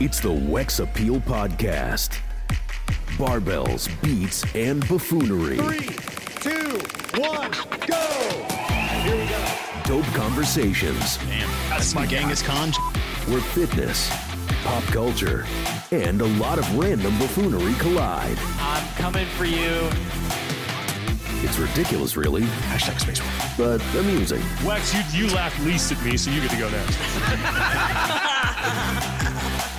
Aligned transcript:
It's 0.00 0.20
the 0.20 0.28
Wex 0.30 0.80
Appeal 0.82 1.20
Podcast. 1.20 2.18
Barbells, 3.16 3.88
beats, 4.02 4.44
and 4.54 4.86
buffoonery. 4.88 5.56
Three, 5.58 5.96
two, 6.40 6.78
one, 7.20 7.50
go! 7.86 8.00
Here 9.04 9.16
we 9.16 9.26
go. 9.28 9.44
Dope 9.84 10.06
conversations 10.14 11.18
Damn, 11.18 11.48
that's 11.68 11.94
my 11.94 12.06
Genghis 12.06 12.42
Khan. 12.42 12.72
where 13.28 13.40
fitness, 13.40 14.08
pop 14.64 14.82
culture, 14.84 15.44
and 15.92 16.20
a 16.20 16.26
lot 16.38 16.58
of 16.58 16.76
random 16.76 17.16
buffoonery 17.18 17.74
collide. 17.74 18.36
I'm 18.58 18.86
coming 18.96 19.26
for 19.26 19.44
you. 19.44 19.88
It's 21.46 21.58
ridiculous, 21.58 22.16
really, 22.16 22.42
Hashtag 22.42 22.98
space 22.98 23.20
war. 23.20 23.30
but 23.78 23.80
amusing. 23.96 24.40
Wex, 24.62 24.92
you, 25.14 25.26
you 25.26 25.34
laughed 25.34 25.60
least 25.60 25.92
at 25.92 26.02
me, 26.04 26.16
so 26.16 26.30
you 26.30 26.40
get 26.40 26.50
to 26.50 26.56
go 26.58 26.68
next. 26.70 26.98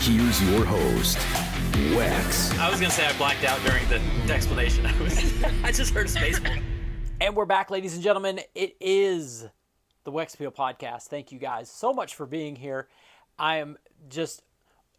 Here's 0.06 0.40
your 0.52 0.64
host, 0.64 1.18
Wex. 1.96 2.56
I 2.60 2.70
was 2.70 2.80
gonna 2.80 2.92
say 2.92 3.08
I 3.08 3.18
blacked 3.18 3.44
out 3.44 3.60
during 3.64 3.90
the 3.90 4.00
explanation. 4.32 4.86
I 4.86 5.02
was, 5.02 5.44
I 5.64 5.72
just 5.72 5.96
heard 5.96 6.06
Spaceball. 6.06 6.62
And 7.20 7.36
we're 7.36 7.46
back, 7.46 7.72
ladies 7.72 7.96
and 7.96 8.04
gentlemen. 8.04 8.42
It 8.54 8.76
is 8.80 9.48
the 10.04 10.12
Wex 10.12 10.36
Appeal 10.36 10.52
Podcast. 10.52 11.08
Thank 11.08 11.32
you 11.32 11.40
guys 11.40 11.72
so 11.72 11.92
much 11.92 12.14
for 12.14 12.28
being 12.28 12.56
here. 12.56 12.88
I 13.40 13.58
am 13.58 13.80
just 14.08 14.44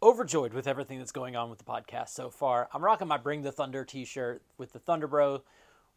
overjoyed 0.03 0.51
with 0.51 0.67
everything 0.67 0.97
that's 0.97 1.13
going 1.13 1.37
on 1.37 1.49
with 1.49 1.59
the 1.59 1.63
podcast 1.63 2.09
so 2.09 2.29
far. 2.29 2.67
I'm 2.73 2.83
rocking 2.83 3.07
my 3.07 3.15
Bring 3.15 3.43
the 3.43 3.53
Thunder 3.53 3.85
t 3.85 4.03
shirt 4.03 4.41
with 4.57 4.73
the 4.73 4.79
Thunder 4.79 5.07
Bro. 5.07 5.41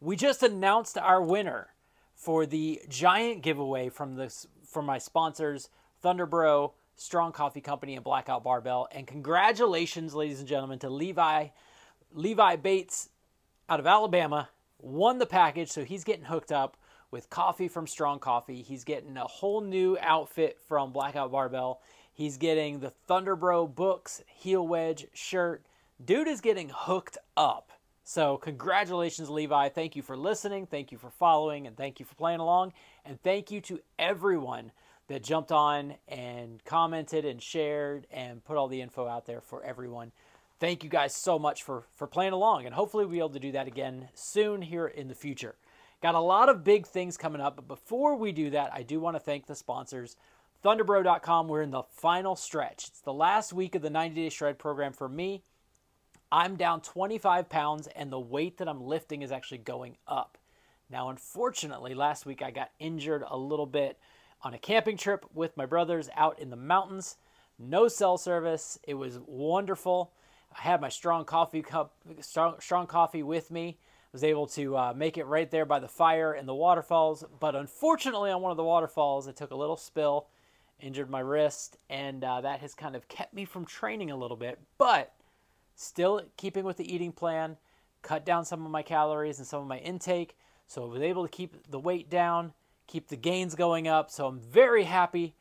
We 0.00 0.14
just 0.14 0.44
announced 0.44 0.96
our 0.96 1.20
winner 1.20 1.70
for 2.14 2.46
the 2.46 2.80
giant 2.88 3.42
giveaway 3.42 3.88
from 3.88 4.14
this 4.14 4.46
from 4.64 4.86
my 4.86 4.98
sponsors, 4.98 5.68
Thunder 6.00 6.26
Bro, 6.26 6.74
Strong 7.00 7.32
Coffee 7.32 7.62
Company, 7.62 7.94
and 7.94 8.04
Blackout 8.04 8.44
Barbell. 8.44 8.86
And 8.92 9.06
congratulations, 9.06 10.14
ladies 10.14 10.38
and 10.38 10.46
gentlemen, 10.46 10.78
to 10.80 10.90
Levi 10.90 11.48
Levi 12.12 12.56
Bates 12.56 13.08
out 13.70 13.80
of 13.80 13.86
Alabama 13.86 14.50
won 14.78 15.16
the 15.16 15.24
package, 15.24 15.70
so 15.70 15.82
he's 15.82 16.04
getting 16.04 16.26
hooked 16.26 16.52
up 16.52 16.76
with 17.10 17.30
coffee 17.30 17.68
from 17.68 17.86
Strong 17.86 18.18
Coffee. 18.18 18.60
He's 18.60 18.84
getting 18.84 19.16
a 19.16 19.24
whole 19.24 19.62
new 19.62 19.96
outfit 20.02 20.58
from 20.68 20.92
Blackout 20.92 21.32
Barbell. 21.32 21.80
He's 22.12 22.36
getting 22.36 22.80
the 22.80 22.92
Thunderbro 23.08 23.74
books, 23.74 24.22
heel 24.26 24.68
wedge, 24.68 25.06
shirt. 25.14 25.64
Dude 26.04 26.28
is 26.28 26.42
getting 26.42 26.70
hooked 26.74 27.16
up. 27.34 27.72
So, 28.04 28.36
congratulations, 28.36 29.30
Levi. 29.30 29.70
Thank 29.70 29.96
you 29.96 30.02
for 30.02 30.18
listening. 30.18 30.66
Thank 30.66 30.92
you 30.92 30.98
for 30.98 31.10
following. 31.10 31.66
And 31.66 31.78
thank 31.78 31.98
you 31.98 32.04
for 32.04 32.14
playing 32.14 32.40
along. 32.40 32.74
And 33.06 33.22
thank 33.22 33.50
you 33.50 33.62
to 33.62 33.80
everyone 33.98 34.72
that 35.10 35.24
jumped 35.24 35.50
on 35.50 35.94
and 36.06 36.64
commented 36.64 37.24
and 37.24 37.42
shared 37.42 38.06
and 38.12 38.44
put 38.44 38.56
all 38.56 38.68
the 38.68 38.80
info 38.80 39.08
out 39.08 39.26
there 39.26 39.40
for 39.40 39.60
everyone. 39.64 40.12
Thank 40.60 40.84
you 40.84 40.88
guys 40.88 41.12
so 41.12 41.36
much 41.36 41.64
for 41.64 41.82
for 41.96 42.06
playing 42.06 42.32
along 42.32 42.64
and 42.64 42.72
hopefully 42.72 43.04
we'll 43.04 43.12
be 43.12 43.18
able 43.18 43.30
to 43.30 43.40
do 43.40 43.50
that 43.52 43.66
again 43.66 44.08
soon 44.14 44.62
here 44.62 44.86
in 44.86 45.08
the 45.08 45.14
future. 45.16 45.56
Got 46.00 46.14
a 46.14 46.20
lot 46.20 46.48
of 46.48 46.62
big 46.62 46.86
things 46.86 47.16
coming 47.16 47.40
up 47.40 47.56
but 47.56 47.66
before 47.66 48.14
we 48.14 48.30
do 48.30 48.50
that 48.50 48.70
i 48.72 48.84
do 48.84 49.00
want 49.00 49.16
to 49.16 49.20
thank 49.20 49.46
the 49.46 49.56
sponsors. 49.56 50.14
Thunderbro.com 50.64 51.48
we're 51.48 51.62
in 51.62 51.72
the 51.72 51.82
final 51.82 52.36
stretch. 52.36 52.86
It's 52.86 53.00
the 53.00 53.12
last 53.12 53.52
week 53.52 53.74
of 53.74 53.82
the 53.82 53.90
90 53.90 54.14
day 54.14 54.28
shred 54.28 54.60
program 54.60 54.92
for 54.92 55.08
me. 55.08 55.42
I'm 56.30 56.54
down 56.54 56.82
25 56.82 57.48
pounds 57.48 57.88
and 57.96 58.12
the 58.12 58.20
weight 58.20 58.58
that 58.58 58.68
i'm 58.68 58.84
lifting 58.84 59.22
is 59.22 59.32
actually 59.32 59.58
going 59.58 59.96
up. 60.06 60.38
Now 60.88 61.08
unfortunately 61.08 61.94
last 61.94 62.26
week 62.26 62.42
i 62.42 62.52
got 62.52 62.70
injured 62.78 63.24
a 63.28 63.36
little 63.36 63.66
bit 63.66 63.98
on 64.42 64.54
a 64.54 64.58
camping 64.58 64.96
trip 64.96 65.24
with 65.34 65.56
my 65.56 65.66
brothers 65.66 66.08
out 66.16 66.38
in 66.38 66.50
the 66.50 66.56
mountains 66.56 67.16
no 67.58 67.88
cell 67.88 68.16
service 68.16 68.78
it 68.86 68.94
was 68.94 69.18
wonderful 69.26 70.12
I 70.56 70.62
had 70.62 70.80
my 70.80 70.88
strong 70.88 71.24
coffee 71.24 71.62
cup, 71.62 71.94
strong, 72.20 72.56
strong 72.60 72.86
coffee 72.86 73.22
with 73.22 73.50
me. 73.50 73.78
I 73.80 74.08
was 74.12 74.24
able 74.24 74.46
to 74.48 74.76
uh, 74.76 74.92
make 74.96 75.16
it 75.16 75.26
right 75.26 75.50
there 75.50 75.64
by 75.64 75.78
the 75.78 75.88
fire 75.88 76.32
and 76.32 76.48
the 76.48 76.54
waterfalls. 76.54 77.24
But 77.38 77.54
unfortunately, 77.54 78.30
on 78.30 78.42
one 78.42 78.50
of 78.50 78.56
the 78.56 78.64
waterfalls, 78.64 79.28
I 79.28 79.32
took 79.32 79.52
a 79.52 79.56
little 79.56 79.76
spill, 79.76 80.26
injured 80.80 81.08
my 81.08 81.20
wrist, 81.20 81.76
and 81.88 82.24
uh, 82.24 82.40
that 82.40 82.60
has 82.60 82.74
kind 82.74 82.96
of 82.96 83.06
kept 83.08 83.32
me 83.32 83.44
from 83.44 83.64
training 83.64 84.10
a 84.10 84.16
little 84.16 84.36
bit. 84.36 84.58
But 84.78 85.14
still 85.76 86.22
keeping 86.36 86.64
with 86.64 86.76
the 86.76 86.92
eating 86.92 87.12
plan, 87.12 87.56
cut 88.02 88.24
down 88.24 88.44
some 88.44 88.64
of 88.64 88.72
my 88.72 88.82
calories 88.82 89.38
and 89.38 89.46
some 89.46 89.62
of 89.62 89.68
my 89.68 89.78
intake. 89.78 90.36
So 90.66 90.82
I 90.82 90.86
was 90.86 91.02
able 91.02 91.22
to 91.22 91.30
keep 91.30 91.70
the 91.70 91.78
weight 91.78 92.10
down, 92.10 92.52
keep 92.90 93.08
the 93.08 93.16
gains 93.16 93.54
going 93.54 93.88
up. 93.88 94.10
So 94.10 94.26
I'm 94.26 94.40
very 94.40 94.84
happy. 94.84 95.34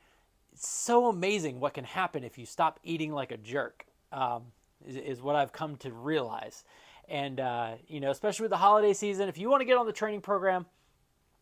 It's 0.54 0.68
so 0.68 1.08
amazing 1.08 1.60
what 1.60 1.74
can 1.74 1.84
happen 1.84 2.24
if 2.24 2.38
you 2.38 2.46
stop 2.46 2.80
eating 2.84 3.12
like 3.12 3.32
a 3.32 3.38
jerk. 3.38 3.86
Um, 4.12 4.44
is, 4.86 4.96
is 4.96 5.22
what 5.22 5.36
I've 5.36 5.52
come 5.52 5.76
to 5.78 5.92
realize. 5.92 6.64
And, 7.08 7.40
uh, 7.40 7.72
you 7.88 8.00
know, 8.00 8.12
especially 8.12 8.44
with 8.44 8.52
the 8.52 8.58
holiday 8.58 8.94
season, 8.94 9.30
if 9.30 9.38
you 9.38 9.50
want 9.50 9.62
to 9.62 9.66
get 9.66 9.78
on 9.78 9.86
the 9.86 9.92
training 9.92 10.22
program, 10.22 10.66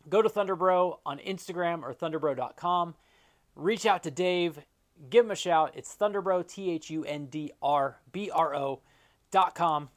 go 0.09 0.21
to 0.21 0.29
Thunderbro 0.29 0.99
on 1.05 1.19
Instagram 1.19 1.83
or 1.83 1.93
thunderbro.com. 1.93 2.95
Reach 3.55 3.85
out 3.85 4.03
to 4.03 4.11
Dave, 4.11 4.59
give 5.09 5.25
him 5.25 5.31
a 5.31 5.35
shout. 5.35 5.73
It's 5.75 5.95
Thunderbro, 5.95 6.47
T 6.47 6.71
H 6.71 6.89
U 6.89 7.03
N 7.03 7.25
D 7.25 7.51
R 7.61 7.99
B 8.11 8.29
R 8.29 8.55
O 8.55 8.81
dot 9.31 9.55
com. 9.55 9.89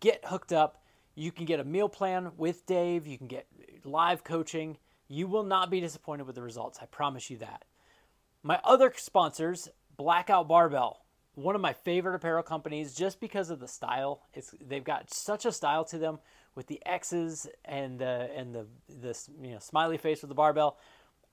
Get 0.00 0.24
hooked 0.26 0.52
up. 0.52 0.82
You 1.14 1.32
can 1.32 1.44
get 1.44 1.60
a 1.60 1.64
meal 1.64 1.88
plan 1.88 2.32
with 2.38 2.64
Dave, 2.64 3.06
you 3.06 3.18
can 3.18 3.26
get 3.26 3.46
live 3.84 4.24
coaching. 4.24 4.78
You 5.12 5.26
will 5.26 5.44
not 5.44 5.70
be 5.70 5.80
disappointed 5.80 6.26
with 6.26 6.36
the 6.36 6.42
results. 6.42 6.78
I 6.80 6.86
promise 6.86 7.30
you 7.30 7.38
that. 7.38 7.64
My 8.42 8.60
other 8.64 8.92
sponsors, 8.96 9.68
Blackout 9.96 10.48
Barbell 10.48 11.02
one 11.34 11.54
of 11.54 11.60
my 11.60 11.72
favorite 11.72 12.14
apparel 12.14 12.42
companies 12.42 12.94
just 12.94 13.20
because 13.20 13.50
of 13.50 13.60
the 13.60 13.68
style. 13.68 14.22
It's 14.34 14.54
they've 14.60 14.84
got 14.84 15.12
such 15.12 15.46
a 15.46 15.52
style 15.52 15.84
to 15.86 15.98
them 15.98 16.18
with 16.54 16.66
the 16.66 16.80
X's 16.84 17.46
and 17.64 17.98
the 17.98 18.30
and 18.36 18.54
the 18.54 18.66
you 19.40 19.52
know 19.52 19.58
smiley 19.58 19.96
face 19.96 20.22
with 20.22 20.28
the 20.28 20.34
barbell. 20.34 20.78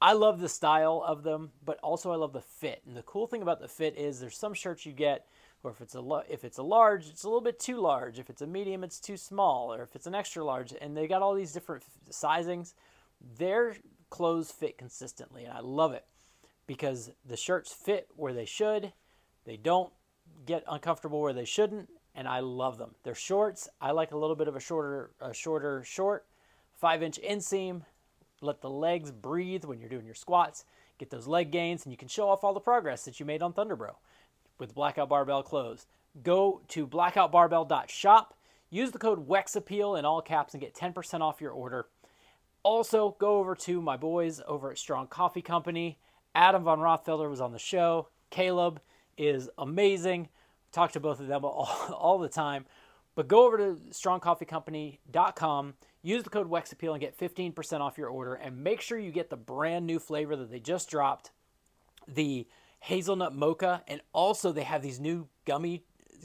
I 0.01 0.13
love 0.13 0.39
the 0.39 0.47
style 0.47 1.03
of 1.05 1.23
them, 1.23 1.51
but 1.65 1.77
also 1.79 2.11
I 2.11 2.15
love 2.15 2.31
the 2.31 2.41
fit. 2.41 2.81
And 2.87 2.95
the 2.95 3.01
cool 3.01 3.27
thing 3.27 3.41
about 3.41 3.59
the 3.59 3.67
fit 3.67 3.97
is 3.97 4.19
there's 4.19 4.37
some 4.37 4.53
shirts 4.53 4.85
you 4.85 4.93
get 4.93 5.25
or 5.63 5.71
if 5.71 5.81
it's 5.81 5.95
a 5.95 6.21
if 6.29 6.45
it's 6.45 6.57
a 6.57 6.63
large, 6.63 7.07
it's 7.07 7.23
a 7.23 7.27
little 7.27 7.41
bit 7.41 7.59
too 7.59 7.81
large. 7.81 8.17
If 8.17 8.29
it's 8.29 8.41
a 8.41 8.47
medium, 8.47 8.83
it's 8.83 8.99
too 8.99 9.17
small, 9.17 9.73
or 9.73 9.83
if 9.83 9.95
it's 9.95 10.07
an 10.07 10.15
extra 10.15 10.43
large, 10.43 10.73
and 10.79 10.95
they 10.95 11.07
got 11.07 11.21
all 11.21 11.33
these 11.33 11.51
different 11.51 11.83
sizings. 12.09 12.73
Their 13.37 13.77
clothes 14.09 14.51
fit 14.51 14.77
consistently, 14.77 15.43
and 15.43 15.53
I 15.53 15.59
love 15.59 15.93
it 15.93 16.05
because 16.67 17.11
the 17.25 17.37
shirts 17.37 17.71
fit 17.71 18.07
where 18.15 18.33
they 18.33 18.45
should 18.45 18.93
they 19.49 19.57
don't 19.57 19.91
get 20.45 20.63
uncomfortable 20.67 21.21
where 21.21 21.33
they 21.33 21.43
shouldn't, 21.43 21.89
and 22.13 22.27
I 22.27 22.39
love 22.39 22.77
them. 22.77 22.95
They're 23.03 23.15
shorts. 23.15 23.67
I 23.81 23.89
like 23.91 24.11
a 24.11 24.17
little 24.17 24.35
bit 24.35 24.47
of 24.47 24.55
a 24.55 24.59
shorter, 24.59 25.09
a 25.19 25.33
shorter 25.33 25.83
short, 25.83 26.27
five 26.75 27.01
inch 27.01 27.19
inseam. 27.27 27.81
Let 28.41 28.61
the 28.61 28.69
legs 28.69 29.11
breathe 29.11 29.65
when 29.65 29.79
you're 29.79 29.89
doing 29.89 30.05
your 30.05 30.13
squats. 30.13 30.65
Get 30.99 31.09
those 31.09 31.25
leg 31.27 31.49
gains, 31.49 31.83
and 31.83 31.91
you 31.91 31.97
can 31.97 32.07
show 32.07 32.29
off 32.29 32.43
all 32.43 32.53
the 32.53 32.59
progress 32.59 33.05
that 33.05 33.19
you 33.19 33.25
made 33.25 33.41
on 33.41 33.53
Thunderbro 33.53 33.95
with 34.59 34.75
Blackout 34.75 35.09
Barbell 35.09 35.41
clothes. 35.41 35.87
Go 36.21 36.61
to 36.67 36.85
blackoutbarbell.shop. 36.85 38.37
Use 38.69 38.91
the 38.91 38.99
code 38.99 39.27
WEXAPPEAL 39.27 39.97
in 39.97 40.05
all 40.05 40.21
caps 40.21 40.53
and 40.53 40.61
get 40.61 40.75
10% 40.75 41.21
off 41.21 41.41
your 41.41 41.51
order. 41.51 41.87
Also, 42.63 43.15
go 43.19 43.37
over 43.37 43.55
to 43.55 43.81
my 43.81 43.97
boys 43.97 44.41
over 44.47 44.71
at 44.71 44.77
Strong 44.77 45.07
Coffee 45.07 45.41
Company. 45.41 45.97
Adam 46.35 46.63
von 46.63 46.79
Rothfelder 46.79 47.29
was 47.29 47.41
on 47.41 47.51
the 47.51 47.59
show. 47.59 48.09
Caleb 48.29 48.81
is 49.17 49.49
amazing. 49.57 50.29
Talk 50.71 50.91
to 50.93 50.99
both 50.99 51.19
of 51.19 51.27
them 51.27 51.43
all, 51.45 51.69
all 51.93 52.19
the 52.19 52.29
time. 52.29 52.65
But 53.15 53.27
go 53.27 53.45
over 53.45 53.57
to 53.57 53.77
strongcoffeecompany.com, 53.91 55.73
use 56.01 56.23
the 56.23 56.29
code 56.29 56.49
WEXAPPEAL 56.49 56.93
and 56.93 57.01
get 57.01 57.17
15% 57.17 57.81
off 57.81 57.97
your 57.97 58.07
order. 58.07 58.35
And 58.35 58.63
make 58.63 58.81
sure 58.81 58.97
you 58.97 59.11
get 59.11 59.29
the 59.29 59.35
brand 59.37 59.85
new 59.85 59.99
flavor 59.99 60.35
that 60.35 60.51
they 60.51 60.59
just 60.59 60.89
dropped 60.89 61.31
the 62.07 62.47
hazelnut 62.79 63.35
mocha. 63.35 63.83
And 63.87 64.01
also, 64.13 64.51
they 64.51 64.63
have 64.63 64.81
these 64.81 64.99
new 64.99 65.27
gummy 65.45 65.83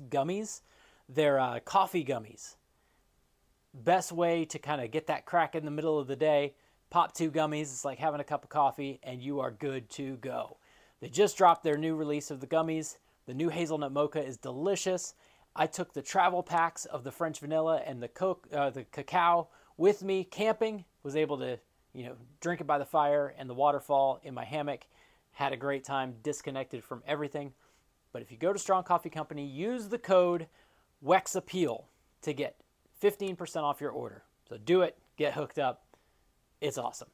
gummies. 0.09 0.61
They're 1.09 1.41
uh, 1.41 1.61
coffee 1.61 2.05
gummies. 2.05 2.57
Best 3.75 4.13
way 4.13 4.45
to 4.45 4.59
kind 4.61 4.81
of 4.81 4.93
get 4.93 5.09
that 5.09 5.27
crack 5.27 5.57
in 5.57 5.65
the 5.65 5.71
middle 5.71 5.99
of 5.99 6.07
the 6.07 6.15
day. 6.15 6.55
Pop 6.91 7.13
two 7.13 7.29
gummies. 7.29 7.63
It's 7.63 7.85
like 7.85 7.99
having 7.99 8.21
a 8.21 8.25
cup 8.25 8.45
of 8.45 8.49
coffee, 8.49 9.01
and 9.03 9.21
you 9.21 9.41
are 9.41 9.51
good 9.51 9.91
to 9.91 10.17
go. 10.19 10.59
They 11.01 11.09
just 11.09 11.37
dropped 11.37 11.65
their 11.65 11.77
new 11.77 11.97
release 11.97 12.31
of 12.31 12.39
the 12.39 12.47
gummies. 12.47 12.99
The 13.27 13.35
new 13.35 13.49
hazelnut 13.49 13.91
mocha 13.91 14.25
is 14.25 14.37
delicious. 14.37 15.15
I 15.57 15.67
took 15.67 15.93
the 15.93 16.03
travel 16.03 16.43
packs 16.43 16.85
of 16.85 17.03
the 17.03 17.11
French 17.11 17.41
vanilla 17.41 17.83
and 17.85 18.01
the 18.01 18.37
uh, 18.53 18.71
the 18.71 18.85
cacao 18.85 19.49
with 19.77 20.05
me 20.05 20.23
camping. 20.23 20.85
Was 21.03 21.17
able 21.17 21.39
to, 21.39 21.59
you 21.93 22.05
know, 22.05 22.15
drink 22.41 22.61
it 22.61 22.67
by 22.69 22.79
the 22.79 22.85
fire 22.85 23.35
and 23.37 23.51
the 23.51 23.55
waterfall 23.55 24.21
in 24.23 24.35
my 24.35 24.45
hammock. 24.45 24.87
Had 25.33 25.53
a 25.53 25.57
great 25.57 25.83
time, 25.83 26.15
disconnected 26.23 26.85
from 26.85 27.03
everything. 27.07 27.53
But 28.13 28.23
if 28.23 28.31
you 28.31 28.39
go 28.39 28.53
to 28.53 28.59
Strong 28.59 28.85
Coffee 28.85 29.11
Company, 29.11 29.45
use 29.45 29.89
the 29.89 29.99
code 29.99 30.47
WEXAPPEAL 31.05 31.85
to 32.23 32.33
get 32.33 32.57
15% 33.03 33.63
off 33.63 33.81
your 33.81 33.91
order. 33.91 34.23
So 34.49 34.57
do 34.59 34.83
it, 34.83 34.97
get 35.17 35.35
hooked 35.35 35.59
up. 35.59 35.85
It's 36.61 36.79
awesome. 36.79 37.09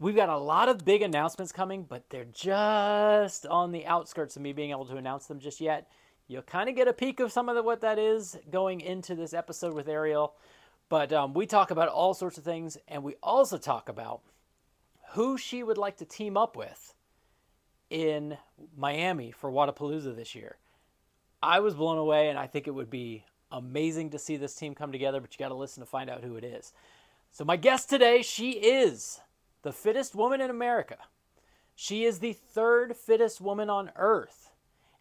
we've 0.00 0.16
got 0.16 0.28
a 0.28 0.36
lot 0.36 0.68
of 0.68 0.84
big 0.84 1.02
announcements 1.02 1.52
coming, 1.52 1.84
but 1.84 2.10
they're 2.10 2.24
just 2.24 3.46
on 3.46 3.72
the 3.72 3.86
outskirts 3.86 4.36
of 4.36 4.42
me 4.42 4.52
being 4.52 4.70
able 4.70 4.86
to 4.86 4.96
announce 4.96 5.26
them 5.26 5.38
just 5.40 5.60
yet. 5.60 5.88
You'll 6.26 6.42
kind 6.42 6.68
of 6.68 6.74
get 6.74 6.88
a 6.88 6.92
peek 6.92 7.20
of 7.20 7.32
some 7.32 7.48
of 7.48 7.54
the, 7.54 7.62
what 7.62 7.82
that 7.82 7.98
is 7.98 8.36
going 8.50 8.80
into 8.80 9.14
this 9.14 9.34
episode 9.34 9.74
with 9.74 9.86
Arielle. 9.86 10.32
But 10.88 11.12
um, 11.12 11.34
we 11.34 11.46
talk 11.46 11.70
about 11.70 11.88
all 11.88 12.14
sorts 12.14 12.38
of 12.38 12.44
things, 12.44 12.76
and 12.88 13.02
we 13.02 13.14
also 13.22 13.58
talk 13.58 13.88
about 13.88 14.20
who 15.12 15.38
she 15.38 15.62
would 15.62 15.78
like 15.78 15.98
to 15.98 16.04
team 16.04 16.36
up 16.36 16.56
with 16.56 16.94
in 17.90 18.36
Miami 18.76 19.30
for 19.30 19.50
Wodapalooza 19.50 20.16
this 20.16 20.34
year. 20.34 20.56
I 21.42 21.60
was 21.60 21.74
blown 21.74 21.98
away, 21.98 22.28
and 22.28 22.38
I 22.38 22.46
think 22.46 22.66
it 22.66 22.74
would 22.74 22.90
be 22.90 23.24
amazing 23.50 24.10
to 24.10 24.18
see 24.18 24.36
this 24.36 24.54
team 24.54 24.74
come 24.74 24.92
together, 24.92 25.20
but 25.20 25.32
you 25.32 25.38
got 25.38 25.48
to 25.48 25.54
listen 25.54 25.82
to 25.82 25.88
find 25.88 26.10
out 26.10 26.22
who 26.22 26.36
it 26.36 26.44
is. 26.44 26.72
So, 27.30 27.44
my 27.44 27.56
guest 27.56 27.90
today, 27.90 28.22
she 28.22 28.52
is 28.52 29.20
the 29.62 29.72
fittest 29.72 30.14
woman 30.14 30.40
in 30.40 30.50
America. 30.50 30.98
She 31.74 32.04
is 32.04 32.20
the 32.20 32.32
third 32.32 32.96
fittest 32.96 33.40
woman 33.40 33.68
on 33.68 33.90
earth. 33.96 34.50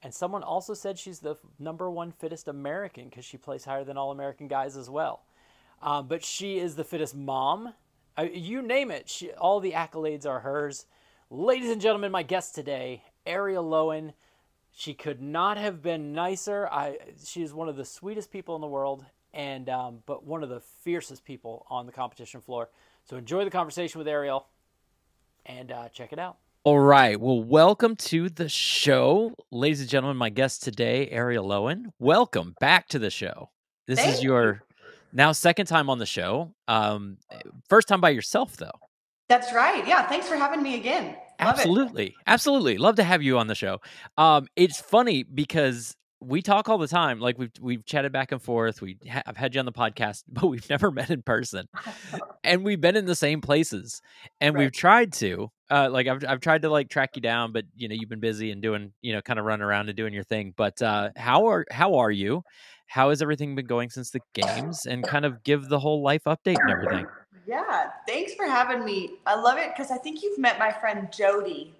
And 0.01 0.13
someone 0.13 0.43
also 0.43 0.73
said 0.73 0.99
she's 0.99 1.19
the 1.19 1.37
number 1.59 1.89
one 1.89 2.11
fittest 2.11 2.47
American 2.47 3.05
because 3.05 3.23
she 3.23 3.37
plays 3.37 3.63
higher 3.63 3.83
than 3.85 3.97
all 3.97 4.11
American 4.11 4.47
guys 4.47 4.75
as 4.75 4.89
well. 4.89 5.23
Um, 5.81 6.07
but 6.07 6.23
she 6.23 6.59
is 6.59 6.75
the 6.75 6.83
fittest 6.83 7.15
mom. 7.15 7.73
Uh, 8.17 8.27
you 8.31 8.61
name 8.61 8.91
it, 8.91 9.09
she, 9.09 9.31
all 9.31 9.59
the 9.59 9.71
accolades 9.71 10.25
are 10.25 10.41
hers. 10.41 10.85
Ladies 11.29 11.71
and 11.71 11.81
gentlemen, 11.81 12.11
my 12.11 12.23
guest 12.23 12.53
today, 12.53 13.03
Arielle 13.25 13.69
Loewen. 13.69 14.13
She 14.75 14.95
could 14.95 15.21
not 15.21 15.57
have 15.57 15.83
been 15.83 16.13
nicer. 16.13 16.67
I, 16.67 16.97
she 17.23 17.43
is 17.43 17.53
one 17.53 17.69
of 17.69 17.75
the 17.75 17.85
sweetest 17.85 18.31
people 18.31 18.55
in 18.55 18.61
the 18.61 18.67
world, 18.67 19.05
and 19.31 19.69
um, 19.69 19.99
but 20.07 20.25
one 20.25 20.41
of 20.41 20.49
the 20.49 20.61
fiercest 20.81 21.23
people 21.23 21.67
on 21.69 21.85
the 21.85 21.91
competition 21.91 22.41
floor. 22.41 22.69
So 23.03 23.15
enjoy 23.15 23.45
the 23.45 23.51
conversation 23.51 23.99
with 23.99 24.07
Arielle, 24.07 24.45
and 25.45 25.71
uh, 25.71 25.89
check 25.89 26.11
it 26.11 26.17
out. 26.17 26.37
All 26.63 26.79
right. 26.79 27.19
Well, 27.19 27.43
welcome 27.43 27.95
to 27.97 28.29
the 28.29 28.49
show, 28.49 29.35
ladies 29.51 29.81
and 29.81 29.89
gentlemen. 29.89 30.17
My 30.17 30.29
guest 30.29 30.63
today, 30.63 31.07
Arielle 31.13 31.45
Loewen. 31.45 31.91
Welcome 31.99 32.55
back 32.59 32.87
to 32.89 32.99
the 32.99 33.11
show. 33.11 33.51
This 33.85 33.99
Thank 33.99 34.15
is 34.15 34.23
your 34.23 34.63
now 35.11 35.33
second 35.33 35.67
time 35.67 35.87
on 35.89 35.99
the 35.99 36.07
show. 36.07 36.51
Um, 36.67 37.17
first 37.69 37.87
time 37.87 38.01
by 38.01 38.09
yourself, 38.09 38.57
though. 38.57 38.71
That's 39.29 39.53
right. 39.53 39.85
Yeah. 39.87 40.07
Thanks 40.07 40.27
for 40.27 40.35
having 40.35 40.63
me 40.63 40.75
again. 40.79 41.15
Love 41.39 41.55
it. 41.55 41.59
absolutely, 41.59 42.15
absolutely. 42.27 42.77
Love 42.77 42.95
to 42.95 43.03
have 43.03 43.21
you 43.21 43.37
on 43.37 43.47
the 43.47 43.55
show. 43.55 43.79
Um, 44.17 44.47
it's 44.55 44.79
funny 44.79 45.23
because 45.23 45.95
we 46.25 46.41
talk 46.41 46.69
all 46.69 46.77
the 46.77 46.87
time. 46.87 47.19
Like 47.19 47.37
we've 47.37 47.51
we've 47.59 47.85
chatted 47.85 48.11
back 48.11 48.31
and 48.31 48.41
forth. 48.41 48.81
We 48.81 48.97
ha- 49.09 49.23
I've 49.25 49.37
had 49.37 49.53
you 49.53 49.59
on 49.59 49.65
the 49.65 49.71
podcast, 49.71 50.23
but 50.29 50.47
we've 50.47 50.69
never 50.69 50.91
met 50.91 51.09
in 51.09 51.21
person, 51.21 51.67
and 52.43 52.63
we've 52.63 52.81
been 52.81 52.95
in 52.95 53.05
the 53.05 53.15
same 53.15 53.41
places, 53.41 54.01
and 54.39 54.57
we've 54.57 54.71
tried 54.71 55.13
to. 55.13 55.49
Uh, 55.69 55.89
like 55.91 56.07
I've 56.07 56.23
I've 56.27 56.39
tried 56.39 56.61
to 56.63 56.69
like 56.69 56.89
track 56.89 57.11
you 57.15 57.21
down, 57.21 57.51
but 57.51 57.65
you 57.75 57.87
know 57.87 57.95
you've 57.95 58.09
been 58.09 58.19
busy 58.19 58.51
and 58.51 58.61
doing 58.61 58.93
you 59.01 59.13
know 59.13 59.21
kind 59.21 59.39
of 59.39 59.45
running 59.45 59.63
around 59.63 59.89
and 59.89 59.97
doing 59.97 60.13
your 60.13 60.23
thing. 60.23 60.53
But 60.55 60.81
uh, 60.81 61.09
how 61.15 61.47
are 61.47 61.65
how 61.71 61.95
are 61.95 62.11
you? 62.11 62.43
How 62.87 63.09
has 63.09 63.21
everything 63.21 63.55
been 63.55 63.65
going 63.65 63.89
since 63.89 64.11
the 64.11 64.19
games? 64.33 64.85
And 64.85 65.03
kind 65.03 65.25
of 65.25 65.43
give 65.43 65.67
the 65.67 65.79
whole 65.79 66.03
life 66.03 66.23
update 66.27 66.57
and 66.59 66.69
everything. 66.69 67.05
Yeah. 67.45 67.89
Thanks 68.07 68.33
for 68.35 68.45
having 68.45 68.85
me. 68.85 69.15
I 69.25 69.35
love 69.35 69.57
it 69.57 69.71
because 69.75 69.91
I 69.91 69.97
think 69.97 70.23
you've 70.23 70.37
met 70.39 70.59
my 70.59 70.71
friend 70.71 71.11
Jody, 71.11 71.73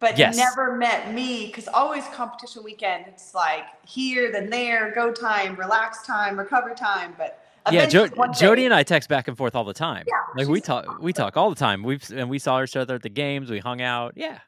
but 0.00 0.16
Yes. 0.18 0.36
never 0.36 0.76
met 0.76 1.12
me 1.12 1.46
because 1.46 1.68
always 1.68 2.04
competition 2.08 2.62
weekend. 2.64 3.06
It's 3.08 3.34
like 3.34 3.64
here, 3.86 4.30
then 4.32 4.48
there, 4.50 4.92
go 4.94 5.12
time, 5.12 5.56
relax 5.56 6.06
time, 6.06 6.38
recover 6.38 6.74
time. 6.74 7.14
But 7.18 7.44
Yeah, 7.70 7.84
jo- 7.84 8.08
Jody 8.32 8.64
and 8.64 8.72
I 8.72 8.82
text 8.82 9.10
back 9.10 9.28
and 9.28 9.36
forth 9.36 9.54
all 9.54 9.64
the 9.64 9.74
time. 9.74 10.04
Yeah, 10.08 10.14
like 10.36 10.48
we 10.48 10.60
talk, 10.60 11.00
we 11.02 11.12
talk 11.12 11.36
all 11.36 11.50
the 11.50 11.56
time. 11.56 11.82
We've 11.82 12.02
and 12.12 12.30
we 12.30 12.38
saw 12.38 12.62
each 12.62 12.76
other 12.76 12.94
at 12.94 13.02
the 13.02 13.10
games. 13.10 13.50
We 13.50 13.58
hung 13.58 13.82
out. 13.82 14.14
Yeah, 14.16 14.38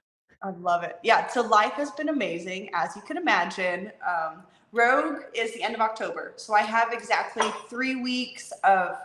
I 0.43 0.51
love 0.51 0.85
it. 0.85 0.99
Yeah. 1.03 1.27
So 1.27 1.43
life 1.43 1.73
has 1.73 1.91
been 1.91 2.09
amazing, 2.09 2.71
as 2.73 2.97
you 2.97 3.03
can 3.03 3.19
imagine. 3.19 3.93
Um, 4.09 4.43
Rogue 4.73 5.25
is 5.35 5.53
the 5.53 5.63
end 5.63 5.75
of 5.75 5.83
October. 5.83 6.33
So 6.37 6.55
I 6.55 6.63
have 6.63 6.93
exactly 6.95 7.45
three 7.69 7.97
weeks 7.97 8.53
of 8.65 8.97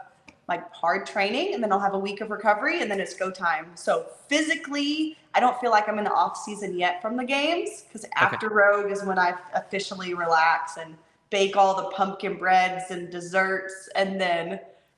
like 0.47 0.71
hard 0.73 1.05
training 1.05 1.53
and 1.53 1.63
then 1.63 1.71
I'll 1.71 1.79
have 1.79 1.93
a 1.93 1.99
week 1.99 2.21
of 2.21 2.29
recovery 2.29 2.81
and 2.81 2.89
then 2.89 2.99
it's 2.99 3.15
go 3.15 3.31
time. 3.31 3.71
So 3.75 4.05
physically, 4.27 5.17
I 5.33 5.39
don't 5.39 5.59
feel 5.59 5.71
like 5.71 5.89
I'm 5.89 5.97
in 5.97 6.03
the 6.03 6.13
off 6.13 6.37
season 6.37 6.77
yet 6.77 7.01
from 7.01 7.17
the 7.17 7.23
games 7.23 7.83
because 7.87 8.05
after 8.15 8.49
Rogue 8.49 8.91
is 8.91 9.03
when 9.03 9.17
I 9.17 9.35
officially 9.53 10.13
relax 10.13 10.77
and 10.77 10.95
bake 11.29 11.55
all 11.57 11.75
the 11.75 11.89
pumpkin 11.89 12.37
breads 12.37 12.91
and 12.91 13.09
desserts. 13.09 13.89
And 13.95 14.21
then 14.21 14.53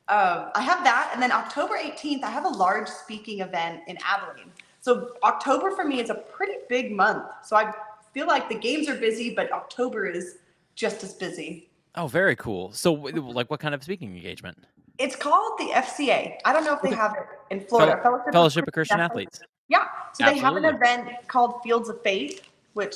um, 0.10 0.52
I 0.54 0.62
have 0.62 0.84
that. 0.84 1.12
And 1.14 1.22
then 1.22 1.32
October 1.32 1.78
18th, 1.78 2.24
I 2.24 2.30
have 2.30 2.46
a 2.46 2.50
large 2.50 2.88
speaking 2.88 3.40
event 3.40 3.82
in 3.88 3.98
Abilene. 4.06 4.52
So 4.82 5.14
October 5.24 5.72
for 5.72 5.84
me 5.84 6.00
is 6.00 6.10
a 6.10 6.16
pretty 6.16 6.60
big 6.70 6.92
month. 6.92 7.26
So 7.44 7.56
I 7.56 7.74
feel 8.14 8.28
like 8.28 8.50
the 8.50 8.56
games 8.56 8.88
are 8.88 8.96
busy, 8.96 9.34
but 9.34 9.52
October 9.52 10.06
is 10.06 10.38
just 10.76 11.04
as 11.04 11.14
busy. 11.14 11.70
Oh, 11.96 12.08
very 12.08 12.36
cool. 12.36 12.72
So, 12.72 12.94
like, 12.94 13.50
what 13.50 13.60
kind 13.60 13.74
of 13.74 13.84
speaking 13.84 14.16
engagement? 14.16 14.58
It's 15.00 15.16
called 15.16 15.60
the 15.60 15.66
FCA. 15.66 16.38
I 16.44 16.54
don't 16.54 16.64
know 16.64 16.74
if 16.74 16.82
they 16.82 16.94
have 16.94 17.14
it 17.14 17.26
in 17.52 17.62
Florida. 17.62 18.00
Fel- 18.02 18.24
Fellowship 18.32 18.68
of 18.68 18.74
Christian 18.74 19.00
Athletes. 19.00 19.40
Yeah. 19.70 19.86
So 20.14 20.26
they 20.26 20.38
have 20.38 20.56
an 20.56 20.66
event 20.66 21.10
called 21.28 21.62
Fields 21.62 21.90
of 21.90 22.02
Faith, 22.02 22.48
which 22.74 22.96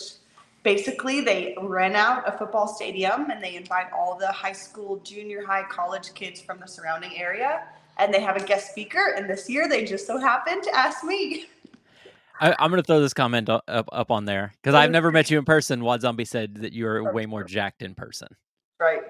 basically 0.63 1.21
they 1.21 1.55
rent 1.61 1.95
out 1.95 2.27
a 2.27 2.37
football 2.37 2.67
stadium 2.67 3.29
and 3.29 3.43
they 3.43 3.55
invite 3.55 3.87
all 3.91 4.17
the 4.17 4.31
high 4.31 4.51
school, 4.51 4.97
junior 4.97 5.45
high, 5.45 5.63
college 5.63 6.13
kids 6.13 6.41
from 6.41 6.59
the 6.59 6.67
surrounding 6.67 7.17
area. 7.17 7.67
And 7.97 8.13
they 8.13 8.21
have 8.21 8.35
a 8.35 8.43
guest 8.43 8.71
speaker. 8.71 9.13
And 9.15 9.29
this 9.29 9.49
year 9.49 9.67
they 9.67 9.85
just 9.85 10.07
so 10.07 10.17
happened 10.17 10.63
to 10.63 10.75
ask 10.75 11.03
me. 11.03 11.45
I, 12.39 12.55
I'm 12.57 12.71
going 12.71 12.81
to 12.81 12.87
throw 12.87 12.99
this 12.99 13.13
comment 13.13 13.49
up 13.49 13.63
up 13.67 14.09
on 14.09 14.25
there 14.25 14.53
because 14.61 14.73
I've 14.73 14.89
never 14.89 15.11
met 15.11 15.29
you 15.29 15.37
in 15.37 15.45
person. 15.45 15.83
Wad 15.83 16.01
Zombie 16.01 16.25
said 16.25 16.55
that 16.55 16.73
you 16.73 16.87
are 16.87 17.13
way 17.13 17.27
more 17.27 17.43
jacked 17.43 17.83
in 17.83 17.93
person. 17.93 18.29
Right. 18.79 19.03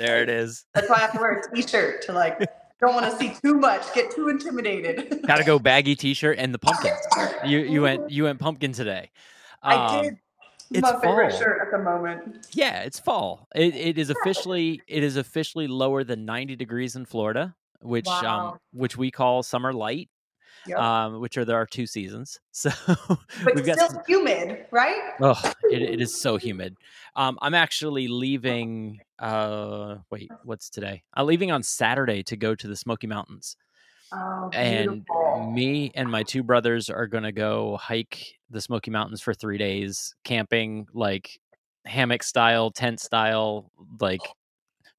There 0.00 0.22
it 0.22 0.28
is. 0.28 0.64
That's 0.74 0.88
why 0.88 0.96
I 0.96 1.00
have 1.00 1.12
to 1.12 1.18
wear 1.18 1.38
a 1.40 1.54
t-shirt 1.54 2.02
to 2.02 2.12
like 2.12 2.38
don't 2.80 2.94
want 2.94 3.04
to 3.10 3.16
see 3.18 3.34
too 3.42 3.54
much, 3.54 3.92
get 3.94 4.10
too 4.10 4.28
intimidated. 4.30 5.20
Got 5.26 5.36
to 5.36 5.44
go 5.44 5.58
baggy 5.58 5.94
t-shirt 5.94 6.38
and 6.38 6.52
the 6.54 6.58
pumpkin. 6.58 6.92
You 7.44 7.58
you 7.60 7.82
went 7.82 8.10
you 8.10 8.24
went 8.24 8.38
pumpkin 8.40 8.72
today. 8.72 9.10
I 9.62 9.74
Um, 9.74 10.02
did. 10.04 10.16
it's 10.70 10.80
my 10.82 10.98
favorite 11.00 11.32
fall. 11.32 11.40
shirt 11.40 11.58
at 11.66 11.70
the 11.70 11.84
moment. 11.84 12.46
Yeah, 12.52 12.82
it's 12.82 12.98
fall. 12.98 13.46
It, 13.54 13.74
it 13.76 13.98
is 13.98 14.08
officially 14.10 14.80
it 14.88 15.02
is 15.02 15.16
officially 15.18 15.66
lower 15.68 16.04
than 16.04 16.24
90 16.24 16.56
degrees 16.56 16.96
in 16.96 17.04
Florida, 17.04 17.54
which 17.82 18.08
um 18.08 18.58
which 18.72 18.96
we 18.96 19.10
call 19.10 19.42
summer 19.42 19.72
light. 19.74 20.08
Yep. 20.66 20.78
Um, 20.78 21.20
which 21.20 21.38
are 21.38 21.44
there 21.46 21.56
are 21.56 21.64
two 21.66 21.86
seasons. 21.86 22.38
So 22.52 22.70
But 23.44 23.54
we've 23.54 23.64
got 23.64 23.76
still 23.76 23.88
some- 23.90 24.02
humid, 24.06 24.66
right? 24.70 25.12
Oh, 25.20 25.38
it, 25.70 25.80
it 25.82 26.00
is 26.02 26.20
so 26.20 26.36
humid. 26.36 26.76
Um, 27.16 27.38
I'm 27.40 27.54
actually 27.54 28.08
leaving. 28.08 29.00
Uh, 29.20 29.98
wait, 30.10 30.30
what's 30.44 30.70
today? 30.70 31.02
I'm 31.14 31.26
leaving 31.26 31.50
on 31.52 31.62
Saturday 31.62 32.22
to 32.24 32.36
go 32.36 32.54
to 32.54 32.66
the 32.66 32.76
Smoky 32.76 33.06
Mountains, 33.06 33.56
Oh, 34.12 34.50
and 34.54 35.06
me 35.52 35.92
and 35.94 36.10
my 36.10 36.22
two 36.24 36.42
brothers 36.42 36.90
are 36.90 37.06
gonna 37.06 37.30
go 37.32 37.76
hike 37.76 38.38
the 38.50 38.60
Smoky 38.60 38.90
Mountains 38.90 39.20
for 39.20 39.34
three 39.34 39.58
days, 39.58 40.14
camping 40.24 40.86
like 40.94 41.38
hammock 41.84 42.22
style, 42.22 42.70
tent 42.70 42.98
style, 42.98 43.70
like 44.00 44.20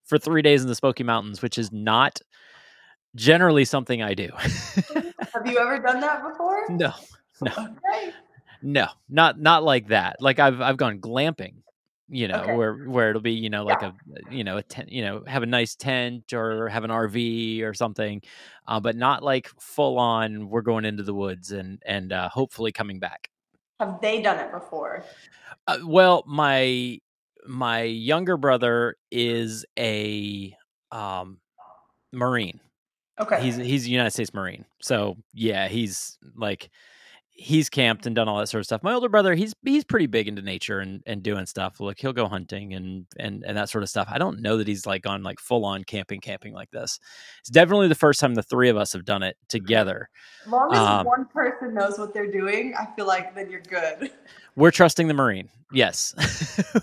for 0.06 0.18
three 0.18 0.42
days 0.42 0.62
in 0.62 0.68
the 0.68 0.76
Smoky 0.76 1.04
Mountains, 1.04 1.42
which 1.42 1.58
is 1.58 1.72
not 1.72 2.20
generally 3.16 3.66
something 3.66 4.02
I 4.02 4.14
do. 4.14 4.30
Have 5.34 5.46
you 5.46 5.58
ever 5.58 5.80
done 5.80 6.00
that 6.00 6.22
before? 6.24 6.66
no, 6.70 6.94
Okay. 7.42 8.14
No, 8.62 8.88
not 9.10 9.40
not 9.40 9.64
like 9.64 9.88
that. 9.88 10.22
Like 10.22 10.40
I've 10.40 10.62
I've 10.62 10.78
gone 10.78 11.00
glamping, 11.00 11.56
you 12.12 12.28
know, 12.28 12.50
Okay. 12.50 12.54
where 12.58 12.76
where 12.76 13.10
it'll 13.12 13.22
be, 13.22 13.34
you 13.34 13.50
know, 13.50 13.64
like 13.66 13.82
a 13.84 13.96
you 14.30 14.44
know 14.44 14.58
a 14.58 14.64
tent, 14.64 14.92
you 14.92 15.04
know, 15.04 15.24
have 15.28 15.44
a 15.44 15.48
nice 15.48 15.76
tent 15.76 16.34
or 16.34 16.70
have 16.70 16.84
an 16.84 16.92
RV 16.92 17.64
or 17.64 17.74
something, 17.74 18.22
uh, 18.68 18.80
but 18.80 18.96
not 18.98 19.24
like 19.24 19.50
full 19.60 19.98
on. 20.00 20.50
We're 20.50 20.62
going 20.62 20.86
into 20.86 21.04
the 21.04 21.16
woods 21.16 21.52
and 21.52 21.82
and 21.86 22.14
uh, 22.14 22.30
hopefully 22.30 22.72
coming 22.74 23.00
back. 23.00 23.30
Have 23.80 24.00
they 24.02 24.22
done 24.22 24.40
it 24.40 24.52
before? 24.52 25.04
Uh, 25.68 25.80
well, 25.86 26.24
my 26.28 27.00
my 27.48 27.82
younger 27.84 28.38
brother 28.38 28.98
is 29.12 29.66
a 29.78 30.56
um, 30.92 31.40
marine. 32.12 32.60
Okay. 33.20 33.42
He's 33.42 33.56
he's 33.58 33.86
a 33.88 33.90
United 33.90 34.12
States 34.12 34.34
Marine. 34.34 34.66
So 34.82 35.18
yeah, 35.34 35.68
he's 35.68 36.18
like 36.36 36.70
he's 37.42 37.70
camped 37.70 38.06
and 38.06 38.16
done 38.16 38.28
all 38.28 38.38
that 38.38 38.48
sort 38.48 38.60
of 38.60 38.66
stuff. 38.66 38.84
My 38.84 38.94
older 38.94 39.10
brother, 39.10 39.34
he's 39.34 39.54
he's 39.64 39.84
pretty 39.84 40.06
big 40.06 40.28
into 40.28 40.42
nature 40.42 40.80
and, 40.80 41.02
and 41.06 41.24
doing 41.24 41.46
stuff. 41.46 41.80
Like 41.80 42.00
he'll 42.00 42.14
go 42.14 42.28
hunting 42.28 42.74
and 42.74 43.06
and 43.18 43.44
and 43.44 43.58
that 43.58 43.70
sort 43.70 43.84
of 43.84 43.90
stuff. 43.90 44.08
I 44.12 44.18
don't 44.18 44.42
know 44.42 44.58
that 44.58 44.68
he's 44.68 44.86
like 44.86 45.02
gone 45.02 45.24
like 45.24 45.40
full 45.40 45.66
on 45.66 45.84
camping 45.84 46.22
camping 46.22 46.54
like 46.54 46.72
this. 46.72 47.00
It's 47.40 47.50
definitely 47.50 47.88
the 47.88 47.96
first 47.96 48.20
time 48.20 48.36
the 48.36 48.44
three 48.44 48.70
of 48.70 48.78
us 48.78 48.94
have 48.94 49.06
done 49.06 49.24
it 49.24 49.38
together. 49.50 50.10
as 50.46 50.52
long 50.52 50.72
as 50.72 50.78
um, 50.80 51.06
one 51.06 51.26
person 51.26 51.74
knows 51.74 51.98
what 51.98 52.14
they're 52.14 52.32
doing, 52.32 52.74
I 52.80 52.88
feel 52.96 53.08
like 53.08 53.34
then 53.34 53.50
you're 53.50 53.62
good. 53.62 54.12
We're 54.56 54.72
trusting 54.72 55.08
the 55.08 55.14
Marine. 55.14 55.50
Yes. 55.72 56.14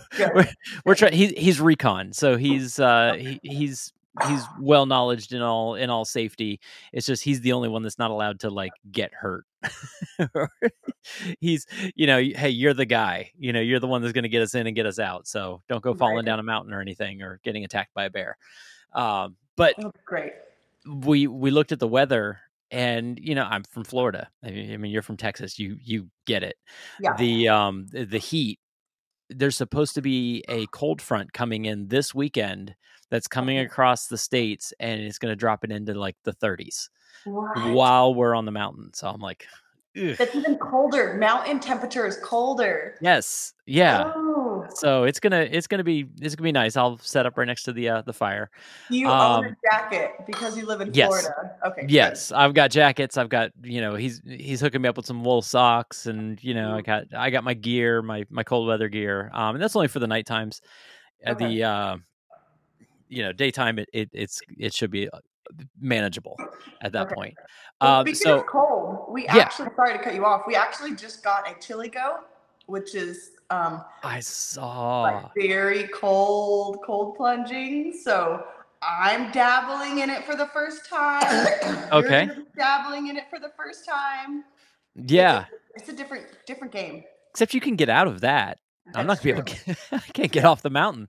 We're 0.19 0.49
we're 0.85 1.11
he, 1.11 1.29
he's 1.29 1.61
recon. 1.61 2.13
So 2.13 2.37
he's 2.39 2.81
uh 2.81 3.15
he, 3.19 3.39
he's 3.43 3.93
he's 4.27 4.43
well 4.61 4.87
knowledged 4.87 5.33
in 5.33 5.43
all 5.43 5.75
in 5.75 5.91
all 5.91 6.05
safety. 6.05 6.61
It's 6.93 7.07
just 7.07 7.23
he's 7.23 7.41
the 7.41 7.53
only 7.53 7.69
one 7.69 7.83
that's 7.83 7.99
not 7.99 8.11
allowed 8.11 8.41
to 8.41 8.51
like 8.51 8.73
get 8.91 9.13
hurt. 9.15 9.45
he's 11.41 11.67
you 11.95 12.07
know 12.07 12.19
hey 12.19 12.51
you're 12.51 12.75
the 12.75 12.85
guy 12.85 13.31
you 13.39 13.53
know 13.53 13.61
you're 13.61 13.81
the 13.81 13.87
one 13.87 14.03
that's 14.03 14.13
going 14.13 14.23
to 14.25 14.29
get 14.29 14.43
us 14.43 14.55
in 14.55 14.67
and 14.67 14.77
get 14.77 14.87
us 14.87 14.99
out 14.99 15.27
so 15.27 15.63
don't 15.69 15.83
go 15.83 15.95
falling 15.95 16.17
Right. 16.17 16.25
down 16.27 16.39
a 16.39 16.43
mountain 16.45 16.73
or 16.73 16.81
anything 16.81 17.23
or 17.23 17.41
getting 17.43 17.65
attacked 17.65 17.93
by 17.95 18.05
a 18.05 18.11
bear 18.11 18.37
um, 18.95 19.37
but 19.57 19.75
Oh, 19.83 19.91
great. 20.05 20.33
we 20.87 21.27
we 21.27 21.51
looked 21.51 21.73
at 21.73 21.79
the 21.81 21.89
weather 21.89 22.39
and 22.71 23.19
you 23.21 23.35
know 23.35 23.45
i'm 23.45 23.65
from 23.65 23.83
florida 23.85 24.29
i 24.45 24.51
mean 24.51 24.85
you're 24.87 25.03
from 25.03 25.17
texas 25.17 25.59
you 25.59 25.77
you 25.83 26.09
get 26.27 26.43
it 26.43 26.57
Yeah. 27.01 27.17
the 27.17 27.49
um 27.49 27.87
the 27.91 28.05
the 28.05 28.19
heat 28.19 28.61
there's 29.31 29.57
supposed 29.57 29.95
to 29.95 30.03
be 30.03 30.45
a 30.49 30.67
cold 30.67 31.03
front 31.03 31.33
coming 31.33 31.65
in 31.65 31.89
this 31.89 32.15
weekend 32.15 32.75
that's 33.11 33.27
coming 33.29 33.59
across 33.59 34.07
the 34.07 34.19
states 34.19 34.73
and 34.81 35.01
it's 35.01 35.19
going 35.19 35.33
to 35.33 35.37
drop 35.37 35.65
it 35.65 35.71
into 35.73 35.95
like 35.95 36.17
the 36.25 36.33
30s 36.33 36.89
What? 37.25 37.73
while 37.73 38.15
we're 38.15 38.35
on 38.35 38.45
the 38.45 38.53
mountain 38.53 38.91
so 38.95 39.09
i'm 39.09 39.21
like 39.21 39.47
Ugh. 39.97 40.15
That's 40.19 40.35
even 40.37 40.57
colder. 40.59 41.15
Mountain 41.19 41.59
temperature 41.61 42.07
is 42.07 42.19
colder. 42.23 42.97
yes 43.01 43.55
yeah 43.67 44.13
Oh. 44.15 44.65
so 44.75 45.05
it's 45.05 45.19
gonna 45.19 45.49
it's 45.51 45.67
gonna 45.67 45.83
be 45.83 46.07
it's 46.21 46.35
gonna 46.37 46.45
be 46.45 46.53
nice 46.53 46.77
i'll 46.77 46.99
set 46.99 47.25
up 47.27 47.37
right 47.39 47.47
next 47.47 47.63
to 47.65 47.73
the 47.73 47.89
uh 47.89 48.03
the 48.03 48.13
fire 48.13 48.51
You 48.91 49.09
own 49.09 49.45
a 49.45 49.49
Um, 49.49 49.57
jacket 49.65 50.13
because 50.27 50.57
you 50.57 50.67
live 50.67 50.81
in 50.83 50.93
yes. 50.93 51.07
Florida. 51.09 51.53
Okay. 51.67 51.87
Yes, 51.89 52.31
I've 52.33 52.55
got 52.55 52.71
jackets. 52.71 53.17
I've 53.17 53.29
got 53.31 53.51
you 53.63 53.81
know 53.81 53.95
he's 53.95 54.21
he's 54.27 54.61
hooking 54.61 54.83
me 54.83 54.89
up 54.89 54.97
with 54.97 55.07
some 55.07 55.25
wool 55.25 55.43
socks, 55.43 56.07
and 56.07 56.43
you 56.45 56.55
know 56.55 56.77
I 56.77 56.83
got 56.83 57.05
I 57.17 57.31
got 57.31 57.43
my 57.45 57.55
gear, 57.55 58.03
my 58.03 58.25
my 58.31 58.43
cold 58.45 58.69
weather 58.69 58.89
gear. 58.89 59.31
Um, 59.35 59.55
and 59.57 59.63
that's 59.63 59.75
only 59.77 59.89
for 59.89 59.99
the 60.01 60.07
night 60.07 60.27
times. 60.27 60.61
At 61.25 61.37
Okay. 61.37 61.47
the 61.57 61.65
uh, 61.65 61.97
you 63.09 63.23
know 63.23 63.33
daytime, 63.33 63.79
it, 63.79 63.89
it 63.93 64.11
it's 64.13 64.41
it 64.59 64.75
should 64.75 64.91
be 64.91 65.09
uh, 65.11 65.19
manageable 65.81 66.37
at 66.81 66.93
that 66.93 67.07
Okay. 67.07 67.15
point. 67.15 67.35
Well, 67.81 68.01
Um, 68.01 68.07
speaking 68.07 68.33
so 68.33 68.41
of 68.41 68.47
cold, 68.47 69.07
we 69.09 69.25
Yeah. 69.27 69.37
actually 69.37 69.69
sorry 69.77 69.97
to 69.97 70.03
cut 70.03 70.15
you 70.15 70.25
off. 70.25 70.43
We 70.47 70.55
actually 70.57 70.95
just 70.95 71.23
got 71.25 71.49
a 71.51 71.59
chili 71.61 71.89
go, 71.89 72.19
which 72.67 72.95
is 72.95 73.33
um 73.51 73.83
I 74.03 74.21
saw. 74.21 75.03
like 75.03 75.49
very 75.49 75.89
cold, 75.89 76.79
cold 76.85 77.17
plunging. 77.17 77.93
So 77.93 78.45
I'm 78.83 79.31
dabbling 79.33 79.99
in 80.01 80.11
it 80.11 80.25
for 80.25 80.37
the 80.37 80.47
first 80.47 80.89
time. 80.89 81.47
Okay. 81.93 82.29
dabbling 82.57 83.09
in 83.09 83.17
it 83.17 83.25
for 83.31 83.39
the 83.39 83.51
first 83.57 83.87
time. 83.87 84.45
yeah, 84.95 85.47
It's 85.75 85.89
a 85.89 85.93
different 85.93 86.27
different 86.47 86.73
game. 86.73 87.05
except 87.31 87.55
you 87.55 87.61
can 87.61 87.77
get 87.77 87.89
out 87.89 88.07
of 88.07 88.21
that. 88.21 88.59
I'm 88.95 89.07
not 89.07 89.21
gonna 89.21 89.25
be 89.25 89.31
able. 89.31 89.43
To 89.45 89.55
get, 89.67 89.79
I 89.93 89.99
can't 90.13 90.33
get 90.33 90.45
off 90.45 90.63
the 90.63 90.71
mountain. 90.71 91.09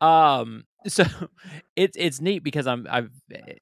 Um, 0.00 0.64
so 0.86 1.04
it's 1.76 1.96
it's 1.96 2.20
neat 2.20 2.40
because 2.44 2.66
I'm 2.66 2.86
I've 2.90 3.10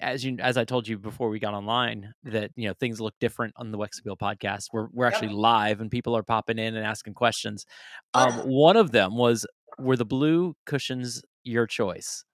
as 0.00 0.24
you 0.24 0.36
as 0.40 0.56
I 0.56 0.64
told 0.64 0.86
you 0.88 0.98
before 0.98 1.28
we 1.28 1.38
got 1.38 1.54
online 1.54 2.12
that 2.24 2.50
you 2.56 2.68
know 2.68 2.74
things 2.80 3.00
look 3.00 3.14
different 3.20 3.54
on 3.56 3.70
the 3.70 3.78
Wexappeal 3.78 4.16
podcast. 4.18 4.66
We're 4.72 4.88
we're 4.92 5.06
Yep. 5.06 5.12
actually 5.14 5.34
live 5.34 5.80
and 5.80 5.90
people 5.90 6.16
are 6.16 6.22
popping 6.22 6.58
in 6.58 6.76
and 6.76 6.84
asking 6.86 7.14
questions. 7.14 7.66
Um, 8.14 8.32
one 8.48 8.76
of 8.76 8.90
them 8.92 9.16
was 9.16 9.46
were 9.78 9.96
the 9.96 10.04
blue 10.04 10.54
cushions 10.66 11.22
your 11.44 11.66
choice? 11.66 12.24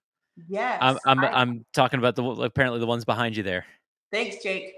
Yes. 0.49 0.79
I'm 0.83 0.99
I'm 1.07 1.25
I- 1.25 1.41
I'm 1.41 1.65
talking 1.73 1.99
about 1.99 2.17
the 2.17 2.25
apparently 2.25 2.81
the 2.81 2.87
ones 2.87 3.05
behind 3.05 3.37
you 3.37 3.43
there. 3.43 3.65
Thanks, 4.13 4.43
Jake. 4.43 4.75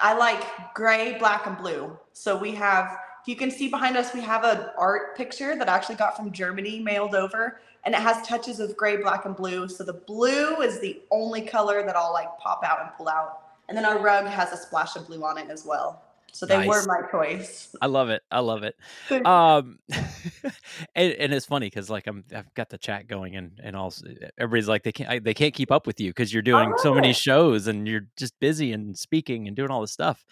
I 0.00 0.14
like 0.16 0.44
gray, 0.74 1.18
black, 1.18 1.46
and 1.46 1.56
blue. 1.56 1.98
So 2.12 2.36
we 2.36 2.54
have, 2.54 2.96
you 3.26 3.34
can 3.34 3.50
see 3.50 3.68
behind 3.68 3.96
us, 3.96 4.14
we 4.14 4.20
have 4.20 4.44
an 4.44 4.66
art 4.78 5.16
picture 5.16 5.56
that 5.56 5.68
I 5.68 5.74
actually 5.74 5.96
got 5.96 6.16
from 6.16 6.30
Germany 6.30 6.78
mailed 6.78 7.16
over, 7.16 7.60
and 7.88 7.94
it 7.94 8.02
has 8.02 8.20
touches 8.26 8.60
of 8.60 8.76
gray, 8.76 8.98
black, 8.98 9.24
and 9.24 9.34
blue. 9.34 9.66
So 9.66 9.82
the 9.82 9.94
blue 9.94 10.60
is 10.60 10.78
the 10.78 11.00
only 11.10 11.40
color 11.40 11.82
that 11.82 11.96
I'll 11.96 12.12
like 12.12 12.28
pop 12.38 12.62
out 12.62 12.82
and 12.82 12.90
pull 12.98 13.08
out. 13.08 13.38
And 13.66 13.78
then 13.78 13.86
our 13.86 13.98
rug 13.98 14.26
has 14.26 14.52
a 14.52 14.58
splash 14.58 14.94
of 14.94 15.06
blue 15.06 15.24
on 15.24 15.38
it 15.38 15.48
as 15.48 15.64
well. 15.64 16.02
So 16.32 16.44
they 16.44 16.68
were 16.68 16.84
my 16.86 17.00
choice. 17.10 17.74
I 17.80 17.86
love 17.86 18.10
it. 18.10 18.20
I 18.30 18.40
love 18.40 18.62
it. 18.62 18.76
Um 19.24 19.78
and, 20.94 21.12
and 21.14 21.32
it's 21.32 21.46
funny 21.46 21.66
because 21.66 21.88
like 21.88 22.06
i'm 22.06 22.24
i've 22.34 22.52
got 22.54 22.68
the 22.68 22.76
chat 22.78 23.08
going 23.08 23.36
and 23.36 23.58
and 23.62 23.74
all 23.74 23.92
everybody's 24.38 24.68
like 24.68 24.82
they 24.82 24.92
can't 24.92 25.08
I, 25.10 25.18
they 25.18 25.34
can't 25.34 25.54
keep 25.54 25.72
up 25.72 25.86
with 25.86 25.98
you 25.98 26.10
because 26.10 26.32
you're 26.32 26.42
doing 26.42 26.70
so 26.78 26.92
many 26.92 27.08
Oh. 27.08 27.12
shows 27.12 27.66
and 27.66 27.88
you're 27.88 28.06
just 28.16 28.38
busy 28.38 28.72
and 28.72 28.96
speaking 28.98 29.48
and 29.48 29.56
doing 29.56 29.70
all 29.70 29.80
this 29.80 29.92
stuff 29.92 30.24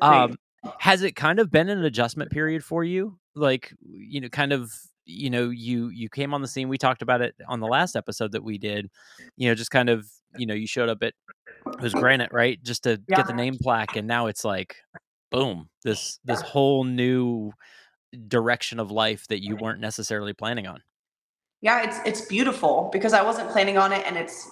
um 0.00 0.36
has 0.78 1.02
it 1.02 1.16
kind 1.16 1.38
of 1.40 1.50
been 1.50 1.68
an 1.68 1.84
adjustment 1.84 2.30
period 2.30 2.64
for 2.64 2.82
you 2.84 3.18
like 3.34 3.74
you 3.82 4.20
know 4.20 4.28
kind 4.28 4.52
of 4.52 4.72
you 5.06 5.30
know 5.30 5.50
you 5.50 5.88
you 5.88 6.08
came 6.08 6.34
on 6.34 6.42
the 6.42 6.48
scene 6.48 6.68
we 6.68 6.78
talked 6.78 7.02
about 7.02 7.20
it 7.20 7.34
on 7.48 7.60
the 7.60 7.66
last 7.66 7.96
episode 7.96 8.32
that 8.32 8.42
we 8.44 8.58
did 8.58 8.90
you 9.36 9.48
know 9.48 9.54
just 9.54 9.70
kind 9.70 9.88
of 9.90 10.08
you 10.34 10.46
know 10.46 10.54
you 10.54 10.66
showed 10.66 10.88
up 10.88 11.02
at 11.02 11.14
it 11.78 11.82
was 11.82 11.94
granite 11.94 12.30
right? 12.32 12.62
Just 12.62 12.84
to 12.84 13.02
Yeah. 13.08 13.16
get 13.16 13.26
the 13.26 13.32
name 13.32 13.58
plaque 13.60 13.96
and 13.96 14.06
now 14.06 14.26
it's 14.26 14.44
like 14.44 14.76
boom 15.30 15.68
this 15.82 16.18
this 16.24 16.40
whole 16.40 16.84
new 16.84 17.52
direction 18.28 18.80
of 18.80 18.90
life 18.90 19.26
that 19.28 19.42
you 19.42 19.56
weren't 19.56 19.80
necessarily 19.80 20.32
planning 20.32 20.66
on. 20.66 20.82
Yeah, 21.60 21.82
it's 21.82 21.98
it's 22.04 22.26
beautiful 22.28 22.90
because 22.92 23.12
I 23.12 23.22
wasn't 23.22 23.50
planning 23.50 23.78
on 23.78 23.92
it 23.92 24.06
and 24.06 24.16
it's 24.16 24.50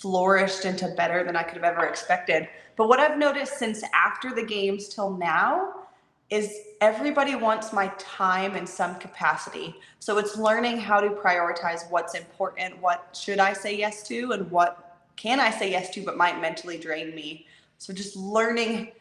flourished 0.00 0.64
into 0.64 0.88
better 0.88 1.24
than 1.24 1.36
I 1.36 1.42
could 1.42 1.54
have 1.54 1.64
ever 1.64 1.86
expected. 1.86 2.48
But 2.76 2.88
what 2.88 2.98
I've 3.00 3.18
noticed 3.18 3.58
since 3.58 3.82
after 3.94 4.34
the 4.34 4.44
games 4.44 4.88
till 4.88 5.16
now 5.16 5.87
is 6.30 6.54
everybody 6.80 7.34
wants 7.34 7.72
my 7.72 7.88
time 7.98 8.54
in 8.54 8.66
some 8.66 8.96
capacity. 8.96 9.74
So 9.98 10.18
it's 10.18 10.36
learning 10.36 10.78
how 10.78 11.00
to 11.00 11.08
prioritize 11.10 11.90
what's 11.90 12.14
important, 12.14 12.80
what 12.82 13.16
should 13.18 13.38
I 13.38 13.52
say 13.52 13.76
yes 13.76 14.06
to 14.08 14.32
and 14.32 14.50
what 14.50 15.00
can 15.16 15.40
I 15.40 15.50
say 15.50 15.70
yes 15.70 15.90
to 15.90 16.02
but 16.02 16.16
might 16.16 16.40
mentally 16.40 16.78
drain 16.78 17.14
me. 17.14 17.46
So 17.78 17.92
just 17.92 18.14
learning 18.16 18.92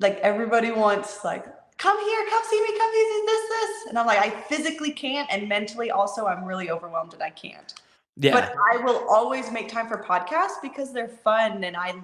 like 0.00 0.18
everybody 0.20 0.72
wants 0.72 1.24
like 1.24 1.46
come 1.78 1.98
here, 2.04 2.26
come 2.30 2.42
see 2.48 2.60
me, 2.60 2.78
come 2.78 2.90
see 2.92 3.22
this, 3.26 3.48
this. 3.48 3.86
And 3.88 3.98
I'm 3.98 4.06
like, 4.06 4.18
I 4.18 4.30
physically 4.30 4.90
can't. 4.92 5.28
And 5.32 5.48
mentally 5.48 5.90
also, 5.90 6.26
I'm 6.26 6.44
really 6.44 6.70
overwhelmed 6.70 7.14
and 7.14 7.22
I 7.22 7.30
can't. 7.30 7.74
yeah 8.16 8.32
But 8.32 8.54
I 8.72 8.78
will 8.78 9.06
always 9.08 9.50
make 9.50 9.68
time 9.68 9.88
for 9.88 10.02
podcasts 10.02 10.60
because 10.62 10.92
they're 10.92 11.08
fun. 11.08 11.64
And 11.64 11.76
I, 11.76 11.94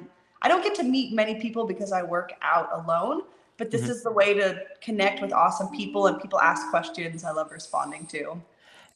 I 0.43 0.49
don't 0.49 0.63
get 0.63 0.75
to 0.77 0.83
meet 0.83 1.13
many 1.13 1.41
people 1.41 1.67
because 1.67 1.93
I 1.93 2.03
work 2.03 2.33
out 2.43 2.69
alone. 2.73 3.23
But 3.61 3.71
this 3.71 3.83
Mhm. 3.83 3.91
is 3.91 4.03
the 4.03 4.11
way 4.11 4.33
to 4.33 4.59
connect 4.81 5.21
with 5.21 5.35
awesome 5.35 5.69
people 5.69 6.07
and 6.07 6.19
people 6.21 6.41
ask 6.41 6.71
questions 6.71 7.25
I 7.25 7.31
love 7.33 7.53
responding 7.53 8.07
to. 8.07 8.41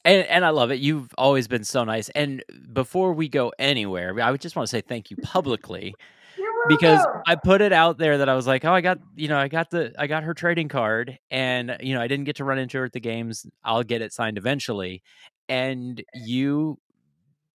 and 0.03 0.25
and 0.27 0.45
i 0.45 0.49
love 0.49 0.69
it 0.71 0.79
you've 0.79 1.11
always 1.17 1.47
been 1.47 1.63
so 1.63 1.83
nice 1.83 2.09
and 2.09 2.43
before 2.73 3.13
we 3.13 3.27
go 3.27 3.51
anywhere 3.57 4.19
i 4.21 4.29
would 4.29 4.39
just 4.41 4.55
want 4.55 4.67
to 4.67 4.69
say 4.69 4.81
thank 4.81 5.09
you 5.11 5.17
publicly 5.17 5.95
because. 6.67 7.05
I 7.27 7.35
put 7.35 7.61
it 7.61 7.73
out 7.73 7.97
there 7.97 8.19
that 8.19 8.29
I 8.29 8.35
was 8.35 8.45
like, 8.45 8.65
oh, 8.65 8.71
I 8.71 8.81
got 8.81 8.99
you 9.15 9.27
know, 9.27 9.37
I 9.39 9.47
got 9.47 9.71
the 9.71 9.93
I 9.97 10.05
got 10.05 10.21
her 10.23 10.33
trading 10.35 10.67
card, 10.67 11.17
and 11.31 11.75
you 11.79 11.95
know, 11.95 12.01
I 12.01 12.07
didn't 12.07 12.25
get 12.25 12.35
to 12.35 12.43
run 12.43 12.59
into 12.59 12.77
her 12.77 12.85
at 12.85 12.91
the 12.93 12.99
games. 12.99 13.47
I'll 13.63 13.81
get 13.83 14.01
it 14.03 14.13
signed 14.13 14.37
eventually, 14.37 15.01
and 15.49 16.03
you 16.27 16.77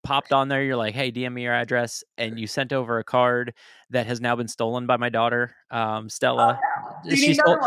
popped 0.03 0.33
on 0.33 0.49
there. 0.49 0.65
You're 0.65 0.77
like, 0.77 0.95
hey, 0.95 1.13
DM 1.13 1.33
me 1.35 1.43
your 1.45 1.55
address, 1.55 2.03
and 2.19 2.37
you 2.37 2.49
sent 2.49 2.73
over 2.73 2.99
a 2.99 3.05
card 3.05 3.55
that 3.91 4.07
has 4.07 4.21
now 4.21 4.35
been 4.35 4.49
stolen 4.49 4.87
by 4.87 4.97
my 4.97 5.09
daughter, 5.09 5.55
um, 5.71 6.09
Stella. 6.09 6.59
You 7.05 7.17
She 7.17 7.27
need 7.29 7.35
stole- 7.35 7.55
another 7.55 7.61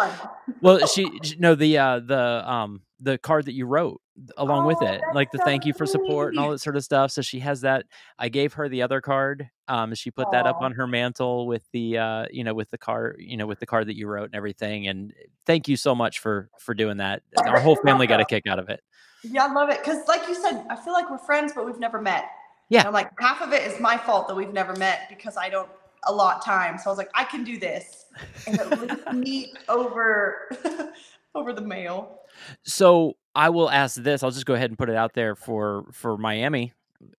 one. 0.47 0.55
well, 0.61 0.87
she 0.93 1.09
no 1.39 1.55
the 1.55 1.77
uh 1.77 1.99
the 1.99 2.49
um 2.51 2.81
the 2.99 3.17
card 3.17 3.45
that 3.45 3.53
you 3.53 3.65
wrote 3.65 3.99
along 4.37 4.67
with 4.67 4.77
Oh, 4.81 4.85
it, 4.85 5.01
like 5.15 5.31
the 5.31 5.39
so 5.39 5.43
thank 5.43 5.65
you 5.65 5.73
for 5.73 5.85
support 5.87 6.33
and 6.33 6.39
all 6.39 6.51
that 6.51 6.59
sort 6.59 6.75
of 6.75 6.83
stuff. 6.83 7.11
So 7.11 7.21
she 7.23 7.39
has 7.39 7.61
that. 7.61 7.85
I 8.19 8.29
gave 8.29 8.53
her 8.53 8.69
the 8.69 8.83
other 8.83 9.01
card. 9.01 9.49
Um, 9.67 9.93
she 9.95 10.11
put 10.11 10.29
that 10.31 10.45
up 10.45 10.61
on 10.61 10.71
her 10.73 10.85
mantle 10.85 11.47
with 11.47 11.63
the 11.73 11.97
uh 11.97 12.25
you 12.31 12.43
know 12.43 12.53
with 12.53 12.69
the 12.69 12.77
card 12.77 13.15
you 13.19 13.37
know 13.37 13.47
with 13.47 13.59
the 13.59 13.65
card 13.65 13.87
that 13.87 13.97
you 13.97 14.07
wrote 14.07 14.25
and 14.25 14.35
everything. 14.35 14.87
And 14.87 15.13
thank 15.45 15.67
you 15.67 15.75
so 15.75 15.95
much 15.95 16.19
for 16.19 16.49
for 16.59 16.73
doing 16.73 16.97
that. 16.97 17.23
Our 17.45 17.59
whole 17.59 17.75
family 17.77 18.07
got 18.07 18.19
a 18.21 18.25
kick 18.25 18.43
out 18.47 18.59
of 18.59 18.69
it. 18.69 18.81
Yeah, 19.23 19.45
I 19.45 19.53
love 19.53 19.69
it. 19.69 19.79
Because, 19.79 20.05
like 20.09 20.27
you 20.27 20.35
said, 20.35 20.65
I 20.69 20.75
feel 20.75 20.91
like 20.91 21.09
we're 21.09 21.17
friends, 21.17 21.53
but 21.55 21.65
we've 21.65 21.79
never 21.79 22.01
met. 22.01 22.25
Yeah. 22.67 22.79
And 22.79 22.87
I'm 22.89 22.93
like, 22.93 23.09
half 23.19 23.41
of 23.41 23.53
it 23.53 23.65
is 23.65 23.79
my 23.79 23.97
fault 23.97 24.27
that 24.27 24.35
we've 24.35 24.51
never 24.51 24.75
met 24.75 25.07
because 25.09 25.37
I 25.37 25.47
don't 25.49 25.69
allot 26.07 26.43
time. 26.43 26.77
So 26.77 26.85
I 26.85 26.89
was 26.89 26.97
like, 26.97 27.11
I 27.13 27.23
can 27.23 27.43
do 27.43 27.59
this 27.59 28.05
and 28.47 28.59
at 28.59 28.81
least 28.81 29.11
meet 29.13 29.57
over 29.69 30.49
over 31.35 31.53
the 31.53 31.61
mail. 31.61 32.19
So 32.63 33.17
I 33.35 33.49
will 33.49 33.69
ask 33.69 34.01
this. 34.01 34.23
I'll 34.23 34.31
just 34.31 34.45
go 34.45 34.53
ahead 34.53 34.69
and 34.69 34.77
put 34.77 34.89
it 34.89 34.95
out 34.95 35.13
there 35.13 35.35
for 35.35 35.85
for 35.91 36.17
Miami. 36.17 36.73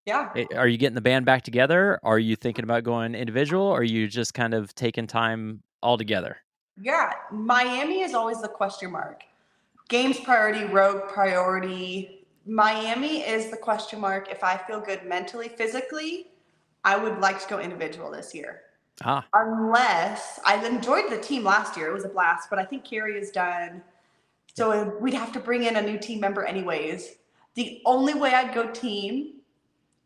Yeah. 0.06 0.32
Are 0.56 0.68
you 0.68 0.78
getting 0.78 0.94
the 0.94 1.00
band 1.00 1.26
back 1.26 1.42
together? 1.42 1.98
Are 2.02 2.18
you 2.18 2.36
thinking 2.36 2.64
about 2.64 2.84
going 2.84 3.14
individual? 3.14 3.64
Or 3.64 3.78
are 3.78 3.82
you 3.82 4.08
just 4.08 4.34
kind 4.34 4.54
of 4.54 4.74
taking 4.74 5.06
time 5.06 5.62
all 5.82 5.98
together? 5.98 6.38
Yeah. 6.80 7.12
Miami 7.30 8.00
is 8.00 8.14
always 8.14 8.40
the 8.40 8.48
question 8.48 8.90
mark. 8.90 9.24
Games 9.88 10.18
priority, 10.20 10.64
rogue 10.64 11.08
priority. 11.08 12.26
Miami 12.46 13.20
is 13.20 13.50
the 13.50 13.56
question 13.56 14.00
mark. 14.00 14.30
If 14.30 14.42
I 14.42 14.56
feel 14.56 14.80
good 14.80 15.04
mentally, 15.04 15.48
physically, 15.48 16.28
I 16.84 16.96
would 16.96 17.18
like 17.18 17.40
to 17.42 17.48
go 17.48 17.60
individual 17.60 18.10
this 18.10 18.34
year. 18.34 18.62
Ah, 19.02 19.26
unless 19.34 20.38
I 20.44 20.64
enjoyed 20.64 21.10
the 21.10 21.18
team 21.18 21.42
last 21.44 21.76
year. 21.76 21.88
It 21.88 21.92
was 21.92 22.04
a 22.04 22.08
blast, 22.08 22.48
but 22.48 22.58
I 22.58 22.64
think 22.64 22.84
Carrie 22.84 23.18
is 23.18 23.30
done. 23.30 23.82
So 24.54 24.96
we'd 25.00 25.14
have 25.14 25.32
to 25.32 25.40
bring 25.40 25.64
in 25.64 25.76
a 25.76 25.82
new 25.82 25.98
team 25.98 26.20
member 26.20 26.44
anyways. 26.44 27.16
The 27.54 27.82
only 27.84 28.14
way 28.14 28.34
I'd 28.34 28.54
go 28.54 28.70
team 28.70 29.40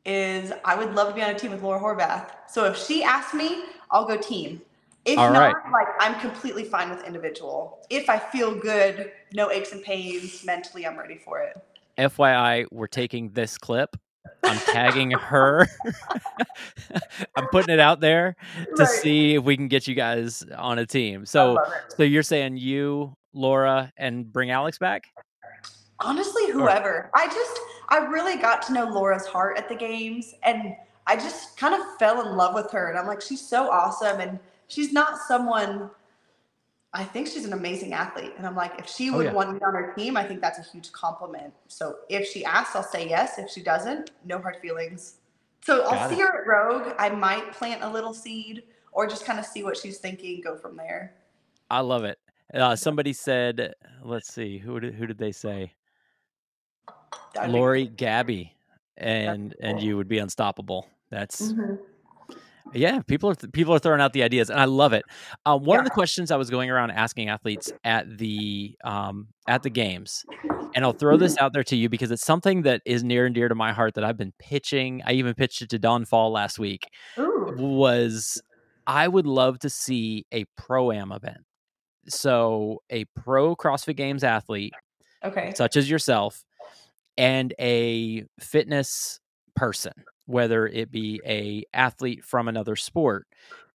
is 0.05 0.53
I 0.65 0.75
would 0.75 0.95
love 0.95 1.09
to 1.09 1.15
be 1.15 1.23
on 1.23 1.31
a 1.31 1.39
team 1.39 1.51
with 1.51 1.63
Laura 1.63 1.81
Horvath. 1.81 2.31
So 2.49 2.65
if 2.65 2.79
she 2.79 3.03
asks 3.03 3.35
me, 3.35 3.65
I'll 3.91 4.07
go 4.07 4.17
team. 4.17 4.63
If 5.05 5.19
All 5.19 5.33
not, 5.33 5.55
right. 5.55 5.73
like 5.73 5.89
I'm 6.01 6.19
completely 6.21 6.65
fine 6.65 6.91
with 6.91 7.05
individual. 7.07 7.79
If 7.91 8.09
I 8.09 8.19
feel 8.19 8.55
good, 8.55 9.13
no 9.35 9.51
aches 9.51 9.73
and 9.73 9.83
pains, 9.83 10.45
mentally 10.45 10.87
I'm 10.87 10.99
ready 10.99 11.17
for 11.17 11.41
it. 11.41 11.57
FYI, 11.99 12.67
we're 12.71 12.87
taking 12.87 13.31
this 13.31 13.59
clip. 13.59 13.97
I'm 14.45 14.59
tagging 14.59 15.11
her. 15.11 15.67
I'm 17.37 17.47
putting 17.49 17.73
it 17.75 17.81
out 17.81 18.01
there 18.01 18.37
to 18.77 18.83
Right. 18.83 18.89
see 18.89 19.35
if 19.35 19.45
we 19.45 19.57
can 19.57 19.69
get 19.69 19.87
you 19.87 19.95
guys 19.95 20.45
on 20.57 20.79
a 20.79 20.87
team. 20.87 21.27
So, 21.27 21.59
so 21.89 22.03
you're 22.03 22.23
saying 22.23 22.57
you, 22.57 23.15
Laura, 23.33 23.93
and 23.97 24.31
bring 24.33 24.51
Alex 24.51 24.79
back? 24.79 25.05
Honestly, 26.01 26.51
whoever. 26.51 27.11
I 27.15 27.27
just, 27.27 27.61
I 27.89 27.99
really 27.99 28.37
got 28.37 28.63
to 28.63 28.73
know 28.73 28.85
Laura's 28.85 29.27
heart 29.27 29.59
at 29.59 29.69
the 29.69 29.75
games 29.75 30.35
and 30.45 30.75
I 31.07 31.17
just 31.17 31.57
kind 31.57 31.75
of 31.75 31.81
fell 31.99 32.21
in 32.27 32.37
love 32.37 32.55
with 32.55 32.71
her. 32.71 32.91
And 32.91 32.99
I'm 32.99 33.07
like, 33.07 33.21
she's 33.21 33.41
so 33.41 33.71
awesome. 33.71 34.21
And 34.21 34.39
she's 34.69 34.93
not 34.93 35.19
someone, 35.27 35.91
I 36.95 37.05
think 37.05 37.27
she's 37.27 37.45
an 37.45 37.53
amazing 37.53 37.93
athlete. 37.93 38.33
And 38.39 38.47
I'm 38.47 38.57
like, 38.57 38.79
if 38.79 38.89
she 38.89 39.11
Oh, 39.11 39.17
would 39.19 39.27
yeah. 39.27 39.33
want 39.33 39.53
me 39.53 39.61
on 39.61 39.75
her 39.75 39.93
team, 39.95 40.17
I 40.17 40.25
think 40.25 40.41
that's 40.41 40.59
a 40.59 40.63
huge 40.63 40.91
compliment. 40.93 41.53
So 41.69 41.97
if 42.09 42.27
she 42.27 42.45
asks, 42.45 42.75
I'll 42.75 42.83
say 42.83 43.09
yes. 43.09 43.39
If 43.39 43.51
she 43.51 43.63
doesn't, 43.63 44.11
no 44.25 44.39
hard 44.39 44.57
feelings. 44.57 45.17
So 45.63 45.83
I'll 45.85 45.91
Got 45.91 46.11
see 46.11 46.21
her 46.21 46.41
at 46.41 46.47
Rogue. 46.47 46.95
I 46.99 47.11
might 47.11 47.53
plant 47.53 47.83
a 47.83 47.89
little 47.89 48.15
seed 48.15 48.63
or 48.93 49.07
just 49.07 49.25
kind 49.25 49.39
of 49.39 49.45
see 49.45 49.63
what 49.63 49.77
she's 49.77 49.99
thinking, 49.99 50.41
go 50.41 50.57
from 50.57 50.77
there. 50.77 51.15
I 51.71 51.81
love 51.81 52.05
it. 52.05 52.19
Uh, 52.55 52.75
somebody 52.75 53.13
said, 53.13 53.75
let's 54.03 54.33
see, 54.33 54.57
who 54.57 54.81
did, 54.81 54.95
who 54.95 55.07
did 55.07 55.19
they 55.19 55.33
say? 55.33 55.75
That'd 57.35 57.51
Lori 57.51 57.87
Gabby, 57.87 58.57
and 58.97 59.55
and 59.61 59.81
you 59.83 59.99
would 59.99 60.09
be 60.09 60.19
unstoppable. 60.19 60.89
That's 61.11 61.53
Mhm. 61.53 61.79
Yeah. 62.75 63.01
People 63.07 63.31
are 63.31 63.35
th- 63.35 63.53
people 63.53 63.75
are 63.75 63.79
throwing 63.79 64.01
out 64.01 64.13
the 64.13 64.23
ideas, 64.23 64.51
and 64.51 64.61
I 64.61 64.65
love 64.67 64.93
it. 64.93 65.05
Um, 65.47 65.65
one 65.65 65.79
of 65.79 65.85
the 65.85 65.91
questions 65.91 66.31
I 66.31 66.37
was 66.37 66.51
going 66.51 66.71
around 66.71 66.91
asking 66.91 67.29
athletes 67.29 67.73
at 67.85 68.19
the 68.19 68.77
um, 68.85 69.29
at 69.47 69.63
the 69.63 69.71
games, 69.71 70.25
and 70.75 70.85
I'll 70.85 70.93
throw 70.93 71.17
this 71.17 71.37
out 71.39 71.53
there 71.53 71.65
to 71.65 71.77
you 71.77 71.89
because 71.89 72.11
it's 72.11 72.25
something 72.25 72.63
that 72.63 72.83
is 72.85 73.03
near 73.03 73.27
and 73.27 73.35
dear 73.35 73.49
to 73.49 73.55
my 73.55 73.73
heart 73.73 73.95
that 73.95 74.05
I've 74.05 74.17
been 74.19 74.33
pitching. 74.39 75.03
I 75.07 75.13
even 75.13 75.35
pitched 75.35 75.63
it 75.63 75.71
to 75.71 75.79
Don 75.79 76.05
Faul 76.05 76.31
last 76.31 76.59
week. 76.59 76.83
Ooh. 77.19 77.55
Was 77.57 78.41
I 78.87 79.09
would 79.09 79.27
love 79.27 79.59
to 79.61 79.71
see 79.71 80.27
a 80.33 80.45
pro 80.57 80.93
am 80.93 81.13
event. 81.13 81.39
So 82.09 82.83
a 82.91 83.05
pro 83.17 83.55
CrossFit 83.57 83.97
Games 83.97 84.25
athlete 84.25 84.73
Okay. 85.25 85.53
such 85.55 85.77
as 85.77 85.91
yourself 85.91 86.43
and 87.19 87.53
a 87.61 88.25
fitness 88.41 89.21
person 89.57 89.93
whether 90.29 90.67
it 90.67 90.91
be 90.93 91.21
a 91.27 91.65
athlete 91.75 92.25
from 92.25 92.49
another 92.49 92.77
sport 92.77 93.27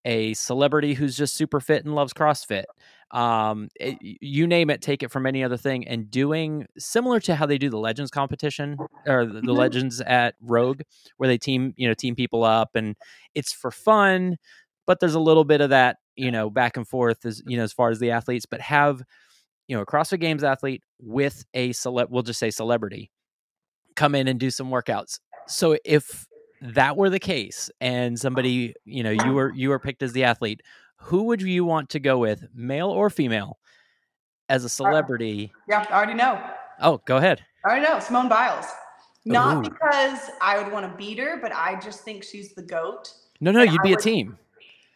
a 0.06 0.34
celebrity 0.34 0.94
who's 0.94 1.16
just 1.18 1.34
super 1.36 1.60
fit 1.62 1.86
and 1.86 1.96
loves 1.96 2.14
crossfit 2.14 2.66
um, 3.12 3.70
it- 3.80 3.98
you 4.02 4.48
name 4.48 4.70
it 4.70 4.82
take 4.82 5.04
it 5.04 5.12
from 5.12 5.26
any 5.26 5.44
other 5.44 5.58
thing 5.58 5.88
and 5.88 6.10
doing 6.12 6.66
similar 6.78 7.20
to 7.20 7.36
how 7.36 7.46
they 7.46 7.58
do 7.58 7.70
the 7.70 7.78
legends 7.78 8.12
competition 8.12 8.82
or 9.08 9.26
the, 9.26 9.34
the 9.42 9.42
Mhm. 9.54 9.58
legends 9.58 10.02
at 10.02 10.36
rogue 10.42 10.82
where 11.18 11.28
they 11.28 11.38
team 11.38 11.74
you 11.78 11.88
know 11.88 11.94
team 11.94 12.16
people 12.16 12.44
up 12.44 12.76
and 12.76 12.96
it's 13.36 13.52
for 13.54 13.72
fun 13.72 14.38
but 14.86 15.00
there's 15.00 15.16
a 15.16 15.20
little 15.20 15.44
bit 15.46 15.62
of 15.62 15.70
that 15.72 15.98
you 16.16 16.32
know 16.32 16.50
back 16.50 16.78
and 16.78 16.88
forth 16.88 17.26
as 17.26 17.42
you 17.48 17.58
know 17.58 17.64
as 17.64 17.74
far 17.74 17.90
as 17.90 18.00
the 18.00 18.12
athletes 18.12 18.46
but 18.46 18.62
have 18.62 19.02
you 19.68 19.76
know 19.76 19.82
a 19.82 19.86
CrossFit 19.86 20.20
Games 20.20 20.44
athlete 20.44 20.84
with 21.00 21.46
a 21.54 21.70
celeb, 21.70 22.10
we'll 22.10 22.24
just 22.24 22.40
say 22.40 22.50
celebrity, 22.52 23.10
come 23.96 24.14
in 24.16 24.28
and 24.28 24.40
do 24.40 24.52
some 24.52 24.70
workouts. 24.70 25.20
So 25.48 25.78
if 25.86 26.28
that 26.63 26.96
were 26.96 27.10
the 27.10 27.20
case, 27.20 27.70
and 27.82 28.17
somebody 28.20 28.74
you 28.86 29.03
know 29.03 29.12
you 29.12 29.34
were 29.34 29.51
you 29.53 29.70
were 29.70 29.79
picked 29.79 30.01
as 30.01 30.13
the 30.13 30.24
athlete, 30.24 30.62
who 30.98 31.24
would 31.24 31.41
you 31.41 31.65
want 31.65 31.89
to 31.89 32.00
go 32.00 32.17
with, 32.17 32.46
male 32.53 32.89
or 32.89 33.10
female, 33.10 33.60
as 34.50 34.63
a 34.63 34.67
uh, 34.67 34.70
celebrity? 34.70 35.51
Yeah, 35.67 35.86
I 35.89 35.93
already 35.93 36.13
know. 36.13 36.41
Oh, 36.82 37.01
go 37.05 37.17
ahead. 37.17 37.43
I 37.65 37.70
already 37.70 37.86
know. 37.86 38.00
Simone 38.00 38.29
Biles. 38.29 38.65
Not 39.25 39.58
Ooh. 39.58 39.70
because 39.70 40.32
I 40.41 40.62
would 40.62 40.72
want 40.72 40.89
to 40.89 40.97
beat 40.97 41.17
her, 41.19 41.38
but 41.41 41.54
I 41.54 41.80
just 41.80 42.02
think 42.02 42.23
she's 42.23 42.54
the 42.54 42.62
GOAT. 42.62 43.13
No, 43.39 43.52
no, 43.52 43.62
you'd 43.62 43.80
I 43.80 43.84
be 43.84 43.93
a 43.93 43.97
team. 43.97 44.38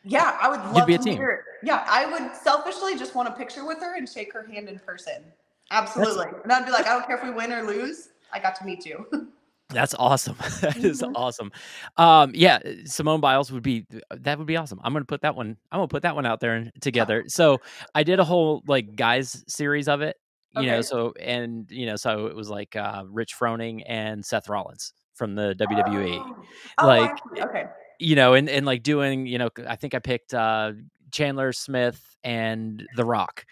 Yeah, 0.03 0.37
I 0.41 0.49
would 0.49 0.61
You'd 0.61 0.73
love 0.73 0.87
be 0.87 0.95
a 0.95 0.97
team. 0.97 1.21
Yeah, 1.63 1.85
I 1.87 2.05
would 2.05 2.35
selfishly 2.35 2.97
just 2.97 3.13
want 3.15 3.27
a 3.27 3.31
picture 3.31 3.65
with 3.65 3.79
her 3.79 3.95
and 3.97 4.07
shake 4.07 4.31
her 4.33 4.45
hand 4.45 4.69
in 4.69 4.79
person. 4.79 5.23
Absolutely. 5.71 6.27
and 6.43 6.51
I'd 6.51 6.65
be 6.65 6.71
like, 6.71 6.85
I 6.85 6.93
don't 6.93 7.05
care 7.05 7.17
if 7.17 7.23
we 7.23 7.29
win 7.29 7.51
or 7.51 7.63
lose. 7.63 8.09
I 8.31 8.39
got 8.39 8.55
to 8.55 8.65
meet 8.65 8.85
you. 8.85 9.05
That's 9.69 9.93
awesome. 9.95 10.37
that 10.61 10.77
is 10.77 11.01
Mhm. 11.01 11.11
awesome. 11.15 11.51
Um, 11.97 12.31
yeah, 12.33 12.59
Simone 12.85 13.19
Biles 13.19 13.51
would 13.51 13.63
be 13.63 13.85
that 14.11 14.37
would 14.37 14.47
be 14.47 14.55
awesome. 14.57 14.79
I'm 14.83 14.93
gonna 14.93 15.05
put 15.05 15.21
that 15.21 15.35
one. 15.35 15.57
I'm 15.71 15.77
gonna 15.79 15.87
put 15.89 16.03
that 16.03 16.15
one 16.15 16.25
out 16.25 16.39
there 16.39 16.71
together. 16.81 17.25
So 17.29 17.59
I 17.93 18.03
did 18.03 18.19
a 18.19 18.23
whole 18.23 18.63
like 18.67 18.95
guys 18.95 19.43
series 19.47 19.87
of 19.87 20.01
it. 20.01 20.15
You 20.55 20.65
know, 20.67 20.81
so 20.81 21.13
and 21.19 21.69
you 21.69 21.85
know, 21.85 21.95
so 21.97 22.25
it 22.27 22.35
was 22.35 22.49
like 22.49 22.75
uh, 22.75 23.03
Rich 23.07 23.35
Froning 23.37 23.83
and 23.85 24.25
Seth 24.25 24.49
Rollins 24.49 24.93
from 25.13 25.35
the 25.35 25.53
WWE. 25.55 26.17
Oh, 26.19 26.45
I 26.79 26.85
Like, 26.85 27.17
okay. 27.39 27.65
You 27.99 28.15
know, 28.15 28.33
and 28.33 28.49
and 28.49 28.65
like 28.65 28.81
doing 28.81 29.27
you 29.27 29.37
know, 29.37 29.49
I 29.67 29.75
think 29.75 29.93
I 29.93 29.99
picked 29.99 30.33
uh, 30.33 30.71
Chandler 31.11 31.51
Smith 31.51 32.15
and 32.23 32.87
The 32.95 33.05
Rock 33.05 33.45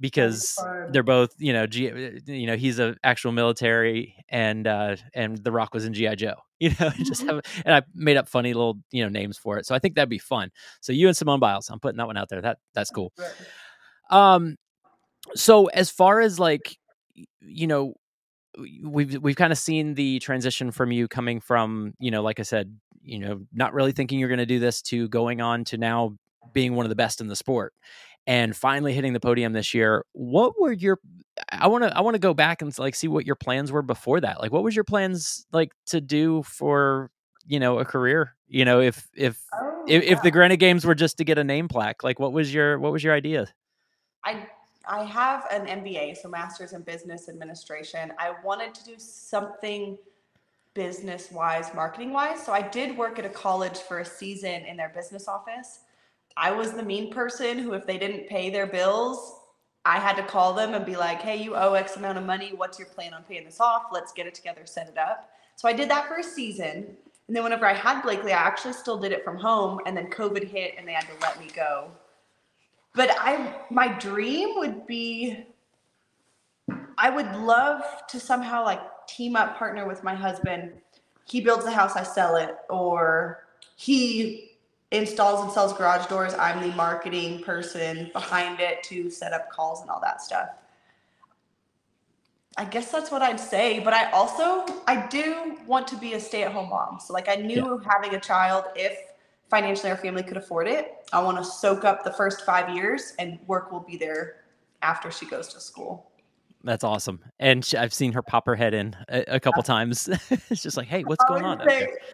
because 0.00 0.66
they're 0.88 1.02
both 1.02 1.30
you 1.38 1.52
know 1.52 1.66
G, 1.66 1.90
you 2.26 2.46
know 2.46 2.56
he's 2.56 2.78
a 2.78 2.96
actual 3.02 3.32
military 3.32 4.14
and 4.28 4.66
uh 4.66 4.96
and 5.14 5.38
the 5.38 5.50
rock 5.52 5.72
was 5.74 5.84
in 5.84 5.94
gi 5.94 6.14
joe 6.16 6.34
you 6.60 6.70
know 6.80 6.90
just 6.98 7.22
Mm-hmm. 7.24 7.36
have 7.36 7.62
and 7.64 7.74
i 7.74 7.82
made 7.94 8.16
up 8.16 8.28
funny 8.28 8.52
little 8.54 8.78
you 8.90 9.02
know 9.02 9.08
names 9.08 9.38
for 9.38 9.58
it. 9.58 9.66
So 9.66 9.74
i 9.74 9.78
think 9.78 9.94
that'd 9.94 10.08
be 10.08 10.18
fun. 10.18 10.50
So 10.80 10.92
you 10.92 11.08
and 11.08 11.16
simone 11.16 11.40
biles 11.40 11.68
i'm 11.70 11.80
putting 11.80 11.98
that 11.98 12.06
one 12.06 12.16
out 12.16 12.28
there. 12.28 12.40
That 12.42 12.58
that's 12.74 12.90
cool. 12.90 13.12
um 14.10 14.56
so 15.34 15.66
as 15.66 15.90
far 15.90 16.20
as 16.20 16.38
like 16.38 16.76
you 17.40 17.66
know 17.66 17.94
we've 18.82 19.20
we've 19.22 19.36
kind 19.36 19.52
of 19.52 19.58
seen 19.58 19.94
the 19.94 20.18
transition 20.20 20.70
from 20.70 20.92
you 20.92 21.08
coming 21.08 21.40
from 21.40 21.94
you 21.98 22.10
know 22.10 22.22
like 22.22 22.40
i 22.40 22.42
said 22.42 22.74
you 23.02 23.18
know 23.18 23.40
not 23.52 23.74
really 23.74 23.92
thinking 23.92 24.18
you're 24.18 24.28
going 24.28 24.38
to 24.38 24.46
do 24.46 24.58
this 24.58 24.82
to 24.82 25.08
going 25.08 25.40
on 25.40 25.64
to 25.64 25.76
now 25.78 26.16
being 26.52 26.74
one 26.74 26.86
of 26.86 26.90
the 26.90 26.96
best 26.96 27.20
in 27.20 27.26
the 27.28 27.36
sport 27.36 27.74
and 28.26 28.56
finally 28.56 28.92
hitting 28.92 29.12
the 29.12 29.20
podium 29.20 29.52
this 29.52 29.74
year 29.74 30.04
what 30.12 30.60
were 30.60 30.72
your 30.72 30.98
i 31.50 31.66
want 31.66 31.84
to 31.84 31.96
i 31.96 32.00
want 32.00 32.14
to 32.14 32.18
go 32.18 32.34
back 32.34 32.62
and 32.62 32.76
like 32.78 32.94
see 32.94 33.08
what 33.08 33.26
your 33.26 33.36
plans 33.36 33.70
were 33.72 33.82
before 33.82 34.20
that 34.20 34.40
like 34.40 34.52
what 34.52 34.62
was 34.64 34.74
your 34.74 34.84
plans 34.84 35.46
like 35.52 35.72
to 35.86 36.00
do 36.00 36.42
for 36.42 37.10
you 37.46 37.60
know 37.60 37.78
a 37.78 37.84
career 37.84 38.34
you 38.48 38.64
know 38.64 38.80
if 38.80 39.08
if 39.14 39.40
Oh, 39.52 39.84
if, 39.86 40.02
if 40.02 40.22
the 40.22 40.28
yeah. 40.28 40.30
granite 40.30 40.56
games 40.58 40.84
were 40.84 40.94
just 40.94 41.18
to 41.18 41.24
get 41.24 41.38
a 41.38 41.44
name 41.44 41.68
plaque 41.68 42.02
like 42.02 42.18
what 42.18 42.32
was 42.32 42.52
your 42.52 42.78
what 42.78 42.92
was 42.92 43.04
your 43.04 43.14
idea 43.14 43.46
I 44.24 44.48
I 44.88 45.02
have 45.04 45.46
an 45.50 45.66
MBA, 45.82 46.16
so 46.16 46.28
Masters 46.28 46.72
in 46.72 46.82
Business 46.82 47.28
Administration. 47.28 48.12
I 48.18 48.34
wanted 48.44 48.74
to 48.74 48.84
do 48.84 48.94
something 48.98 49.98
business 50.74 51.32
wise, 51.32 51.74
marketing 51.74 52.12
wise. 52.12 52.44
So 52.44 52.52
I 52.52 52.62
did 52.62 52.96
work 52.96 53.18
at 53.18 53.24
a 53.24 53.30
college 53.30 53.78
for 53.78 54.00
a 54.00 54.04
season 54.04 54.64
in 54.64 54.76
their 54.76 54.90
business 54.90 55.26
office. 55.26 55.80
I 56.36 56.50
was 56.50 56.72
the 56.72 56.82
mean 56.82 57.10
person 57.10 57.58
who, 57.58 57.72
if 57.72 57.86
they 57.86 57.98
didn't 57.98 58.28
pay 58.28 58.50
their 58.50 58.66
bills, 58.66 59.40
I 59.84 59.98
had 59.98 60.16
to 60.16 60.22
call 60.22 60.52
them 60.52 60.74
and 60.74 60.84
be 60.84 60.96
like, 60.96 61.22
hey, 61.22 61.36
you 61.36 61.54
owe 61.54 61.74
X 61.74 61.96
amount 61.96 62.18
of 62.18 62.24
money. 62.24 62.52
What's 62.54 62.78
your 62.78 62.88
plan 62.88 63.14
on 63.14 63.22
paying 63.22 63.44
this 63.44 63.60
off? 63.60 63.84
Let's 63.92 64.12
get 64.12 64.26
it 64.26 64.34
together, 64.34 64.62
set 64.64 64.88
it 64.88 64.98
up. 64.98 65.30
So 65.54 65.68
I 65.68 65.72
did 65.72 65.88
that 65.90 66.08
for 66.08 66.16
a 66.16 66.22
season. 66.22 66.96
And 67.28 67.36
then 67.36 67.42
whenever 67.44 67.66
I 67.66 67.72
had 67.72 68.02
Blakely, 68.02 68.32
I 68.32 68.38
actually 68.38 68.74
still 68.74 68.98
did 68.98 69.12
it 69.12 69.24
from 69.24 69.36
home. 69.36 69.80
And 69.86 69.96
then 69.96 70.10
COVID 70.10 70.44
hit 70.44 70.74
and 70.76 70.86
they 70.86 70.92
had 70.92 71.06
to 71.06 71.14
let 71.22 71.40
me 71.40 71.48
go 71.54 71.90
but 72.96 73.10
I 73.20 73.54
my 73.70 73.88
dream 73.98 74.56
would 74.56 74.86
be 74.86 75.44
I 76.98 77.10
would 77.10 77.30
love 77.36 77.82
to 78.08 78.18
somehow 78.18 78.64
like 78.64 78.80
team 79.06 79.36
up 79.36 79.56
partner 79.58 79.86
with 79.86 80.02
my 80.02 80.14
husband. 80.14 80.72
He 81.26 81.40
builds 81.40 81.64
the 81.64 81.70
house, 81.70 81.94
I 81.94 82.02
sell 82.02 82.36
it, 82.36 82.56
or 82.70 83.44
he 83.76 84.55
installs 84.92 85.42
and 85.42 85.52
sells 85.52 85.72
garage 85.72 86.06
doors. 86.06 86.34
I'm 86.34 86.60
the 86.60 86.74
marketing 86.76 87.42
person 87.42 88.10
behind 88.12 88.60
it 88.60 88.82
to 88.84 89.10
set 89.10 89.32
up 89.32 89.50
calls 89.50 89.80
and 89.80 89.90
all 89.90 90.00
that 90.00 90.22
stuff. 90.22 90.50
I 92.58 92.64
guess 92.64 92.90
that's 92.90 93.10
what 93.10 93.20
I'd 93.20 93.40
say, 93.40 93.80
but 93.80 93.92
I 93.92 94.10
also 94.12 94.64
I 94.86 95.06
do 95.08 95.58
want 95.66 95.86
to 95.88 95.96
be 95.96 96.14
a 96.14 96.20
stay-at-home 96.20 96.70
mom. 96.70 97.00
So 97.00 97.12
like 97.12 97.28
I 97.28 97.34
knew 97.34 97.78
having 97.78 98.14
a 98.14 98.20
child 98.20 98.64
if 98.74 98.98
financially 99.50 99.90
our 99.90 99.96
family 99.96 100.22
could 100.22 100.38
afford 100.38 100.66
it. 100.66 100.94
I 101.12 101.22
want 101.22 101.36
to 101.36 101.44
soak 101.44 101.84
up 101.84 102.02
the 102.02 102.12
first 102.12 102.46
5 102.46 102.74
years 102.74 103.12
and 103.18 103.38
work 103.46 103.70
will 103.70 103.80
be 103.80 103.96
there 103.96 104.44
after 104.82 105.10
she 105.10 105.26
goes 105.26 105.48
to 105.48 105.60
school. 105.60 106.10
That's 106.66 106.84
awesome 106.84 107.20
and 107.38 107.64
sh- 107.64 107.74
i've 107.74 107.94
seen 107.94 108.12
her 108.12 108.22
pop 108.22 108.44
her 108.46 108.54
head 108.54 108.74
in 108.74 108.94
a, 109.08 109.24
a 109.36 109.40
couple 109.40 109.62
times 109.62 110.08
it's 110.50 110.62
just 110.62 110.76
like 110.76 110.86
hey 110.88 111.04
what's 111.04 111.24
going 111.24 111.44
on 111.44 111.60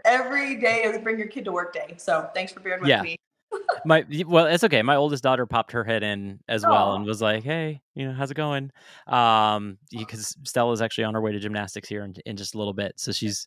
every 0.04 0.56
day 0.56 0.82
is 0.82 0.98
bring 0.98 1.18
your 1.18 1.28
kid 1.28 1.44
to 1.44 1.52
work 1.52 1.72
day. 1.72 1.94
So 1.98 2.28
thanks 2.34 2.52
for 2.52 2.60
bearing 2.60 2.80
with 2.80 2.88
Yeah. 2.88 3.02
me. 3.02 3.16
my 3.84 4.04
well, 4.26 4.46
it's 4.46 4.64
okay. 4.64 4.82
My 4.82 4.96
oldest 4.96 5.22
daughter 5.22 5.46
popped 5.46 5.72
her 5.72 5.84
head 5.84 6.02
in 6.02 6.40
as 6.48 6.64
well 6.66 6.94
and 6.94 7.04
was 7.04 7.20
like, 7.20 7.42
"Hey, 7.44 7.82
you 7.94 8.06
know, 8.06 8.12
how's 8.14 8.30
it 8.30 8.34
going?" 8.34 8.70
Um, 9.06 9.78
because 9.90 10.36
Stella's 10.44 10.80
actually 10.80 11.04
on 11.04 11.14
her 11.14 11.20
way 11.20 11.32
to 11.32 11.38
gymnastics 11.38 11.88
here 11.88 12.04
in, 12.04 12.14
in 12.24 12.36
just 12.36 12.54
a 12.54 12.58
little 12.58 12.72
bit, 12.72 12.94
so 12.96 13.12
she's 13.12 13.46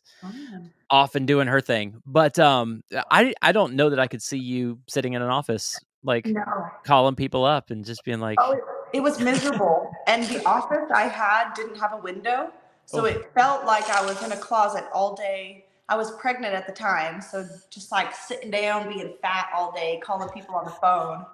off 0.90 1.14
and 1.16 1.26
doing 1.26 1.48
her 1.48 1.60
thing. 1.60 2.00
But 2.06 2.38
um, 2.38 2.82
I 3.10 3.34
I 3.42 3.52
don't 3.52 3.74
know 3.74 3.90
that 3.90 3.98
I 3.98 4.06
could 4.06 4.22
see 4.22 4.38
you 4.38 4.78
sitting 4.88 5.14
in 5.14 5.22
an 5.22 5.30
office 5.30 5.84
like 6.04 6.26
No. 6.28 6.42
calling 6.84 7.16
people 7.16 7.44
up 7.44 7.70
and 7.70 7.84
just 7.84 8.04
being 8.04 8.20
like, 8.20 8.38
Oh, 8.40 8.60
it, 8.92 9.00
was 9.00 9.20
miserable. 9.20 9.90
and 10.06 10.22
the 10.24 10.44
office 10.46 10.90
I 10.94 11.02
had 11.08 11.52
didn't 11.54 11.76
have 11.76 11.92
a 11.92 11.96
window. 11.98 12.52
So 12.86 13.02
Oh. 13.02 13.04
it 13.04 13.32
felt 13.34 13.64
like 13.64 13.88
I 13.90 14.04
was 14.04 14.22
in 14.22 14.32
a 14.32 14.36
closet 14.36 14.84
all 14.92 15.14
day. 15.16 15.64
I 15.88 15.96
was 15.96 16.10
pregnant 16.12 16.54
at 16.54 16.66
the 16.66 16.72
time. 16.72 17.20
So 17.20 17.44
just 17.70 17.90
like 17.92 18.14
sitting 18.14 18.50
down, 18.50 18.88
being 18.88 19.14
fat 19.22 19.48
all 19.54 19.72
day, 19.72 20.00
calling 20.02 20.28
people 20.30 20.54
on 20.54 20.64
the 20.64 20.70
phone. 20.70 21.26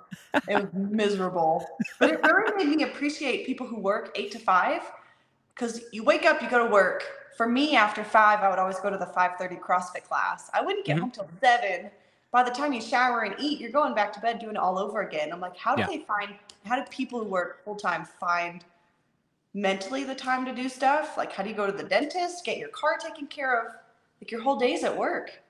It 0.48 0.56
was 0.62 0.72
miserable. 0.72 1.66
But 1.98 2.10
it 2.10 2.22
really 2.22 2.64
made 2.64 2.76
me 2.76 2.82
appreciate 2.84 3.46
people 3.46 3.66
who 3.66 3.78
work 3.78 4.10
eight 4.14 4.30
to 4.32 4.38
five. 4.38 4.82
Because 5.54 5.82
you 5.92 6.02
wake 6.04 6.24
up, 6.24 6.40
you 6.42 6.48
go 6.50 6.64
to 6.64 6.70
work. 6.70 7.04
For 7.36 7.46
me, 7.46 7.76
after 7.76 8.02
five, 8.04 8.40
I 8.40 8.48
would 8.50 8.58
always 8.58 8.78
go 8.80 8.90
to 8.90 8.96
the 8.98 9.06
5:30 9.06 9.56
CrossFit 9.58 10.04
class. 10.04 10.50
I 10.54 10.60
wouldn't 10.62 10.84
get 10.86 10.96
Mhm. 10.96 11.00
home 11.00 11.10
till 11.10 11.28
seven. 11.40 11.90
By 12.30 12.42
the 12.42 12.50
time 12.50 12.72
you 12.72 12.80
shower 12.80 13.20
and 13.22 13.34
eat, 13.38 13.58
you're 13.60 13.70
going 13.70 13.94
back 13.94 14.12
to 14.14 14.20
bed 14.20 14.38
doing 14.38 14.56
it 14.56 14.58
all 14.58 14.78
over 14.78 15.00
again. 15.02 15.32
I'm 15.32 15.40
like, 15.40 15.56
how 15.56 15.74
do 15.74 15.82
Yeah. 15.82 15.88
they 15.88 15.98
find? 16.00 16.34
How 16.64 16.76
do 16.76 16.84
people 16.90 17.20
who 17.20 17.26
work 17.26 17.64
full 17.64 17.76
time 17.76 18.04
find 18.04 18.64
mentally 19.54 20.04
the 20.04 20.14
time 20.14 20.44
to 20.46 20.54
do 20.54 20.68
stuff? 20.68 21.16
Like, 21.16 21.32
how 21.32 21.42
do 21.42 21.50
you 21.50 21.56
go 21.56 21.66
to 21.66 21.72
the 21.72 21.82
dentist, 21.82 22.44
get 22.44 22.58
your 22.58 22.68
car 22.68 22.96
taken 22.98 23.26
care 23.26 23.60
of? 23.60 23.74
Like 24.20 24.30
your 24.30 24.40
whole 24.40 24.56
day's 24.56 24.84
at 24.84 24.96
work. 24.96 25.42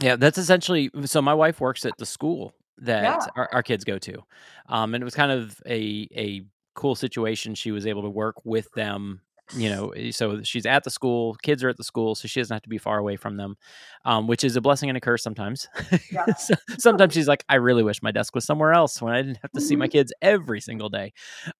Yeah, 0.00 0.16
that's 0.16 0.38
essentially. 0.38 0.90
So 1.04 1.20
my 1.20 1.34
wife 1.34 1.60
works 1.60 1.84
at 1.84 1.98
the 1.98 2.06
school 2.06 2.54
that 2.78 3.02
Yeah. 3.02 3.26
our, 3.36 3.48
our 3.52 3.62
kids 3.62 3.84
go 3.84 3.98
to, 3.98 4.22
um, 4.68 4.94
and 4.94 5.02
it 5.02 5.04
was 5.04 5.14
kind 5.14 5.32
of 5.32 5.60
a 5.66 6.08
a 6.16 6.42
cool 6.74 6.94
situation. 6.94 7.54
She 7.54 7.70
was 7.72 7.86
able 7.86 8.02
to 8.02 8.08
work 8.10 8.36
with 8.44 8.70
them. 8.72 9.20
You 9.52 9.68
know, 9.68 9.88
eh, 9.90 10.12
so 10.12 10.42
she's 10.42 10.64
at 10.66 10.84
the 10.84 10.90
school. 10.90 11.34
Kids 11.42 11.64
are 11.64 11.68
at 11.68 11.76
the 11.76 11.84
school, 11.84 12.14
so 12.14 12.28
she 12.28 12.40
doesn't 12.40 12.54
have 12.54 12.62
to 12.62 12.68
be 12.68 12.78
far 12.78 12.98
away 12.98 13.16
from 13.16 13.36
them, 13.36 13.56
um, 14.04 14.26
which 14.28 14.44
is 14.44 14.54
a 14.56 14.60
blessing 14.60 14.88
and 14.90 14.96
a 14.96 15.00
curse 15.00 15.22
sometimes. 15.22 15.66
Yeah. 16.12 16.24
So- 16.38 16.54
sometimes 16.78 17.14
she's 17.14 17.26
like, 17.28 17.44
"I 17.48 17.56
really 17.56 17.82
wish 17.82 18.02
my 18.02 18.12
desk 18.12 18.34
was 18.34 18.44
somewhere 18.44 18.72
else 18.72 19.00
when 19.02 19.12
I 19.12 19.22
didn't 19.22 19.38
have 19.42 19.52
to 19.52 19.60
see 19.60 19.74
my 19.76 19.88
Mhm. 19.88 19.92
kids 19.92 20.12
every 20.22 20.60
single 20.60 20.88
day." 20.88 21.12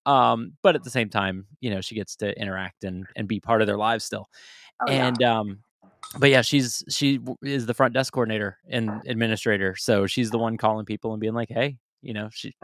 Um, 0.07 0.53
but 0.63 0.75
at 0.77 0.85
the 0.85 0.91
same 0.91 1.09
time, 1.11 1.47
you 1.61 1.71
know, 1.71 1.81
she 1.81 1.95
gets 1.95 2.17
to 2.17 2.39
interact 2.41 2.85
and 2.85 3.07
and 3.17 3.27
be 3.29 3.41
part 3.41 3.61
of 3.61 3.67
their 3.67 3.77
lives 3.79 4.05
still 4.05 4.29
Oh, 4.81 4.91
yeah. 4.91 5.07
and 5.09 5.23
um 5.23 5.59
but 6.19 6.31
yeah 6.31 6.43
she's 6.43 6.83
she 6.89 7.21
is 7.43 7.67
the 7.67 7.75
front 7.75 7.95
desk 7.95 8.13
coordinator 8.13 8.59
and 8.69 9.03
administrator 9.07 9.77
so 9.77 10.07
she's 10.07 10.31
the 10.31 10.39
one 10.39 10.57
calling 10.57 10.85
people 10.87 11.13
and 11.13 11.21
being 11.21 11.35
like 11.35 11.49
hey 11.51 11.77
you 12.03 12.13
know 12.15 12.29
she 12.33 12.55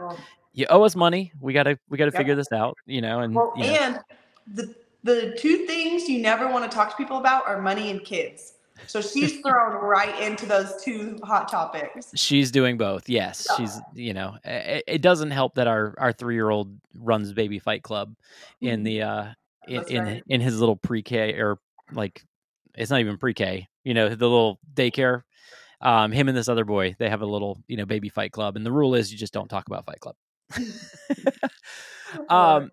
you 0.53 0.65
owe 0.69 0.83
us 0.83 0.95
money 0.95 1.31
we 1.39 1.53
gotta 1.53 1.77
we 1.89 1.97
gotta 1.97 2.09
Yep. 2.11 2.17
figure 2.17 2.35
this 2.35 2.51
out 2.51 2.75
you 2.87 3.01
know 3.01 3.19
and 3.21 3.35
well, 3.35 3.53
you 3.55 3.63
know, 3.67 3.73
and 3.73 3.99
the 4.53 4.75
the 5.03 5.35
two 5.37 5.65
things 5.65 6.09
you 6.09 6.21
never 6.21 6.47
want 6.47 6.69
to 6.69 6.75
talk 6.75 6.89
to 6.89 6.95
people 6.95 7.17
about 7.17 7.47
are 7.47 7.61
money 7.61 7.89
and 7.91 8.03
kids. 8.03 8.53
So 8.85 9.01
she's 9.01 9.41
thrown 9.45 9.73
right 9.81 10.19
into 10.21 10.45
those 10.45 10.81
two 10.83 11.19
hot 11.23 11.49
topics. 11.49 12.11
she's 12.15 12.51
doing 12.51 12.77
both 12.77 13.09
yes. 13.09 13.47
She's 13.57 13.79
you 13.93 14.13
know 14.13 14.37
it, 14.43 14.83
it 14.87 15.01
doesn't 15.01 15.31
help 15.31 15.55
that 15.55 15.67
our 15.67 15.95
our 15.97 16.11
three-year-old 16.11 16.77
runs 16.95 17.33
baby 17.33 17.59
fight 17.59 17.83
club 17.83 18.15
in 18.61 18.83
the 18.83 19.01
uh 19.01 19.25
in 19.67 19.75
That's 19.77 19.89
in, 19.89 20.23
in 20.27 20.41
his 20.41 20.59
little 20.59 20.75
pre-k 20.75 21.33
or 21.33 21.59
like 21.91 22.23
it's 22.75 22.91
not 22.91 22.99
even 22.99 23.17
pre-k 23.17 23.67
you 23.83 23.93
know 23.93 24.09
the 24.09 24.15
little 24.15 24.59
daycare. 24.73 25.23
Um 25.81 26.11
him 26.11 26.27
and 26.27 26.37
this 26.37 26.49
other 26.49 26.65
boy 26.65 26.95
they 26.99 27.09
have 27.09 27.21
a 27.21 27.25
little 27.25 27.61
you 27.67 27.77
know 27.77 27.85
baby 27.85 28.09
fight 28.09 28.31
club 28.31 28.55
and 28.55 28.65
the 28.65 28.71
rule 28.71 28.95
is 28.95 29.11
you 29.11 29.17
just 29.17 29.33
don't 29.33 29.49
talk 29.49 29.67
about 29.67 29.85
fight 29.85 29.99
club. 29.99 30.15
Um 32.29 32.71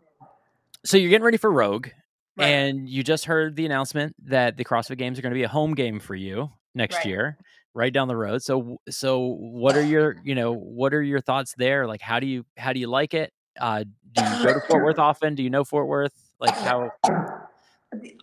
so 0.85 0.97
you're 0.97 1.11
getting 1.11 1.25
ready 1.25 1.39
for 1.39 1.51
rogue 1.51 1.89
Right. 2.37 2.49
and 2.49 2.89
you 2.89 3.05
just 3.05 3.27
heard 3.27 3.55
the 3.55 3.65
announcement 3.65 4.17
that 4.27 4.57
the 4.57 4.65
CrossFit 4.65 4.99
Games 4.99 5.19
are 5.19 5.23
going 5.23 5.31
to 5.33 5.39
be 5.39 5.45
a 5.45 5.49
home 5.49 5.75
game 5.75 6.01
for 6.01 6.15
you 6.17 6.51
next 6.75 6.97
Right. 6.97 7.07
year, 7.07 7.39
right 7.75 7.93
down 7.93 8.09
the 8.09 8.17
road. 8.17 8.43
So, 8.43 8.79
so 8.89 9.37
what 9.39 9.77
are 9.77 9.83
your, 9.87 10.17
you 10.25 10.35
know, 10.35 10.53
what 10.53 10.93
are 10.95 11.03
your 11.03 11.21
thoughts 11.21 11.55
there? 11.57 11.87
Like, 11.87 12.01
how 12.01 12.19
do 12.19 12.27
you, 12.27 12.45
how 12.57 12.73
do 12.73 12.81
you 12.81 12.89
like 12.89 13.15
it? 13.15 13.33
Uh, 13.61 13.85
do 14.13 14.23
you 14.25 14.45
go 14.45 14.55
to 14.55 14.61
Fort 14.67 14.83
Worth 14.85 14.99
often? 15.11 15.35
Do 15.37 15.43
you 15.45 15.51
know 15.51 15.63
Fort 15.65 15.87
Worth? 15.87 16.13
Like, 16.41 16.55
how? 16.57 16.91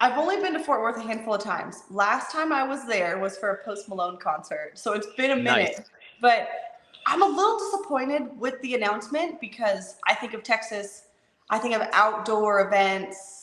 I've 0.02 0.18
only 0.18 0.36
been 0.38 0.54
to 0.54 0.60
Fort 0.60 0.82
Worth 0.82 0.98
a 0.98 1.02
handful 1.02 1.36
of 1.36 1.42
times. 1.42 1.84
Last 1.90 2.32
time 2.32 2.52
I 2.52 2.64
was 2.64 2.86
there 2.86 3.18
was 3.20 3.38
for 3.38 3.50
a 3.52 3.64
Post 3.64 3.88
Malone 3.88 4.18
concert, 4.18 4.72
so 4.78 4.92
it's 4.92 5.08
been 5.16 5.32
a 5.32 5.36
minute. 5.38 5.74
Nice. 5.78 5.82
But 6.22 6.50
I'm 7.08 7.22
a 7.22 7.26
little 7.26 7.58
disappointed 7.58 8.38
with 8.38 8.62
the 8.62 8.76
announcement 8.76 9.40
because 9.40 9.96
I 10.06 10.14
think 10.16 10.34
of 10.34 10.44
Texas, 10.44 11.04
I 11.50 11.58
think 11.58 11.74
of 11.76 11.88
outdoor 11.94 12.68
events. 12.68 13.41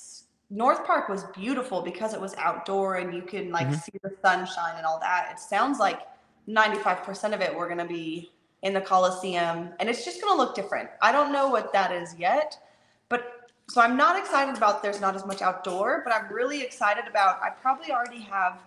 North 0.51 0.85
Park 0.87 1.09
was 1.09 1.25
beautiful 1.37 1.83
because 1.83 2.15
it 2.15 2.21
was 2.21 2.35
outdoor 2.37 2.97
and 2.97 3.15
you 3.15 3.23
can 3.23 3.51
like 3.53 3.69
Mhm. 3.69 3.81
see 3.83 3.93
the 4.03 4.15
sunshine 4.23 4.77
and 4.77 4.87
all 4.87 4.99
that. 5.01 5.29
It 5.33 5.39
sounds 5.39 5.79
like 5.79 6.07
95% 6.47 7.35
of 7.35 7.41
it 7.41 7.55
we're 7.55 7.67
going 7.67 7.79
to 7.79 7.85
be 7.85 8.33
in 8.63 8.73
the 8.73 8.81
Coliseum 8.81 9.75
and 9.79 9.89
it's 9.89 10.05
just 10.05 10.21
going 10.23 10.33
to 10.33 10.39
look 10.39 10.55
different. 10.55 10.91
I 11.03 11.13
don't 11.13 11.33
know 11.33 11.49
what 11.49 11.73
that 11.75 11.93
is 11.93 12.15
yet, 12.17 12.59
but 13.09 13.51
so 13.69 13.83
I'm 13.83 13.97
not 13.99 14.19
excited 14.19 14.57
about 14.57 14.83
there's 14.83 15.01
not 15.01 15.15
as 15.15 15.27
much 15.27 15.43
outdoor, 15.43 16.01
but 16.03 16.15
I'm 16.15 16.33
really 16.33 16.63
excited 16.63 17.07
about 17.07 17.43
I 17.43 17.51
probably 17.51 17.93
already 17.93 18.23
have 18.23 18.59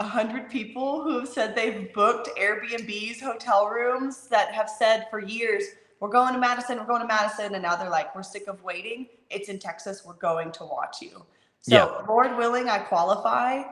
a 0.00 0.04
hundred 0.04 0.50
people 0.50 1.02
who 1.02 1.20
have 1.20 1.28
said 1.28 1.54
they've 1.54 1.92
booked 1.94 2.28
Airbnbs, 2.36 3.20
hotel 3.20 3.68
rooms 3.68 4.26
that 4.28 4.52
have 4.52 4.68
said 4.68 5.06
for 5.08 5.20
years, 5.20 5.62
we're 6.02 6.08
going 6.08 6.34
to 6.34 6.40
Madison, 6.40 6.78
we're 6.78 6.84
going 6.84 7.00
to 7.00 7.06
Madison, 7.06 7.54
and 7.54 7.62
now 7.62 7.76
they're 7.76 7.88
like, 7.88 8.12
we're 8.12 8.24
sick 8.24 8.48
of 8.48 8.60
waiting. 8.64 9.06
It's 9.30 9.48
in 9.48 9.60
Texas, 9.60 10.02
we're 10.04 10.14
going 10.14 10.50
to 10.50 10.64
watch 10.64 10.96
you. 11.00 11.24
So, 11.60 11.76
Yeah. 11.76 11.84
Lord 12.08 12.36
willing, 12.36 12.68
I 12.68 12.78
qualify. 12.78 13.62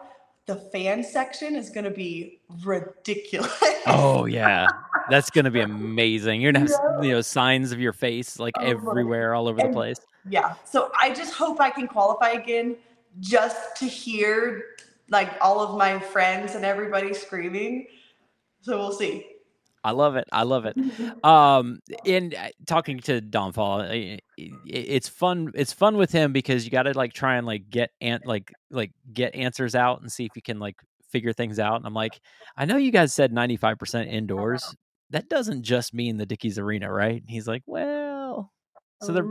The 0.47 0.55
fan 0.55 1.03
section 1.03 1.57
is 1.57 1.71
going 1.71 1.87
to 1.87 1.91
be 1.91 2.41
ridiculous. 2.65 3.53
Oh 3.87 4.27
yeah, 4.27 4.69
that's 5.09 5.31
going 5.31 5.47
to 5.47 5.51
be 5.51 5.61
amazing. 5.61 6.43
You're 6.43 6.53
gonna 6.53 6.69
have 6.71 7.03
you 7.03 7.13
know 7.13 7.23
signs 7.23 7.73
of 7.73 7.81
your 7.81 7.95
face 7.95 8.39
like 8.39 8.55
Oh, 8.59 8.65
everywhere, 8.65 9.35
all 9.35 9.49
over 9.49 9.61
the 9.61 9.71
place. 9.71 9.99
Yeah. 10.29 10.55
So 10.67 10.93
I 11.01 11.13
just 11.15 11.33
hope 11.33 11.61
I 11.61 11.71
can 11.71 11.89
qualify 11.89 12.33
again 12.33 12.77
just 13.21 13.77
to 13.79 13.87
hear 13.87 14.77
like 15.09 15.31
all 15.41 15.61
of 15.61 15.79
my 15.79 15.99
friends 15.99 16.55
and 16.55 16.65
everybody 16.65 17.15
screaming. 17.15 17.87
So 18.61 18.79
we'll 18.79 18.93
see. 18.93 19.27
I 19.83 19.93
love 19.93 20.17
it. 20.17 20.29
I 20.33 20.43
love 20.45 20.67
it. 20.67 20.77
Um, 21.25 21.81
and 22.07 22.35
uh, 22.35 22.49
talking 22.67 22.99
to 23.01 23.21
Don 23.21 23.53
Faul, 23.53 23.83
i- 23.83 24.19
i- 24.39 24.51
it's 24.67 25.09
fun. 25.09 25.51
It's 25.55 25.73
fun 25.73 25.97
with 25.97 26.11
him 26.13 26.33
because 26.33 26.65
you 26.65 26.71
got 26.71 26.85
to 26.85 26.93
like 26.97 27.13
try 27.13 27.37
and 27.37 27.47
like 27.47 27.69
get 27.69 27.91
an- 28.01 28.21
like 28.25 28.53
like 28.71 28.93
get 29.13 29.35
answers 29.35 29.75
out 29.75 30.01
and 30.01 30.11
see 30.11 30.25
if 30.25 30.33
you 30.35 30.43
can 30.43 30.59
like 30.59 30.77
figure 31.11 31.33
things 31.33 31.59
out. 31.59 31.77
And 31.77 31.87
I'm 31.87 31.93
like, 31.95 32.21
I 32.57 32.65
know 32.65 32.77
you 32.79 32.91
guys 32.91 33.13
said 33.13 33.33
95% 33.33 34.07
indoors. 34.11 34.75
That 35.11 35.29
doesn't 35.29 35.63
just 35.63 35.93
mean 35.93 36.17
the 36.17 36.25
Dickies 36.27 36.59
Arena, 36.59 36.91
right? 36.91 37.21
And 37.21 37.29
he's 37.29 37.49
like, 37.49 37.63
well, 37.67 38.51
so 39.03 39.13
there 39.13 39.25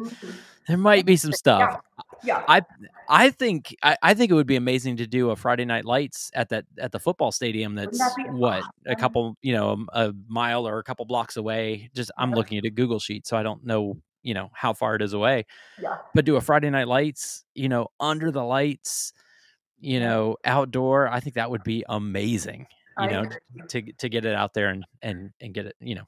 there 0.67 0.77
might 0.77 1.05
be 1.05 1.15
some 1.15 1.31
stuff. 1.43 1.79
Yeah. 2.23 2.43
I 2.47 2.62
I 3.08 3.29
think 3.32 3.75
I, 3.84 3.97
I 4.01 4.13
think 4.13 4.32
it 4.32 4.34
would 4.34 4.47
be 4.47 4.55
amazing 4.55 4.97
to 4.97 5.08
do 5.08 5.29
a 5.32 5.36
Friday 5.36 5.65
night 5.65 5.86
lights 5.86 6.32
at 6.34 6.49
that 6.49 6.65
at 6.79 6.91
the 6.91 6.99
football 6.99 7.32
stadium 7.32 7.75
that's 7.75 7.97
that 7.97 8.15
what 8.32 8.63
a 8.86 8.95
couple 8.95 9.36
you 9.41 9.53
know 9.53 9.86
a 9.93 10.13
mile 10.27 10.67
or 10.67 10.79
a 10.79 10.84
couple 10.84 11.05
blocks 11.05 11.38
away. 11.38 11.89
Just 11.95 12.12
I'm 12.17 12.29
Yeah. 12.32 12.36
looking 12.36 12.58
at 12.58 12.65
a 12.65 12.69
Google 12.69 12.99
sheet, 12.99 13.27
so 13.27 13.38
I 13.38 13.43
don't 13.43 13.65
know 13.65 13.97
you 14.21 14.34
know 14.34 14.49
how 14.53 14.73
far 14.73 14.95
it 14.95 15.01
is 15.01 15.13
away. 15.13 15.45
Yeah. 15.82 15.97
But 16.13 16.25
do 16.25 16.36
a 16.36 16.41
Friday 16.41 16.69
night 16.69 16.88
lights, 16.89 17.45
you 17.55 17.69
know, 17.69 17.88
under 17.99 18.32
the 18.32 18.43
lights, 18.43 19.13
you 19.79 19.99
know, 20.01 20.36
outdoor. 20.43 21.08
I 21.08 21.19
think 21.21 21.36
that 21.36 21.49
would 21.49 21.63
be 21.63 21.86
amazing. 21.88 22.67
You 22.99 23.05
I 23.05 23.12
know, 23.12 23.21
agree. 23.21 23.38
to 23.69 23.82
to 23.93 24.10
get 24.10 24.25
it 24.25 24.36
out 24.36 24.53
there 24.53 24.69
and 24.69 24.86
and 25.01 25.32
and 25.39 25.53
get 25.53 25.67
it, 25.67 25.75
you 25.79 25.95
know, 25.95 26.03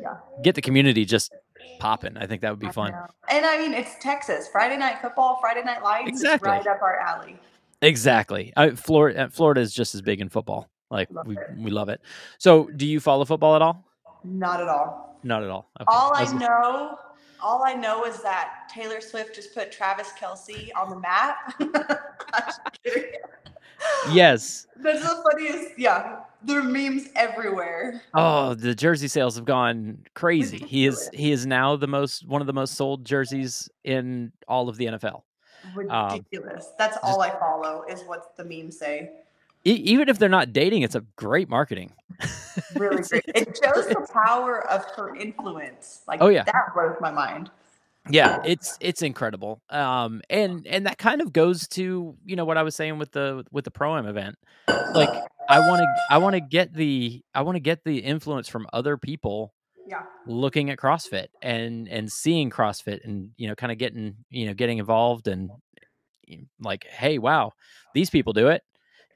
Yeah. 0.00 0.16
get 0.42 0.54
the 0.54 0.62
community 0.62 1.04
just 1.04 1.32
popping. 1.78 2.16
I 2.16 2.26
think 2.26 2.42
that 2.42 2.50
would 2.50 2.58
be 2.60 2.68
I 2.68 2.72
fun. 2.72 2.92
know. 2.92 3.06
And 3.30 3.44
I 3.46 3.58
mean, 3.58 3.72
it's 3.74 3.96
Texas. 4.00 4.48
Friday 4.50 4.76
night 4.76 4.98
football, 5.00 5.38
Friday 5.40 5.62
night 5.62 5.82
lights, 5.82 6.08
Exactly. 6.10 6.48
right 6.50 6.66
up 6.66 6.80
our 6.82 6.96
alley. 6.98 7.38
Exactly. 7.82 8.52
I, 8.56 8.70
Florida, 8.70 9.24
uh, 9.24 9.28
Florida 9.28 9.60
is 9.60 9.74
just 9.74 9.94
as 9.94 10.02
big 10.02 10.20
in 10.20 10.28
football. 10.28 10.68
Like 10.90 11.08
Love 11.10 11.26
we, 11.26 11.36
it. 11.36 11.42
we 11.56 11.70
love 11.70 11.88
it. 11.88 12.00
So, 12.38 12.64
do 12.76 12.86
you 12.86 13.00
follow 13.00 13.24
football 13.24 13.56
at 13.56 13.62
all? 13.62 13.84
Not 14.24 14.60
at 14.60 14.68
all. 14.68 15.18
Not 15.22 15.42
at 15.42 15.48
all. 15.50 15.70
Okay. 15.80 15.86
All 15.88 16.12
I 16.14 16.30
know, 16.34 16.96
all 17.42 17.64
I 17.64 17.72
know 17.74 18.04
is 18.04 18.22
that 18.22 18.68
Taylor 18.72 19.00
Swift 19.00 19.34
just 19.34 19.54
put 19.54 19.72
Travis 19.72 20.10
Kelce 20.20 20.68
on 20.76 20.90
the 20.90 20.98
map. 20.98 21.54
Just. 24.04 24.14
Yes. 24.14 24.66
That's 24.82 25.00
the 25.02 25.22
funniest. 25.30 25.78
Yeah, 25.78 26.20
there 26.42 26.58
are 26.60 26.64
memes 26.64 27.08
everywhere. 27.14 28.02
Oh, 28.14 28.54
the 28.54 28.74
jersey 28.74 29.06
sales 29.08 29.36
have 29.36 29.44
gone 29.44 29.98
crazy. 30.14 30.58
He 30.58 30.86
is 30.86 31.08
he 31.12 31.30
is 31.30 31.46
now 31.46 31.76
the 31.76 31.86
most 31.86 32.26
one 32.26 32.40
of 32.40 32.46
the 32.48 32.52
most 32.52 32.74
sold 32.74 33.04
jerseys 33.04 33.68
in 33.84 34.32
all 34.48 34.68
of 34.68 34.76
the 34.76 34.86
NFL. 34.86 35.22
Um, 35.88 36.14
Ridiculous. 36.14 36.72
That's 36.78 36.98
all 37.04 37.20
I 37.20 37.30
follow 37.30 37.84
is 37.88 38.02
what 38.02 38.36
the 38.36 38.44
memes 38.44 38.76
say. 38.78 39.12
E- 39.64 39.70
even 39.74 40.08
if 40.08 40.18
they're 40.18 40.28
not 40.28 40.52
dating, 40.52 40.82
it's 40.82 40.96
a 40.96 41.02
great 41.14 41.48
marketing. 41.48 41.92
Really 42.74 43.02
great. 43.08 43.22
It 43.28 43.60
shows 43.62 43.86
the 43.86 44.04
power 44.12 44.66
of 44.68 44.84
her 44.96 45.14
influence. 45.14 46.00
Like 46.08 46.20
Oh, 46.20 46.26
yeah. 46.28 46.42
that 46.42 46.74
blows 46.74 46.96
my 47.00 47.12
mind. 47.12 47.50
Yeah 48.10 48.40
it's 48.44 48.76
it's 48.80 49.00
incredible 49.02 49.62
um 49.70 50.20
and 50.28 50.66
and 50.66 50.86
that 50.86 50.98
kind 50.98 51.20
of 51.20 51.32
goes 51.32 51.68
to 51.68 52.16
you 52.24 52.34
know 52.36 52.44
what 52.44 52.56
i 52.58 52.62
was 52.62 52.74
saying 52.74 52.98
with 52.98 53.12
the 53.12 53.44
with 53.52 53.64
the 53.64 53.70
pro 53.70 53.96
am 53.96 54.06
event. 54.06 54.36
Like 54.68 55.08
i 55.48 55.58
want 55.60 55.80
to 55.82 55.86
i 56.10 56.18
want 56.18 56.34
to 56.34 56.40
get 56.40 56.74
the 56.74 57.22
i 57.34 57.42
want 57.42 57.56
to 57.56 57.60
get 57.60 57.84
the 57.84 57.98
influence 57.98 58.48
from 58.48 58.66
other 58.72 58.96
people 58.96 59.52
Yeah. 59.86 60.02
looking 60.26 60.70
at 60.70 60.78
crossfit 60.78 61.28
and 61.42 61.88
and 61.88 62.10
seeing 62.10 62.50
crossfit 62.50 63.04
and 63.04 63.30
you 63.36 63.46
know 63.48 63.54
kind 63.54 63.70
of 63.72 63.78
getting 63.78 64.16
you 64.30 64.46
know 64.46 64.54
getting 64.54 64.78
involved 64.78 65.28
and 65.28 65.50
like 66.60 66.86
hey 66.86 67.18
wow 67.18 67.52
these 67.94 68.10
people 68.10 68.32
do 68.32 68.48
it. 68.48 68.62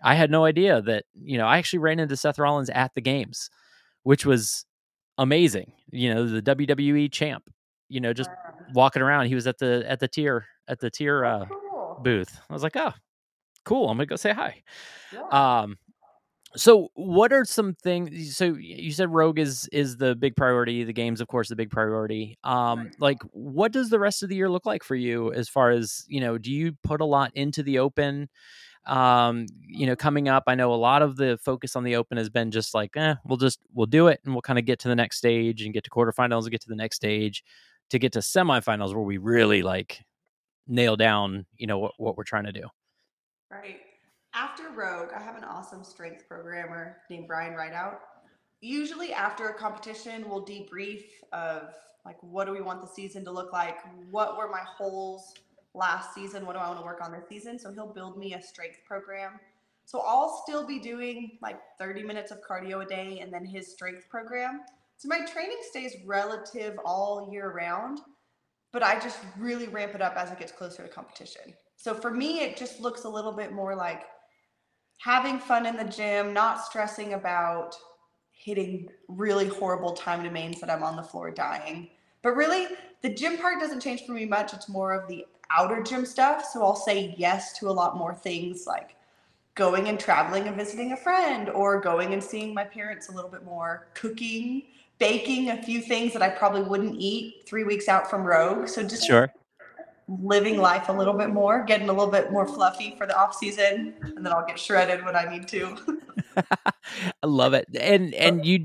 I 0.02 0.14
had 0.14 0.30
no 0.30 0.44
idea 0.44 0.82
that 0.82 1.04
you 1.14 1.38
know 1.38 1.46
i 1.46 1.58
actually 1.58 1.78
ran 1.80 1.98
into 1.98 2.16
seth 2.16 2.38
rollins 2.38 2.70
at 2.70 2.94
the 2.94 3.00
games 3.00 3.48
which 4.02 4.26
was 4.26 4.64
amazing 5.18 5.72
you 5.90 6.12
know 6.12 6.26
the 6.26 6.42
wwe 6.42 7.10
champ 7.10 7.44
you 7.88 8.00
know 8.00 8.12
just 8.12 8.30
walking 8.74 9.02
around 9.02 9.26
he 9.26 9.34
was 9.34 9.46
at 9.46 9.58
the 9.58 9.84
at 9.88 10.00
the 10.00 10.08
TYR 10.08 10.44
at 10.68 10.80
the 10.80 10.90
TYR 10.90 11.24
uh 11.24 11.46
Cool. 11.46 12.00
booth. 12.02 12.38
I 12.48 12.52
was 12.52 12.62
like 12.62 12.76
oh 12.76 12.92
cool 13.64 13.88
i'm 13.90 13.96
gonna 13.96 14.06
go 14.06 14.16
say 14.16 14.32
hi. 14.32 14.62
Yeah. 15.12 15.60
um 15.62 15.76
so 16.56 16.88
what 16.94 17.32
are 17.32 17.44
some 17.44 17.74
things 17.74 18.36
so 18.36 18.54
you 18.58 18.90
said 18.92 19.12
rogue 19.12 19.38
is 19.38 19.68
is 19.72 19.96
the 19.98 20.14
big 20.14 20.36
priority 20.36 20.84
the 20.84 20.92
games 20.92 21.20
of 21.20 21.28
course 21.28 21.48
the 21.48 21.56
big 21.56 21.70
priority. 21.70 22.38
Um 22.44 22.90
like 22.98 23.18
what 23.32 23.72
does 23.72 23.90
the 23.90 23.98
rest 23.98 24.22
of 24.22 24.28
the 24.28 24.36
year 24.36 24.48
look 24.48 24.64
like 24.66 24.82
for 24.84 24.94
you 24.94 25.32
as 25.32 25.48
far 25.48 25.70
as 25.70 26.04
you 26.08 26.20
know 26.20 26.38
do 26.38 26.50
you 26.52 26.72
put 26.82 27.00
a 27.00 27.04
lot 27.04 27.30
into 27.34 27.62
the 27.62 27.78
open? 27.80 28.28
Um 28.86 29.46
you 29.66 29.84
know 29.86 29.96
coming 29.96 30.28
up 30.28 30.44
i 30.46 30.54
know 30.54 30.72
a 30.72 30.76
lot 30.76 31.02
of 31.02 31.16
the 31.16 31.38
focus 31.44 31.74
on 31.74 31.82
the 31.82 31.96
open 31.96 32.18
has 32.18 32.30
been 32.30 32.52
just 32.52 32.72
like 32.72 32.96
eh, 32.96 33.16
we'll 33.24 33.36
just 33.36 33.58
we'll 33.74 33.86
do 33.86 34.06
it 34.06 34.20
and 34.24 34.32
we'll 34.32 34.42
kind 34.42 34.60
of 34.60 34.64
get 34.64 34.78
to 34.80 34.88
the 34.88 34.94
next 34.94 35.16
stage 35.18 35.62
and 35.62 35.74
get 35.74 35.82
to 35.82 35.90
quarterfinals 35.90 36.42
and 36.42 36.52
get 36.52 36.60
to 36.62 36.68
the 36.68 36.76
next 36.76 36.96
stage 36.96 37.42
to 37.90 37.98
get 37.98 38.12
to 38.12 38.20
semifinals 38.20 38.94
where 38.94 39.02
we 39.02 39.18
really 39.18 39.62
like 39.62 40.02
nail 40.66 40.96
down 40.96 41.46
you 41.56 41.66
know 41.66 41.78
what, 41.78 41.92
what 41.98 42.16
we're 42.16 42.24
trying 42.24 42.44
to 42.44 42.52
do 42.52 42.68
Right. 43.50 43.80
After 44.34 44.70
Rogue, 44.70 45.10
I 45.16 45.22
have 45.22 45.36
an 45.36 45.44
awesome 45.44 45.84
strength 45.84 46.28
programmer 46.28 46.98
named 47.08 47.28
Brian 47.28 47.54
Rideout. 47.54 48.00
Usually 48.60 49.12
after 49.12 49.48
a 49.48 49.54
competition, 49.54 50.28
we'll 50.28 50.44
debrief 50.44 51.04
of 51.32 51.74
like 52.04 52.16
what 52.22 52.46
do 52.46 52.52
we 52.52 52.60
want 52.60 52.80
the 52.80 52.88
season 52.88 53.24
to 53.24 53.30
look 53.30 53.52
like? 53.52 53.78
What 54.10 54.36
were 54.36 54.48
my 54.48 54.62
holes 54.62 55.34
last 55.74 56.14
season? 56.14 56.44
What 56.44 56.54
do 56.54 56.58
I 56.58 56.68
want 56.68 56.80
to 56.80 56.84
work 56.84 57.00
on 57.02 57.12
this 57.12 57.28
season? 57.28 57.58
So 57.58 57.72
he'll 57.72 57.92
build 57.92 58.18
me 58.18 58.34
a 58.34 58.42
strength 58.42 58.78
program. 58.86 59.38
So 59.84 60.00
I'll 60.00 60.42
still 60.44 60.66
be 60.66 60.80
doing 60.80 61.38
like 61.40 61.60
30 61.78 62.02
minutes 62.02 62.32
of 62.32 62.38
cardio 62.42 62.84
a 62.84 62.86
day 62.86 63.20
and 63.20 63.32
then 63.32 63.44
his 63.44 63.72
strength 63.72 64.08
program. 64.08 64.62
So 64.96 65.08
my 65.08 65.24
training 65.26 65.58
stays 65.62 65.94
relative 66.06 66.78
all 66.84 67.28
year 67.30 67.52
round, 67.52 68.00
but 68.72 68.82
I 68.82 68.98
just 68.98 69.18
really 69.38 69.68
ramp 69.68 69.94
it 69.94 70.02
up 70.02 70.16
as 70.16 70.30
it 70.30 70.38
gets 70.38 70.52
closer 70.52 70.82
to 70.82 70.88
competition. 70.88 71.54
So 71.76 71.94
for 71.94 72.10
me, 72.10 72.40
it 72.40 72.56
just 72.56 72.80
looks 72.80 73.04
a 73.04 73.08
little 73.08 73.32
bit 73.32 73.52
more 73.52 73.74
like 73.74 74.04
having 74.98 75.38
fun 75.38 75.66
in 75.66 75.76
the 75.76 75.84
gym, 75.84 76.32
not 76.32 76.64
stressing 76.64 77.12
about 77.12 77.76
hitting 78.32 78.88
really 79.08 79.48
horrible 79.48 79.92
time 79.92 80.22
domains 80.22 80.60
that 80.60 80.70
I'm 80.70 80.82
on 80.82 80.96
the 80.96 81.02
floor 81.02 81.30
dying. 81.30 81.90
But 82.22 82.36
really, 82.36 82.66
the 83.02 83.12
gym 83.12 83.36
part 83.38 83.60
doesn't 83.60 83.80
change 83.80 84.04
for 84.04 84.12
me 84.12 84.24
much. 84.24 84.54
It's 84.54 84.68
more 84.68 84.92
of 84.92 85.08
the 85.08 85.26
outer 85.50 85.82
gym 85.82 86.06
stuff. 86.06 86.44
So 86.44 86.62
I'll 86.62 86.74
say 86.74 87.14
yes 87.18 87.52
to 87.58 87.68
a 87.68 87.72
lot 87.72 87.96
more 87.96 88.14
things 88.14 88.66
like 88.66 88.96
going 89.56 89.88
and 89.88 89.98
traveling 89.98 90.46
and 90.46 90.56
visiting 90.56 90.92
a 90.92 90.96
friend 90.96 91.50
or 91.50 91.80
going 91.80 92.12
and 92.12 92.22
seeing 92.22 92.54
my 92.54 92.64
parents 92.64 93.08
a 93.08 93.12
little 93.12 93.30
bit 93.30 93.44
more, 93.44 93.88
cooking, 93.94 94.62
baking 94.98 95.50
a 95.50 95.62
few 95.62 95.80
things 95.80 96.12
that 96.12 96.22
I 96.22 96.28
probably 96.28 96.62
wouldn't 96.62 96.94
eat 96.98 97.42
three 97.46 97.64
weeks 97.64 97.88
out 97.88 98.08
from 98.08 98.22
Rogue. 98.22 98.68
So 98.68 98.84
just 98.84 99.04
sure 99.04 99.32
living 100.08 100.58
life 100.58 100.88
a 100.88 100.92
little 100.92 101.14
bit 101.14 101.30
more, 101.30 101.64
getting 101.64 101.88
a 101.88 101.92
little 101.92 102.10
bit 102.12 102.30
more 102.30 102.46
fluffy 102.46 102.94
for 102.96 103.06
the 103.06 103.18
off 103.18 103.34
season, 103.34 103.94
and 104.16 104.24
then 104.24 104.32
I'll 104.32 104.46
get 104.46 104.58
shredded 104.58 105.04
when 105.04 105.16
I 105.16 105.24
need 105.24 105.48
to. 105.48 105.76
I 106.36 107.26
love 107.26 107.54
it. 107.54 107.66
And 107.78 108.14
and 108.14 108.44
you 108.44 108.64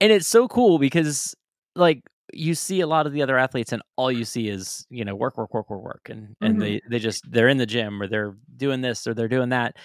and 0.00 0.12
it's 0.12 0.26
so 0.26 0.48
cool 0.48 0.78
because 0.78 1.34
like 1.74 2.02
you 2.32 2.54
see 2.54 2.80
a 2.80 2.86
lot 2.86 3.06
of 3.06 3.12
the 3.12 3.22
other 3.22 3.38
athletes 3.38 3.72
and 3.72 3.82
all 3.96 4.10
you 4.10 4.24
see 4.24 4.48
is, 4.48 4.86
you 4.90 5.04
know, 5.04 5.14
work 5.14 5.38
work 5.38 5.54
work 5.54 5.70
work 5.70 5.82
work 5.82 6.08
and 6.10 6.34
and 6.42 6.56
Mhm. 6.56 6.60
they 6.60 6.80
they 6.90 6.98
just 6.98 7.22
they're 7.30 7.48
in 7.48 7.58
the 7.58 7.66
gym 7.66 8.02
or 8.02 8.08
they're 8.08 8.34
doing 8.56 8.80
this 8.80 9.06
or 9.06 9.14
they're 9.14 9.28
doing 9.28 9.50
that. 9.50 9.76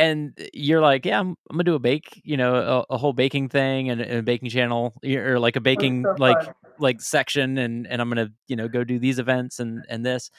And 0.00 0.32
you're 0.54 0.80
like, 0.80 1.04
yeah, 1.04 1.20
I'm, 1.20 1.36
I'm 1.50 1.56
gonna 1.56 1.64
do 1.64 1.74
a 1.74 1.78
bake, 1.78 2.20
you 2.24 2.36
know, 2.36 2.84
a, 2.90 2.94
a 2.94 2.96
whole 2.96 3.12
baking 3.12 3.50
thing 3.50 3.90
and, 3.90 4.00
and 4.00 4.18
a 4.18 4.22
baking 4.22 4.48
channel 4.48 4.94
or 5.04 5.38
like 5.38 5.56
a 5.56 5.60
baking 5.60 6.04
so 6.04 6.14
like 6.18 6.38
like 6.78 7.02
section 7.02 7.58
and 7.58 7.86
and 7.86 8.00
I'm 8.00 8.08
gonna 8.08 8.30
you 8.48 8.56
know 8.56 8.66
go 8.66 8.82
do 8.82 8.98
these 8.98 9.18
events 9.18 9.60
and 9.60 9.84
and 9.88 10.04
this. 10.04 10.30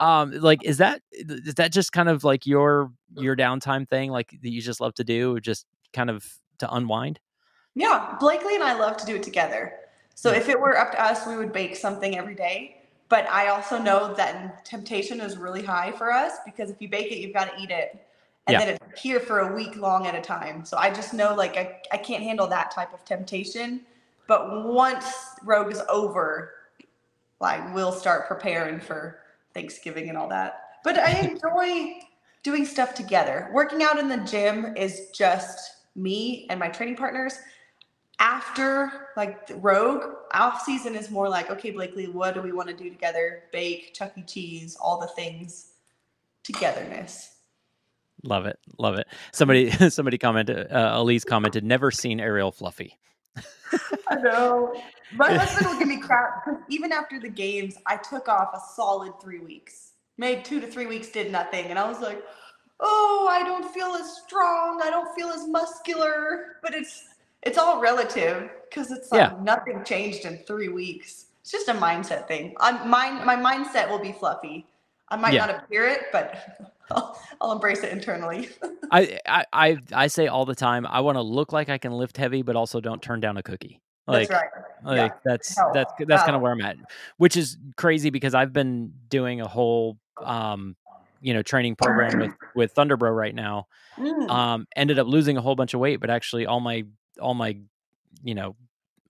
Um, 0.00 0.32
like 0.32 0.64
is 0.64 0.78
that 0.78 1.00
is 1.12 1.54
that 1.54 1.72
just 1.72 1.92
kind 1.92 2.08
of 2.08 2.24
like 2.24 2.46
your 2.46 2.90
your 3.14 3.36
downtime 3.36 3.88
thing, 3.88 4.10
like 4.10 4.30
that 4.42 4.50
you 4.50 4.60
just 4.60 4.80
love 4.80 4.94
to 4.94 5.04
do, 5.04 5.38
just 5.40 5.66
kind 5.92 6.10
of 6.10 6.26
to 6.58 6.72
unwind? 6.74 7.20
Yeah, 7.74 8.16
Blakely 8.20 8.54
and 8.54 8.64
I 8.64 8.74
love 8.74 8.96
to 8.98 9.06
do 9.06 9.16
it 9.16 9.22
together. 9.22 9.74
So 10.14 10.30
Yeah. 10.30 10.38
if 10.38 10.48
it 10.48 10.60
were 10.60 10.78
up 10.78 10.92
to 10.92 11.02
us, 11.02 11.26
we 11.26 11.36
would 11.36 11.52
bake 11.52 11.76
something 11.76 12.16
every 12.16 12.34
day. 12.34 12.82
But 13.08 13.28
I 13.30 13.48
also 13.48 13.78
know 13.78 14.14
that 14.14 14.64
temptation 14.64 15.20
is 15.20 15.36
really 15.36 15.62
high 15.62 15.92
for 15.92 16.12
us 16.12 16.32
because 16.44 16.70
if 16.70 16.80
you 16.80 16.88
bake 16.88 17.12
it, 17.12 17.18
you've 17.18 17.34
got 17.34 17.54
to 17.54 17.62
eat 17.62 17.70
it. 17.70 18.06
And 18.46 18.54
Yeah. 18.54 18.58
then 18.58 18.68
it's 18.74 19.00
here 19.00 19.20
for 19.20 19.40
a 19.40 19.54
week 19.54 19.76
long 19.76 20.06
at 20.06 20.14
a 20.14 20.20
time. 20.20 20.64
So 20.64 20.76
I 20.76 20.90
just 20.90 21.14
know 21.14 21.34
like 21.34 21.56
I, 21.56 21.80
I 21.92 21.96
can't 21.96 22.22
handle 22.22 22.46
that 22.48 22.70
type 22.70 22.92
of 22.92 23.04
temptation. 23.04 23.80
But 24.26 24.64
once 24.64 25.06
Rogue 25.42 25.72
is 25.72 25.82
over, 25.88 26.52
like 27.40 27.74
we'll 27.74 27.92
start 27.92 28.28
preparing 28.28 28.80
for 28.80 29.20
Thanksgiving 29.54 30.08
and 30.08 30.18
all 30.18 30.28
that. 30.28 30.60
But 30.82 30.98
I 30.98 31.20
enjoy 31.28 32.00
doing 32.42 32.66
stuff 32.66 32.94
together. 32.94 33.50
Working 33.52 33.82
out 33.82 33.98
in 33.98 34.08
the 34.08 34.18
gym 34.18 34.76
is 34.76 35.08
just 35.14 35.86
me 35.96 36.46
and 36.50 36.60
my 36.60 36.68
training 36.68 36.96
partners. 36.96 37.38
After 38.20 39.08
like 39.16 39.50
Rogue, 39.56 40.04
off 40.34 40.62
season 40.62 40.94
is 40.94 41.10
more 41.10 41.28
like, 41.28 41.50
okay, 41.50 41.70
Blakely, 41.70 42.06
what 42.06 42.34
do 42.34 42.42
we 42.42 42.52
want 42.52 42.68
to 42.68 42.76
do 42.76 42.88
together? 42.88 43.44
Bake, 43.52 43.92
Chuck 43.94 44.12
E. 44.16 44.22
Cheese, 44.22 44.76
all 44.80 45.00
the 45.00 45.08
things. 45.08 45.72
Togetherness. 46.44 47.33
Love 48.24 48.46
it, 48.46 48.58
love 48.78 48.96
it. 48.96 49.08
Somebody, 49.32 49.70
somebody 49.90 50.18
commented. 50.18 50.72
Uh, 50.72 50.94
Elise 50.96 51.24
commented, 51.24 51.64
"Never 51.64 51.92
seen 51.92 52.20
Arielle 52.20 52.54
fluffy." 52.54 52.98
I 54.08 54.16
know. 54.16 54.84
My 55.12 55.30
husband 55.32 55.66
will 55.66 55.78
give 55.78 55.88
me 55.88 56.00
crap 56.00 56.44
because 56.44 56.60
even 56.68 56.92
after 56.92 57.20
the 57.20 57.28
games, 57.30 57.76
I 57.86 57.96
took 57.98 58.28
off 58.28 58.50
a 58.54 58.60
solid 58.74 59.14
three 59.22 59.40
weeks. 59.40 59.92
Maybe 60.18 60.42
two 60.42 60.60
to 60.60 60.66
three 60.66 60.86
weeks 60.86 61.10
did 61.10 61.32
nothing. 61.32 61.66
And 61.66 61.78
I 61.78 61.88
was 61.88 62.00
like, 62.00 62.22
oh, 62.80 63.28
I 63.30 63.42
don't 63.44 63.72
feel 63.74 63.94
as 63.94 64.18
strong. 64.26 64.80
I 64.82 64.90
don't 64.90 65.14
feel 65.16 65.28
as 65.28 65.46
muscular. 65.48 66.56
But 66.62 66.74
it's 66.74 67.04
it's 67.42 67.58
all 67.58 67.80
relative 67.80 68.50
because 68.70 68.90
it's 68.90 69.12
like 69.12 69.20
Yeah. 69.20 69.32
nothing 69.40 69.84
changed 69.84 70.26
in 70.26 70.38
three 70.38 70.68
weeks. 70.68 71.26
It's 71.42 71.52
just 71.52 71.68
a 71.68 71.74
mindset 71.74 72.28
thing. 72.28 72.54
I'm 72.60 72.88
mine 72.90 73.24
my 73.26 73.36
mindset 73.36 73.90
will 73.90 74.00
be 74.00 74.12
fluffy. 74.12 74.66
I 75.08 75.16
might 75.16 75.32
Yeah. 75.34 75.46
not 75.46 75.64
appear 75.64 75.86
it, 75.86 76.06
but 76.12 76.72
I'll, 76.90 77.18
I'll 77.40 77.52
embrace 77.52 77.82
it 77.82 77.92
internally. 77.92 78.48
I, 78.90 79.18
I, 79.26 79.44
I, 79.52 79.78
I 79.92 80.06
say 80.08 80.26
all 80.26 80.44
the 80.44 80.54
time, 80.54 80.86
I 80.86 81.00
want 81.00 81.16
to 81.16 81.22
look 81.22 81.52
like 81.52 81.68
I 81.68 81.78
can 81.78 81.92
lift 81.92 82.16
heavy, 82.16 82.42
but 82.42 82.56
also 82.56 82.80
don't 82.80 83.02
turn 83.02 83.20
down 83.20 83.36
a 83.36 83.42
cookie. 83.42 83.80
Like, 84.06 84.28
That's 84.28 84.42
right. 84.42 84.64
like 84.84 85.12
yeah. 85.12 85.18
that's 85.24 85.56
Health. 85.56 85.72
that's 85.72 85.92
that's 86.06 86.22
kind 86.24 86.36
of 86.36 86.42
where 86.42 86.52
I'm 86.52 86.60
at, 86.60 86.76
which 87.16 87.38
is 87.38 87.56
crazy 87.76 88.10
because 88.10 88.34
I've 88.34 88.52
been 88.52 88.92
doing 89.08 89.40
a 89.40 89.48
whole, 89.48 89.96
um, 90.22 90.76
you 91.22 91.32
know, 91.32 91.40
training 91.40 91.76
program 91.76 92.18
with 92.18 92.32
with 92.54 92.74
Thunderbro 92.74 93.16
right 93.16 93.34
now. 93.34 93.66
Mm. 93.96 94.28
Um, 94.28 94.66
ended 94.76 94.98
up 94.98 95.06
losing 95.06 95.38
a 95.38 95.40
whole 95.40 95.54
bunch 95.54 95.72
of 95.72 95.80
weight, 95.80 96.00
but 96.00 96.10
actually 96.10 96.44
all 96.44 96.60
my 96.60 96.84
all 97.18 97.32
my, 97.32 97.56
you 98.22 98.34
know, 98.34 98.56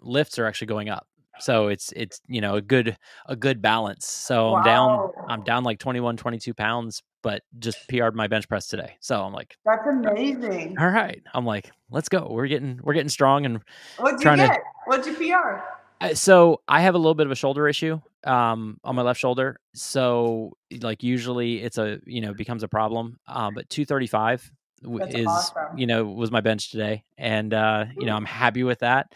lifts 0.01 0.39
are 0.39 0.47
actually 0.47 0.69
going 0.69 0.89
up. 0.91 1.09
So 1.41 1.69
it's 1.69 1.93
it's 1.97 2.21
you 2.29 2.41
know 2.41 2.55
a 2.57 2.61
good 2.63 2.97
a 3.27 3.37
good 3.37 3.61
balance. 3.63 4.07
So 4.07 4.55
I'm 4.55 4.65
down 4.65 5.11
I'm 5.29 5.43
down 5.45 5.65
like 5.65 5.79
21 5.79 6.17
22 6.17 6.55
pounds, 6.55 7.03
but 7.23 7.43
just 7.59 7.79
PR'd 7.89 8.15
my 8.15 8.27
bench 8.29 8.49
press 8.49 8.67
today. 8.69 8.97
So 9.01 9.23
I'm 9.23 9.33
like, 9.33 9.57
That's 9.65 9.87
amazing. 9.87 10.77
all 10.79 10.89
right. 10.89 11.23
I'm 11.35 11.45
like, 11.45 11.71
let's 11.91 12.09
go. 12.09 12.29
We're 12.31 12.47
getting 12.47 12.79
we're 12.83 12.95
getting 12.95 13.09
strong 13.09 13.47
and 13.47 13.61
What'd 13.99 14.21
you 14.21 14.23
trying 14.23 14.39
to- 14.39 14.47
get? 14.47 14.63
What'd 14.87 15.07
you 15.07 15.15
PR? 15.15 15.59
Uh, 16.01 16.13
so 16.15 16.61
I 16.69 16.81
have 16.83 16.95
a 16.95 16.99
little 16.99 17.15
bit 17.15 17.27
of 17.27 17.33
a 17.33 17.37
shoulder 17.37 17.69
issue 17.69 18.01
um, 18.25 18.79
on 18.85 18.95
my 18.97 19.03
left 19.03 19.19
shoulder. 19.21 19.59
So 19.75 20.57
like 20.81 21.03
usually 21.03 21.63
it's 21.63 21.79
a 21.79 21.99
you 22.07 22.21
know 22.21 22.35
becomes 22.35 22.63
a 22.63 22.69
problem. 22.69 23.19
Um, 23.27 23.55
but 23.55 23.69
235 23.71 24.51
That's 24.83 25.15
is 25.15 25.27
awesome. 25.27 25.79
you 25.79 25.87
know 25.87 26.05
was 26.05 26.31
my 26.31 26.41
bench 26.41 26.71
today, 26.71 27.05
and 27.19 27.53
uh, 27.55 27.87
you 27.99 28.07
know 28.07 28.15
I'm 28.17 28.25
happy 28.25 28.63
with 28.65 28.81
that. 28.81 29.15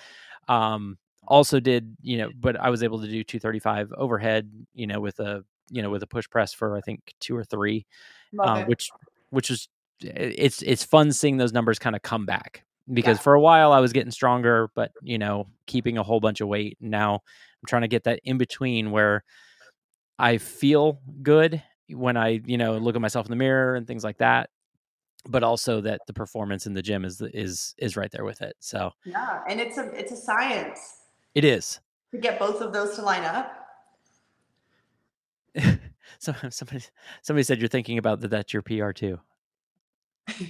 Um, 0.49 0.99
also 1.29 1.61
did 1.61 1.97
you 2.03 2.19
know, 2.19 2.31
but 2.41 2.57
I 2.57 2.71
was 2.71 2.83
able 2.83 3.01
to 3.01 3.07
do 3.09 3.23
235 3.25 3.93
overhead. 3.97 4.51
You 4.75 4.87
know 4.87 5.01
with 5.01 5.21
a 5.21 5.45
you 5.71 5.83
know 5.83 5.91
with 5.91 6.03
a 6.03 6.07
push 6.07 6.29
press 6.29 6.53
for 6.53 6.77
I 6.77 6.81
think 6.81 7.15
two 7.21 7.37
or 7.37 7.45
three, 7.45 7.87
uh, 8.41 8.63
which 8.65 8.91
which 9.31 9.51
was 9.51 9.69
it's 10.01 10.63
it's 10.63 10.85
fun 10.85 11.13
seeing 11.13 11.37
those 11.37 11.53
numbers 11.53 11.79
kind 11.79 11.97
of 11.97 12.03
come 12.03 12.27
back 12.27 12.65
because 12.93 13.19
Yeah. 13.19 13.23
for 13.23 13.35
a 13.35 13.41
while 13.41 13.73
I 13.73 13.81
was 13.81 13.93
getting 13.93 14.11
stronger, 14.13 14.71
but 14.75 14.93
you 15.03 15.19
know, 15.19 15.49
keeping 15.67 15.99
a 15.99 16.03
whole 16.03 16.21
bunch 16.21 16.41
of 16.41 16.49
weight. 16.49 16.79
Now 16.81 17.15
I'm 17.15 17.67
trying 17.67 17.83
to 17.83 17.89
get 17.89 18.05
that 18.05 18.21
in 18.25 18.39
between 18.39 18.91
where 18.91 19.25
I 20.19 20.39
feel 20.39 21.01
good 21.23 21.63
when 21.91 22.17
I, 22.17 22.41
you 22.45 22.59
know, 22.59 22.77
look 22.79 22.95
at 22.97 23.01
myself 23.03 23.27
in 23.27 23.31
the 23.31 23.37
mirror 23.37 23.75
and 23.77 23.87
things 23.87 24.05
like 24.05 24.19
that, 24.19 24.51
but 25.29 25.43
also 25.43 25.81
that 25.83 26.01
the 26.07 26.13
performance 26.13 26.67
in 26.67 26.75
the 26.75 26.83
gym 26.83 27.05
is 27.05 27.21
is 27.35 27.75
is 27.79 27.97
right 27.97 28.11
there 28.11 28.25
with 28.25 28.41
it. 28.43 28.57
So 28.61 28.93
Yeah, 29.05 29.41
and 29.49 29.61
it's 29.61 29.79
a 29.79 29.91
it's 29.99 30.13
a 30.13 30.17
science 30.17 30.81
it 31.39 31.45
is. 31.45 31.79
to 32.11 32.19
get 32.19 32.39
both 32.39 32.61
of 32.61 32.73
those 32.73 32.97
to 32.97 33.03
line 33.03 33.25
up. 33.25 33.55
So 36.21 36.35
somebody 36.51 36.83
somebody 37.23 37.45
said 37.45 37.61
you're 37.61 37.69
thinking 37.69 37.97
about 37.97 38.21
that 38.23 38.29
that's 38.29 38.53
your 38.53 38.63
PR 38.63 38.91
too. 38.91 39.21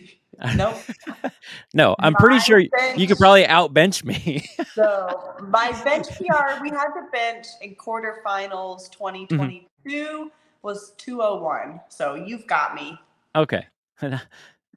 Nope. 0.54 0.76
no, 1.74 1.96
I'm 1.98 2.14
pretty 2.14 2.36
My 2.36 2.42
sure 2.42 2.60
you 2.60 3.08
could 3.08 3.18
probably 3.18 3.42
outbench 3.42 4.04
me. 4.04 4.48
So 4.72 5.34
my 5.42 5.72
bench 5.82 6.06
PR, 6.10 6.62
we 6.62 6.70
had 6.70 6.90
the 6.94 7.08
bench 7.12 7.46
in 7.60 7.74
quarterfinals 7.74 8.88
mm-hmm. 8.88 9.26
2022 9.26 10.30
was 10.62 10.92
201. 10.98 11.80
So 11.88 12.14
you've 12.14 12.46
got 12.46 12.76
me. 12.76 12.96
okay. 13.34 13.66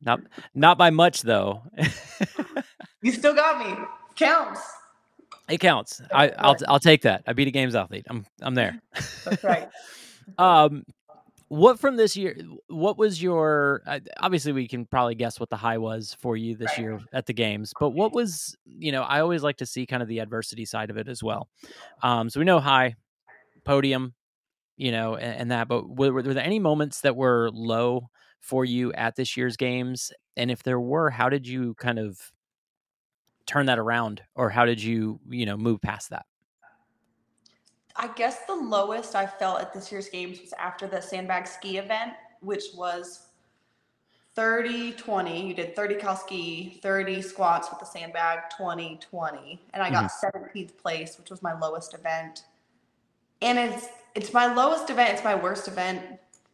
not 0.02 0.21
not 0.56 0.80
by 0.80 0.89
much 0.89 1.21
though. 1.21 1.62
You 3.04 3.12
still 3.12 3.36
got 3.36 3.60
me. 3.60 3.86
Counts. 4.15 4.62
It 5.51 5.59
counts. 5.59 6.01
I, 6.13 6.29
I'll 6.37 6.57
I'll 6.67 6.79
take 6.79 7.03
that. 7.03 7.23
I 7.27 7.33
beat 7.33 7.47
a 7.47 7.51
games 7.51 7.75
athlete. 7.75 8.05
I'm 8.09 8.25
I'm 8.41 8.55
there. 8.55 8.81
That's 9.25 9.43
right. 9.43 9.69
Um, 10.37 10.85
what 11.51 11.79
from 11.79 11.97
this 11.97 12.15
year? 12.15 12.37
What 12.67 12.97
was 12.97 13.21
your? 13.21 13.81
Uh, 13.85 13.99
obviously, 14.21 14.53
we 14.53 14.67
can 14.67 14.85
probably 14.85 15.15
guess 15.15 15.39
what 15.39 15.49
the 15.49 15.57
high 15.57 15.79
was 15.79 16.15
for 16.21 16.37
you 16.37 16.55
this 16.55 16.77
year 16.77 17.01
at 17.11 17.25
the 17.25 17.33
games. 17.33 17.73
But 17.77 17.89
what 17.89 18.13
was? 18.13 18.55
You 18.65 18.93
know, 18.93 19.01
I 19.01 19.19
always 19.19 19.43
like 19.43 19.57
to 19.57 19.65
see 19.65 19.85
kind 19.85 20.01
of 20.01 20.07
the 20.07 20.19
adversity 20.19 20.63
side 20.63 20.89
of 20.89 20.95
it 20.95 21.09
as 21.09 21.21
well. 21.21 21.49
Um, 22.03 22.29
so 22.29 22.39
we 22.39 22.45
know 22.45 22.61
high, 22.61 22.95
podium, 23.65 24.13
you 24.77 24.93
know, 24.93 25.15
and, 25.15 25.41
and 25.41 25.51
that. 25.51 25.67
But 25.67 25.89
were, 25.89 26.13
were 26.13 26.21
there 26.21 26.41
any 26.41 26.59
moments 26.59 27.01
that 27.01 27.17
were 27.17 27.49
low 27.51 28.09
for 28.39 28.63
you 28.63 28.93
at 28.93 29.17
this 29.17 29.35
year's 29.35 29.57
games? 29.57 30.13
And 30.37 30.51
if 30.51 30.63
there 30.63 30.79
were, 30.79 31.09
how 31.09 31.27
did 31.27 31.45
you 31.45 31.73
kind 31.73 31.99
of 31.99 32.31
turn 33.51 33.65
that 33.65 33.79
around, 33.79 34.21
or 34.35 34.49
how 34.49 34.65
did 34.65 34.81
you, 34.81 35.19
you 35.29 35.45
know, 35.45 35.57
move 35.57 35.81
past 35.81 36.09
that? 36.09 36.25
I 37.97 38.07
guess 38.15 38.45
the 38.47 38.55
lowest 38.55 39.15
I 39.15 39.25
felt 39.25 39.59
at 39.59 39.73
this 39.73 39.91
year's 39.91 40.07
games 40.07 40.39
was 40.39 40.53
after 40.53 40.87
the 40.87 41.01
sandbag 41.01 41.45
ski 41.45 41.77
event, 41.77 42.13
which 42.39 42.63
was 42.75 43.27
30 44.35 44.93
20. 44.93 45.47
You 45.47 45.53
did 45.53 45.75
30 45.75 45.95
cal 45.95 46.15
ski, 46.15 46.79
30 46.81 47.21
squats 47.21 47.69
with 47.69 47.79
the 47.79 47.85
sandbag, 47.85 48.39
20 48.55 48.99
20. 49.01 49.61
And 49.73 49.83
I 49.83 49.91
got 49.91 50.09
mm-hmm. 50.09 50.57
17th 50.57 50.77
place, 50.77 51.17
which 51.17 51.29
was 51.29 51.41
my 51.41 51.57
lowest 51.59 51.93
event. 51.93 52.45
And 53.41 53.59
it's 53.59 53.89
it's 54.15 54.33
my 54.33 54.53
lowest 54.53 54.89
event, 54.89 55.13
it's 55.13 55.23
my 55.23 55.35
worst 55.35 55.67
event, 55.67 56.01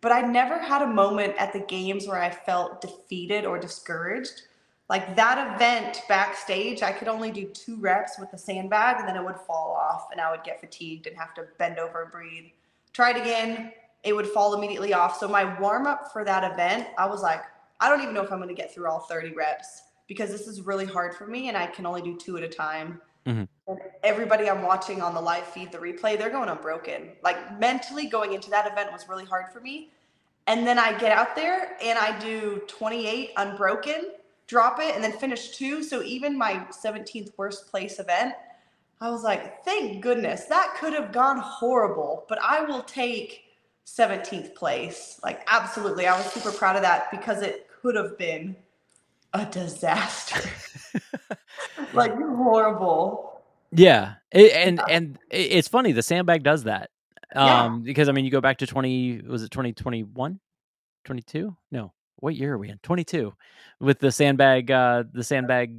but 0.01 0.11
I 0.11 0.21
never 0.21 0.57
had 0.57 0.81
a 0.81 0.87
moment 0.87 1.35
at 1.37 1.53
the 1.53 1.59
games 1.59 2.07
where 2.07 2.21
I 2.21 2.29
felt 2.31 2.81
defeated 2.81 3.45
or 3.45 3.59
discouraged. 3.59 4.43
Like 4.89 5.15
that 5.17 5.55
event 5.55 6.01
backstage, 6.07 6.81
I 6.81 6.93
could 6.93 7.09
only 7.09 7.29
do 7.29 7.45
two 7.47 7.75
reps 7.77 8.17
with 8.17 8.31
the 8.31 8.37
sandbag 8.37 8.99
and 8.99 9.07
then 9.07 9.17
it 9.17 9.23
would 9.23 9.35
fall 9.35 9.73
off 9.73 10.07
and 10.11 10.21
I 10.21 10.31
would 10.31 10.43
get 10.43 10.61
fatigued 10.61 11.07
and 11.07 11.17
have 11.17 11.33
to 11.35 11.45
bend 11.57 11.77
over 11.77 12.03
and 12.03 12.11
breathe. 12.11 12.45
Try 12.93 13.11
it 13.11 13.17
again, 13.17 13.73
it 14.03 14.15
would 14.15 14.27
fall 14.27 14.53
immediately 14.53 14.93
off. 14.93 15.19
So 15.19 15.27
my 15.27 15.59
warm 15.59 15.87
up 15.87 16.13
for 16.13 16.23
that 16.23 16.49
event, 16.49 16.87
I 16.97 17.05
was 17.05 17.21
like, 17.21 17.41
I 17.81 17.89
don't 17.89 18.01
even 18.01 18.13
know 18.13 18.23
if 18.23 18.31
I'm 18.31 18.39
going 18.39 18.47
to 18.47 18.55
get 18.55 18.73
through 18.73 18.87
all 18.87 19.01
30 19.01 19.33
reps 19.33 19.83
because 20.07 20.31
this 20.31 20.47
is 20.47 20.61
really 20.61 20.85
hard 20.85 21.13
for 21.15 21.27
me 21.27 21.49
and 21.49 21.57
I 21.57 21.67
can 21.67 21.85
only 21.85 22.01
do 22.01 22.17
two 22.17 22.37
at 22.37 22.43
a 22.43 22.47
time. 22.47 23.01
Mhm. 23.25 23.47
And 23.67 23.79
everybody 24.03 24.49
I'm 24.49 24.61
watching 24.61 25.01
on 25.01 25.13
the 25.13 25.19
live 25.19 25.45
feed, 25.47 25.73
the 25.73 25.77
replay, 25.77 26.17
they're 26.17 26.29
going 26.29 26.47
unbroken. 26.47 27.11
Like 27.21 27.59
mentally 27.59 28.07
going 28.07 28.31
into 28.31 28.49
that 28.51 28.71
event 28.71 28.93
was 28.93 29.09
really 29.09 29.25
hard 29.25 29.51
for 29.51 29.59
me. 29.59 29.91
And 30.47 30.65
then 30.65 30.79
I 30.79 30.97
get 30.97 31.11
out 31.11 31.35
there 31.35 31.75
and 31.83 31.99
I 31.99 32.17
do 32.19 32.61
28 32.67 33.31
unbroken, 33.35 34.13
drop 34.47 34.79
it, 34.79 34.95
and 34.95 35.03
then 35.03 35.11
finish 35.11 35.51
two. 35.51 35.83
So 35.83 36.01
even 36.03 36.37
my 36.37 36.65
17th 36.71 37.31
worst 37.37 37.67
place 37.67 37.99
event, 37.99 38.33
I 38.99 39.09
was 39.09 39.23
like, 39.23 39.63
thank 39.63 40.01
goodness 40.01 40.45
that 40.45 40.75
could 40.79 40.93
have 40.93 41.11
gone 41.11 41.37
horrible, 41.37 42.25
but 42.27 42.39
I 42.41 42.61
will 42.61 42.81
take 42.81 43.43
17th 43.85 44.55
place. 44.55 45.19
Like, 45.23 45.41
absolutely. 45.47 46.07
I 46.07 46.17
was 46.17 46.25
super 46.31 46.51
proud 46.51 46.75
of 46.75 46.81
that 46.81 47.11
because 47.11 47.41
it 47.41 47.67
could 47.81 47.95
have 47.95 48.17
been 48.17 48.55
a 49.33 49.45
disaster. 49.45 50.49
like, 51.93 52.13
horrible. 52.15 53.41
Yeah, 53.71 54.15
it, 54.31 54.53
and 54.53 54.81
and 54.89 55.19
it's 55.29 55.67
funny 55.67 55.91
the 55.91 56.01
sandbag 56.01 56.41
does 56.41 56.63
that. 56.63 56.89
Yeah. 57.35 57.65
Um, 57.65 57.83
because 57.83 58.07
I 58.07 58.13
mean, 58.13 58.23
you 58.23 58.31
go 58.31 58.39
back 58.39 58.59
to 58.59 58.67
twenty 58.67 59.21
was 59.21 59.43
it 59.43 59.51
2021? 59.51 60.39
22? 61.03 61.55
No, 61.71 61.93
what 62.17 62.35
year 62.35 62.53
are 62.53 62.57
we 62.57 62.69
in? 62.69 62.77
Twenty 62.79 63.03
two, 63.03 63.33
with 63.79 63.99
the 63.99 64.11
sandbag, 64.11 64.71
uh, 64.71 65.03
the 65.11 65.23
sandbag, 65.23 65.77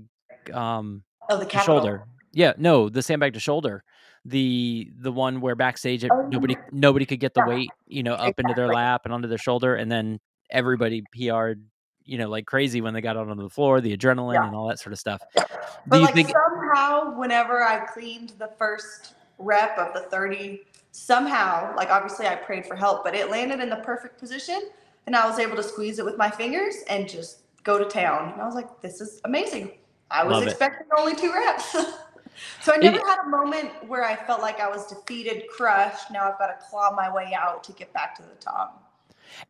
um, 0.53 1.03
Oh, 1.31 1.37
the 1.43 1.59
shoulder. 1.61 2.05
Yeah, 2.33 2.53
no, 2.57 2.89
the 2.89 3.03
sandbag 3.03 3.35
to 3.35 3.41
shoulder. 3.41 3.85
The 4.25 4.91
the 4.99 5.13
one 5.13 5.41
where 5.41 5.55
backstage 5.55 6.05
it, 6.05 6.11
Oh, 6.13 6.29
nobody 6.31 6.57
nobody 6.73 7.07
could 7.07 7.21
get 7.21 7.35
the 7.35 7.41
yeah. 7.41 7.49
weight, 7.49 7.71
you 7.87 8.03
know, 8.03 8.15
up 8.15 8.39
into 8.39 8.55
their 8.55 8.69
lap 8.69 9.03
and 9.05 9.13
onto 9.15 9.29
their 9.29 9.39
shoulder, 9.39 9.75
and 9.75 9.91
then 9.91 10.19
everybody 10.51 11.03
PR'd, 11.13 11.63
you 12.05 12.19
know, 12.19 12.29
like 12.29 12.47
crazy 12.47 12.81
when 12.81 12.95
they 12.95 13.01
got 13.01 13.17
out 13.17 13.29
onto 13.29 13.43
the 13.43 13.51
floor, 13.51 13.81
the 13.81 13.97
adrenaline 13.97 14.35
Yeah. 14.35 14.47
and 14.47 14.55
all 14.57 14.69
that 14.69 14.79
sort 14.79 14.93
of 14.93 14.99
stuff. 14.99 15.21
But 15.35 15.49
Do 15.91 15.99
you 15.99 16.05
like 16.05 16.15
think? 16.15 16.31
somehow, 16.31 17.19
whenever 17.19 17.63
I 17.63 17.85
cleaned 17.87 18.33
the 18.39 18.49
first 18.59 19.15
rep 19.39 19.77
of 19.79 19.95
the 19.95 20.01
30, 20.11 20.63
somehow, 20.93 21.75
like 21.77 21.91
obviously 21.91 22.27
I 22.27 22.35
prayed 22.37 22.67
for 22.67 22.75
help, 22.77 23.05
but 23.05 23.15
it 23.15 23.31
landed 23.31 23.61
in 23.61 23.69
the 23.71 23.77
perfect 23.77 24.19
position 24.19 24.71
and 25.09 25.17
I 25.17 25.27
was 25.27 25.39
able 25.39 25.57
to 25.57 25.63
squeeze 25.63 25.99
it 25.99 26.05
with 26.05 26.19
my 26.19 26.29
fingers 26.31 26.75
and 26.91 27.09
just 27.09 27.39
go 27.65 27.79
to 27.79 27.87
town. 27.87 28.33
And 28.35 28.43
I 28.43 28.45
was 28.45 28.55
like, 28.55 28.83
this 28.83 29.01
is 29.01 29.23
amazing. 29.25 29.73
I 30.11 30.23
was 30.23 30.35
Love 30.35 30.43
it. 30.43 30.51
expecting 30.51 30.87
only 30.99 31.17
two 31.17 31.33
reps. 31.33 31.71
so 32.63 32.73
I 32.73 32.77
It- 32.77 32.83
never 32.83 32.99
had 33.07 33.25
a 33.25 33.29
moment 33.31 33.71
where 33.89 34.05
I 34.05 34.15
felt 34.17 34.43
like 34.43 34.61
I 34.61 34.69
was 34.69 34.87
defeated, 34.87 35.45
crushed. 35.49 36.11
Now 36.11 36.31
I've 36.31 36.39
got 36.39 36.49
to 36.49 36.57
claw 36.69 36.95
my 36.95 37.11
way 37.11 37.33
out 37.35 37.65
to 37.65 37.73
get 37.73 37.91
back 37.95 38.15
to 38.17 38.23
the 38.23 38.35
top. 38.39 38.85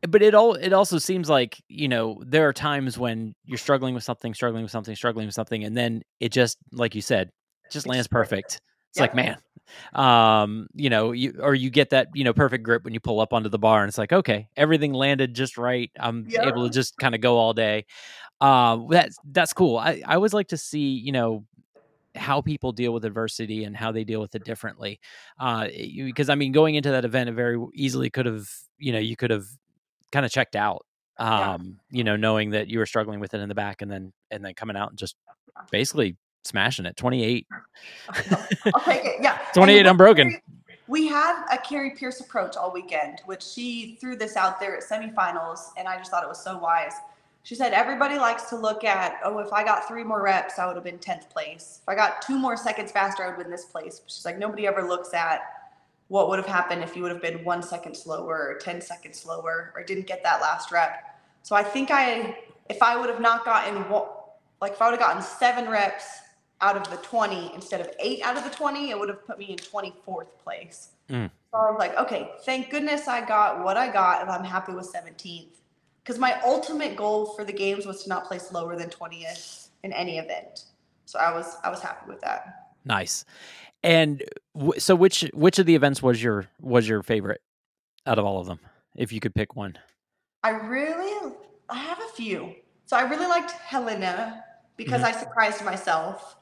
but 0.09 0.23
it 0.23 0.33
all 0.35 0.55
it 0.55 0.73
also 0.73 0.99
seems 0.99 1.29
like 1.29 1.61
you 1.69 1.89
know 1.89 2.23
there 2.25 2.47
are 2.49 2.53
times 2.53 2.97
when 2.99 3.35
you're 3.45 3.59
struggling 3.59 3.95
with 3.95 4.05
something 4.05 4.33
struggling 4.35 4.63
with 4.63 4.71
something 4.73 4.95
struggling 4.95 5.27
with 5.27 5.35
something 5.35 5.63
and 5.65 5.77
then 5.77 6.03
it 6.21 6.31
just 6.33 6.57
like 6.73 6.95
you 6.97 7.01
said 7.03 7.31
just 7.71 7.87
lands 7.87 8.09
perfect 8.09 8.61
it's 8.91 8.99
like 9.01 9.15
man 9.15 9.37
um 9.95 10.67
you 10.75 10.91
know 10.91 11.13
you 11.13 11.35
or 11.41 11.55
you 11.55 11.71
get 11.71 11.91
that 11.91 12.09
you 12.15 12.25
know 12.25 12.33
perfect 12.33 12.65
grip 12.65 12.85
when 12.85 12.95
you 12.95 13.01
pull 13.01 13.21
up 13.21 13.33
onto 13.33 13.49
the 13.49 13.59
bar 13.59 13.83
and 13.83 13.89
it's 13.89 13.99
like 13.99 14.13
okay 14.13 14.49
everything 14.57 14.93
landed 14.93 15.35
just 15.35 15.57
right 15.59 15.91
i'm 15.99 16.27
Yeah. 16.29 16.49
able 16.49 16.67
to 16.67 16.73
just 16.73 16.97
kind 16.99 17.15
of 17.15 17.21
go 17.21 17.37
all 17.39 17.53
day 17.55 17.85
um 18.41 18.87
that's 18.91 19.17
that's 19.33 19.53
cool 19.53 19.77
i 19.79 20.03
i 20.07 20.15
always 20.15 20.33
like 20.35 20.49
to 20.49 20.57
see 20.57 20.91
you 20.91 21.13
know 21.13 21.45
how 22.15 22.41
people 22.41 22.73
deal 22.73 22.93
with 22.93 23.05
adversity 23.05 23.65
and 23.65 23.77
how 23.77 23.93
they 23.93 24.05
deal 24.05 24.21
with 24.21 24.35
it 24.35 24.45
differently 24.45 24.99
uh 25.39 25.69
because 25.97 26.29
i 26.29 26.35
mean 26.35 26.53
going 26.53 26.75
into 26.75 26.91
that 26.91 27.05
event 27.05 27.29
it 27.29 27.33
very 27.33 27.59
easily 27.75 28.11
could 28.11 28.27
have 28.27 28.49
you 28.79 28.93
know 28.93 28.99
you 28.99 29.17
could 29.17 29.31
have 29.31 29.45
kind 30.11 30.25
of 30.27 30.33
checked 30.33 30.57
out 30.57 30.85
Yeah. 31.21 31.55
um 31.55 31.79
you 31.91 32.05
know 32.05 32.17
knowing 32.17 32.51
that 32.51 32.69
you 32.69 32.79
were 32.79 32.87
struggling 32.87 33.21
with 33.21 33.35
it 33.35 33.41
in 33.41 33.49
the 33.49 33.55
back 33.55 33.83
and 33.83 33.91
then 33.91 34.13
and 34.31 34.45
then 34.45 34.55
coming 34.55 34.77
out 34.77 34.91
and 34.91 34.99
just 34.99 35.17
basically 35.71 36.17
smashing 36.49 36.87
it 36.87 36.97
28 36.97 37.47
I'll 38.75 38.81
take 38.85 39.05
it. 39.05 39.17
Yeah. 39.21 39.39
28 39.55 39.77
what 39.77 39.87
unbroken. 39.87 40.41
We 40.89 41.07
had 41.07 41.45
a 41.53 41.59
Kari 41.59 41.91
Pearce 41.91 42.21
approach 42.21 42.57
all 42.57 42.73
weekend, 42.73 43.21
which 43.27 43.43
she 43.43 43.99
threw 44.01 44.17
this 44.17 44.37
out 44.37 44.59
there 44.59 44.75
at 44.75 44.83
semifinals, 44.83 45.69
and 45.77 45.87
I 45.87 45.99
just 45.99 46.11
thought 46.11 46.25
it 46.25 46.29
was 46.29 46.43
so 46.43 46.57
wise. 46.57 46.95
She 47.43 47.55
said 47.55 47.73
everybody 47.73 48.17
likes 48.17 48.45
to 48.51 48.57
look 48.57 48.85
at, 48.85 49.21
oh, 49.23 49.39
if 49.39 49.53
I 49.53 49.65
got 49.65 49.87
three 49.87 50.03
more 50.03 50.23
reps, 50.23 50.59
I 50.59 50.67
would 50.67 50.77
have 50.77 50.85
been 50.85 50.99
10th 50.99 51.29
place. 51.31 51.81
If 51.83 51.89
I 51.89 51.95
got 51.95 52.23
two 52.23 52.39
more 52.39 52.57
seconds 52.57 52.91
faster, 52.91 53.23
I 53.23 53.27
would 53.27 53.37
have 53.37 53.43
been 53.45 53.51
this 53.51 53.67
place. 53.67 54.01
She's 54.07 54.25
like, 54.25 54.39
nobody 54.39 54.67
ever 54.67 54.83
looks 54.83 55.13
at 55.13 55.43
what 56.09 56.31
would 56.31 56.39
have 56.39 56.49
happened 56.49 56.83
if 56.83 56.97
you 56.97 57.03
would 57.03 57.13
have 57.13 57.23
been 57.23 57.45
one 57.45 57.63
second 57.63 57.95
slower 57.95 58.49
or 58.49 58.59
10 58.59 58.81
seconds 58.81 59.19
slower 59.21 59.73
or 59.77 59.83
didn't 59.83 60.07
get 60.07 60.23
that 60.23 60.41
last 60.41 60.73
rep. 60.73 61.21
So 61.43 61.55
I 61.55 61.63
think 61.63 61.91
I, 61.91 62.39
if 62.71 62.83
I 62.83 62.97
would 62.97 63.11
have 63.11 63.21
not 63.21 63.45
gotten, 63.45 63.85
like 64.61 64.73
if 64.73 64.83
I 64.83 64.91
would 64.91 64.99
have 64.99 65.07
gotten 65.07 65.23
seven 65.23 65.69
reps 65.69 66.07
out 66.61 66.77
of 66.77 66.91
the 66.91 66.97
20 66.97 67.55
instead 67.55 67.81
of 67.81 67.91
eight 68.01 68.21
out 68.23 68.37
of 68.37 68.45
the 68.45 68.51
20, 68.51 68.91
it 68.91 68.99
would 68.99 69.09
have 69.09 69.25
put 69.27 69.39
me 69.39 69.47
in 69.47 69.57
24th 69.57 70.39
place. 70.43 70.91
Mm. 71.09 71.31
So 71.51 71.59
I 71.59 71.71
was 71.71 71.79
like, 71.79 71.97
okay, 71.97 72.33
thank 72.45 72.71
goodness 72.71 73.09
I 73.09 73.25
got 73.25 73.65
what 73.65 73.77
I 73.77 73.91
got 73.91 74.23
and 74.23 74.31
I'm 74.31 74.45
happy 74.45 74.73
with 74.73 74.93
17th. 74.93 75.47
Because 76.03 76.19
my 76.19 76.41
ultimate 76.45 76.97
goal 76.97 77.27
for 77.27 77.45
the 77.45 77.53
games 77.53 77.87
was 77.87 78.03
to 78.05 78.09
not 78.09 78.25
place 78.25 78.51
lower 78.53 78.77
than 78.77 78.89
20th 78.89 79.69
in 79.83 79.93
any 79.93 80.19
event. 80.19 80.65
So 81.05 81.19
I 81.19 81.33
was 81.33 81.57
I 81.65 81.71
was 81.71 81.81
happy 81.81 82.09
with 82.09 82.21
that. 82.21 82.73
nice 82.85 83.25
and 83.83 84.23
w- 84.55 84.79
so 84.79 84.95
which 84.95 85.23
which 85.33 85.59
of 85.59 85.67
the 85.67 85.75
events 85.75 86.03
was 86.03 86.23
your 86.23 86.47
was 86.61 86.89
your 86.89 87.03
favorite 87.03 87.41
out 88.07 88.19
of 88.19 88.25
all 88.25 88.41
of 88.41 88.47
them 88.47 88.61
if 88.95 89.13
you 89.13 89.21
could 89.21 89.35
pick 89.35 89.57
one 89.57 89.79
I 90.45 90.51
really 90.51 91.35
I 91.69 91.77
have 91.79 91.99
a 91.99 92.13
few. 92.15 92.55
So 92.87 92.97
I 92.97 93.03
really 93.03 93.27
liked 93.27 93.51
Helena 93.53 94.45
because 94.77 95.03
I 95.03 95.13
surprised 95.13 95.65
myself. 95.65 96.37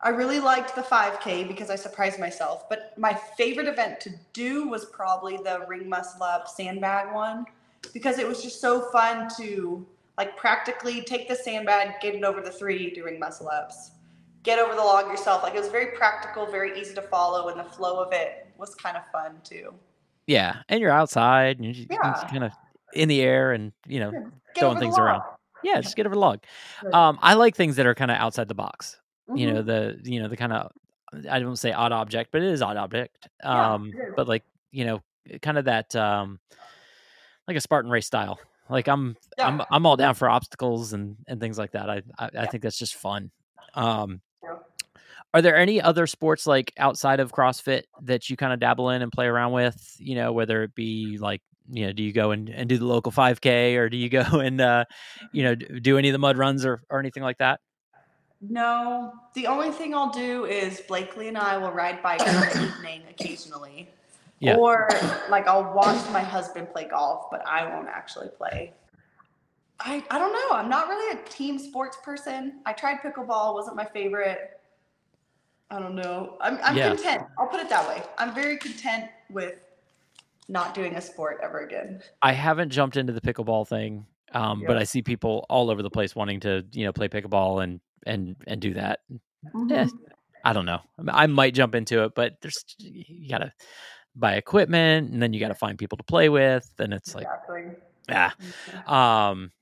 I 0.00 0.10
really 0.10 0.40
liked 0.40 0.74
the 0.74 0.82
5K 0.82 1.48
because 1.48 1.70
I 1.70 1.76
surprised 1.76 2.20
myself. 2.20 2.68
But 2.68 2.92
my 2.98 3.14
favorite 3.36 3.66
event 3.66 4.00
to 4.00 4.10
do 4.32 4.68
was 4.68 4.84
probably 4.86 5.38
the 5.38 5.64
ring 5.68 5.88
muscle 5.88 6.22
up 6.22 6.48
sandbag 6.48 7.14
one 7.14 7.46
because 7.92 8.18
it 8.18 8.28
was 8.28 8.42
just 8.42 8.60
so 8.60 8.90
fun 8.90 9.28
to 9.38 9.86
like 10.18 10.36
practically 10.36 11.02
take 11.02 11.28
the 11.28 11.34
sandbag, 11.34 12.00
get 12.00 12.14
it 12.14 12.24
over 12.24 12.40
the 12.40 12.50
three, 12.50 12.90
do 12.90 13.04
ring 13.04 13.18
muscle 13.18 13.48
ups, 13.48 13.92
get 14.42 14.58
over 14.58 14.74
the 14.74 14.80
log 14.80 15.06
yourself. 15.06 15.42
Like 15.42 15.54
it 15.54 15.60
was 15.60 15.68
very 15.68 15.96
practical, 15.96 16.46
very 16.46 16.78
easy 16.78 16.94
to 16.94 17.02
follow, 17.02 17.48
and 17.48 17.58
the 17.58 17.64
flow 17.64 18.02
of 18.02 18.12
it 18.12 18.48
was 18.58 18.74
kind 18.74 18.96
of 18.96 19.06
fun 19.10 19.40
too. 19.44 19.74
Yeah, 20.26 20.56
and 20.68 20.80
you're 20.80 20.90
outside 20.90 21.58
and 21.58 21.74
you're 21.74 21.86
Yeah. 21.90 22.14
kind 22.28 22.44
of 22.44 22.52
in 22.92 23.08
the 23.08 23.22
air 23.22 23.52
and 23.52 23.72
you 23.86 24.00
know 24.00 24.10
Get 24.10 24.60
throwing 24.60 24.78
things 24.78 24.98
around. 24.98 25.22
Yeah, 25.62 25.80
just 25.80 25.96
get 25.96 26.06
over 26.06 26.14
the 26.14 26.20
log. 26.20 26.40
Um, 26.92 27.18
I 27.22 27.34
like 27.34 27.56
things 27.56 27.76
that 27.76 27.86
are 27.86 27.94
kind 27.94 28.10
of 28.10 28.18
outside 28.18 28.48
the 28.48 28.54
box. 28.54 28.98
You 29.34 29.52
know 29.52 29.62
Mhm. 29.62 29.66
the 29.66 30.00
you 30.10 30.20
know 30.22 30.28
the 30.28 30.36
kind 30.36 30.52
of 30.52 30.72
I 31.30 31.38
don't 31.40 31.56
say 31.56 31.72
odd 31.72 31.92
object, 31.92 32.30
but 32.32 32.42
it 32.42 32.48
is 32.50 32.62
odd 32.62 32.76
object. 32.76 33.28
Um, 33.42 33.88
is. 33.90 34.12
but 34.16 34.28
like 34.28 34.44
you 34.70 34.84
know 34.84 35.02
kind 35.42 35.58
of 35.58 35.64
that 35.66 35.94
um 35.96 36.38
like 37.48 37.56
a 37.56 37.60
Spartan 37.60 37.90
race 37.90 38.06
style. 38.06 38.38
Like 38.68 38.88
I'm 38.88 39.16
I'm 39.38 39.62
I'm 39.70 39.86
all 39.86 39.96
down 39.96 40.14
for 40.14 40.28
obstacles 40.28 40.92
and 40.92 41.16
and 41.28 41.40
things 41.40 41.58
like 41.58 41.72
that. 41.72 41.88
I 41.90 42.02
I, 42.18 42.30
I 42.38 42.46
think 42.46 42.62
that's 42.62 42.78
just 42.78 42.94
fun. 42.96 43.30
Um, 43.74 44.20
Yeah. 44.42 44.56
are 45.34 45.42
there 45.42 45.56
any 45.56 45.80
other 45.80 46.06
sports 46.06 46.46
like 46.46 46.72
outside 46.78 47.20
of 47.20 47.32
CrossFit 47.32 47.82
that 48.04 48.28
you 48.30 48.36
kind 48.36 48.52
of 48.52 48.60
dabble 48.60 48.90
in 48.90 49.02
and 49.02 49.12
play 49.12 49.26
around 49.26 49.52
with? 49.52 49.94
You 49.98 50.16
know, 50.16 50.32
whether 50.32 50.62
it 50.62 50.74
be 50.74 51.18
like 51.20 51.42
you 51.68 51.86
know, 51.86 51.92
do 51.92 52.02
you 52.02 52.12
go 52.12 52.30
and, 52.30 52.48
and 52.48 52.68
do 52.68 52.78
the 52.78 52.84
local 52.86 53.10
5K 53.10 53.76
or 53.76 53.88
do 53.88 53.96
you 53.96 54.08
go 54.08 54.20
and 54.40 54.60
uh, 54.60 54.84
you 55.32 55.42
know 55.44 55.54
do 55.54 55.98
any 55.98 56.08
of 56.08 56.12
the 56.12 56.18
mud 56.18 56.36
runs 56.36 56.64
or 56.64 56.82
or 56.90 56.98
anything 57.00 57.22
like 57.22 57.38
that? 57.38 57.60
No, 58.40 59.12
the 59.34 59.46
only 59.46 59.70
thing 59.70 59.94
I'll 59.94 60.10
do 60.10 60.44
is 60.44 60.80
Blakely 60.82 61.28
and 61.28 61.38
I 61.38 61.56
will 61.56 61.72
ride 61.72 62.02
bikes 62.02 62.24
in 62.24 62.34
the 62.34 62.66
evening 62.76 63.02
occasionally. 63.08 63.88
Yeah. 64.40 64.56
Or 64.56 64.88
like 65.30 65.48
I'll 65.48 65.72
watch 65.72 65.98
my 66.12 66.20
husband 66.20 66.70
play 66.70 66.86
golf, 66.86 67.30
but 67.30 67.46
I 67.46 67.66
won't 67.66 67.88
actually 67.88 68.28
play. 68.36 68.74
I 69.80 70.04
I 70.10 70.18
don't 70.18 70.32
know. 70.32 70.56
I'm 70.56 70.68
not 70.68 70.88
really 70.88 71.18
a 71.18 71.22
team 71.24 71.58
sports 71.58 71.96
person. 72.02 72.60
I 72.66 72.72
tried 72.74 72.98
pickleball, 73.00 73.54
wasn't 73.54 73.76
my 73.76 73.86
favorite. 73.86 74.60
I 75.70 75.78
don't 75.80 75.94
know. 75.94 76.36
I'm 76.40 76.58
I'm 76.62 76.76
Yeah. 76.76 76.88
content. 76.88 77.22
I'll 77.38 77.46
put 77.48 77.60
it 77.60 77.70
that 77.70 77.88
way. 77.88 78.02
I'm 78.18 78.34
very 78.34 78.58
content 78.58 79.10
with 79.30 79.54
not 80.48 80.74
doing 80.74 80.94
a 80.96 81.00
sport 81.00 81.40
ever 81.42 81.60
again. 81.60 82.02
I 82.22 82.32
haven't 82.32 82.70
jumped 82.70 82.96
into 82.96 83.12
the 83.12 83.20
pickleball 83.20 83.66
thing, 83.66 84.06
um, 84.32 84.62
but 84.64 84.76
I 84.76 84.84
see 84.84 85.02
people 85.02 85.44
all 85.48 85.70
over 85.70 85.82
the 85.82 85.90
place 85.90 86.14
wanting 86.14 86.40
to 86.40 86.64
you 86.72 86.84
know 86.84 86.92
play 86.92 87.08
pickleball 87.08 87.64
and 87.64 87.80
and 88.06 88.36
and 88.46 88.60
do 88.60 88.74
that. 88.74 89.00
Mm-hmm. 89.54 89.72
Eh, 89.72 89.86
I 90.44 90.52
don't 90.52 90.66
know. 90.66 90.80
I, 91.08 91.26
might 91.26 91.54
jump 91.54 91.74
into 91.74 92.04
it, 92.04 92.12
but 92.14 92.34
there's 92.40 92.64
you 92.78 93.28
gotta 93.28 93.52
buy 94.14 94.34
equipment 94.36 95.10
and 95.12 95.20
then 95.22 95.32
you 95.32 95.40
gotta 95.40 95.54
find 95.54 95.76
people 95.78 95.98
to 95.98 96.04
play 96.04 96.28
with, 96.28 96.68
and 96.78 96.94
it's 96.94 97.14
like 97.14 97.26
Exactly. 97.26 97.76
ah. 98.10 98.34
Mhm. 98.86 98.92
Um, 98.92 99.52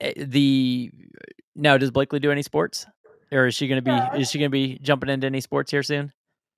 eh, 0.00 0.12
the 0.16 0.90
now 1.54 1.76
does 1.76 1.90
Blakely 1.90 2.20
do 2.20 2.30
any 2.30 2.42
sports, 2.42 2.86
or 3.32 3.46
is 3.46 3.54
she 3.54 3.66
gonna 3.68 3.82
be 3.82 3.90
Yeah. 3.90 4.14
is 4.16 4.30
she 4.30 4.38
gonna 4.38 4.50
be 4.50 4.78
jumping 4.78 5.10
into 5.10 5.26
any 5.26 5.40
sports 5.40 5.70
here 5.70 5.82
soon? 5.82 6.12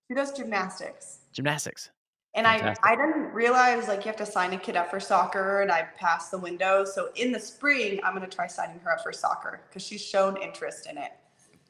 She 0.08 0.14
does 0.14 0.32
gymnastics. 0.32 1.20
Gymnastics. 1.32 1.90
And 2.34 2.46
I, 2.46 2.58
Fantastic. 2.58 2.84
I 2.86 2.94
didn't 2.94 3.32
realize 3.32 3.88
like 3.88 4.00
you 4.00 4.04
have 4.06 4.16
to 4.16 4.26
sign 4.26 4.52
a 4.52 4.58
kid 4.58 4.76
up 4.76 4.90
for 4.90 5.00
soccer 5.00 5.62
and 5.62 5.72
I 5.72 5.88
passed 5.96 6.30
the 6.30 6.38
window. 6.38 6.84
So 6.84 7.08
in 7.16 7.32
the 7.32 7.40
spring, 7.40 7.98
I'm 8.04 8.14
going 8.14 8.28
to 8.28 8.34
try 8.34 8.46
signing 8.46 8.78
her 8.80 8.92
up 8.92 9.02
for 9.02 9.12
soccer 9.12 9.62
because 9.68 9.82
she's 9.82 10.02
shown 10.02 10.36
interest 10.40 10.86
in 10.88 10.98
it. 10.98 11.12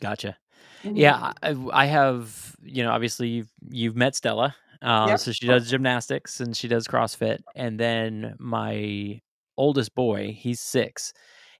Gotcha. 0.00 0.36
Yeah, 0.84 1.32
I, 1.42 1.56
I 1.72 1.86
have. 1.86 2.56
You 2.62 2.84
know, 2.84 2.90
obviously 2.90 3.28
you've 3.28 3.50
you've 3.70 3.96
met 3.96 4.14
Stella, 4.14 4.54
um, 4.82 5.08
Yep. 5.08 5.18
so 5.20 5.32
she 5.32 5.46
does 5.46 5.70
gymnastics 5.70 6.40
and 6.40 6.56
she 6.56 6.68
does 6.68 6.86
CrossFit, 6.86 7.38
and 7.56 7.80
then 7.80 8.34
my 8.38 9.20
oldest 9.56 9.94
boy, 9.94 10.36
he's 10.38 10.60
six, 10.60 11.12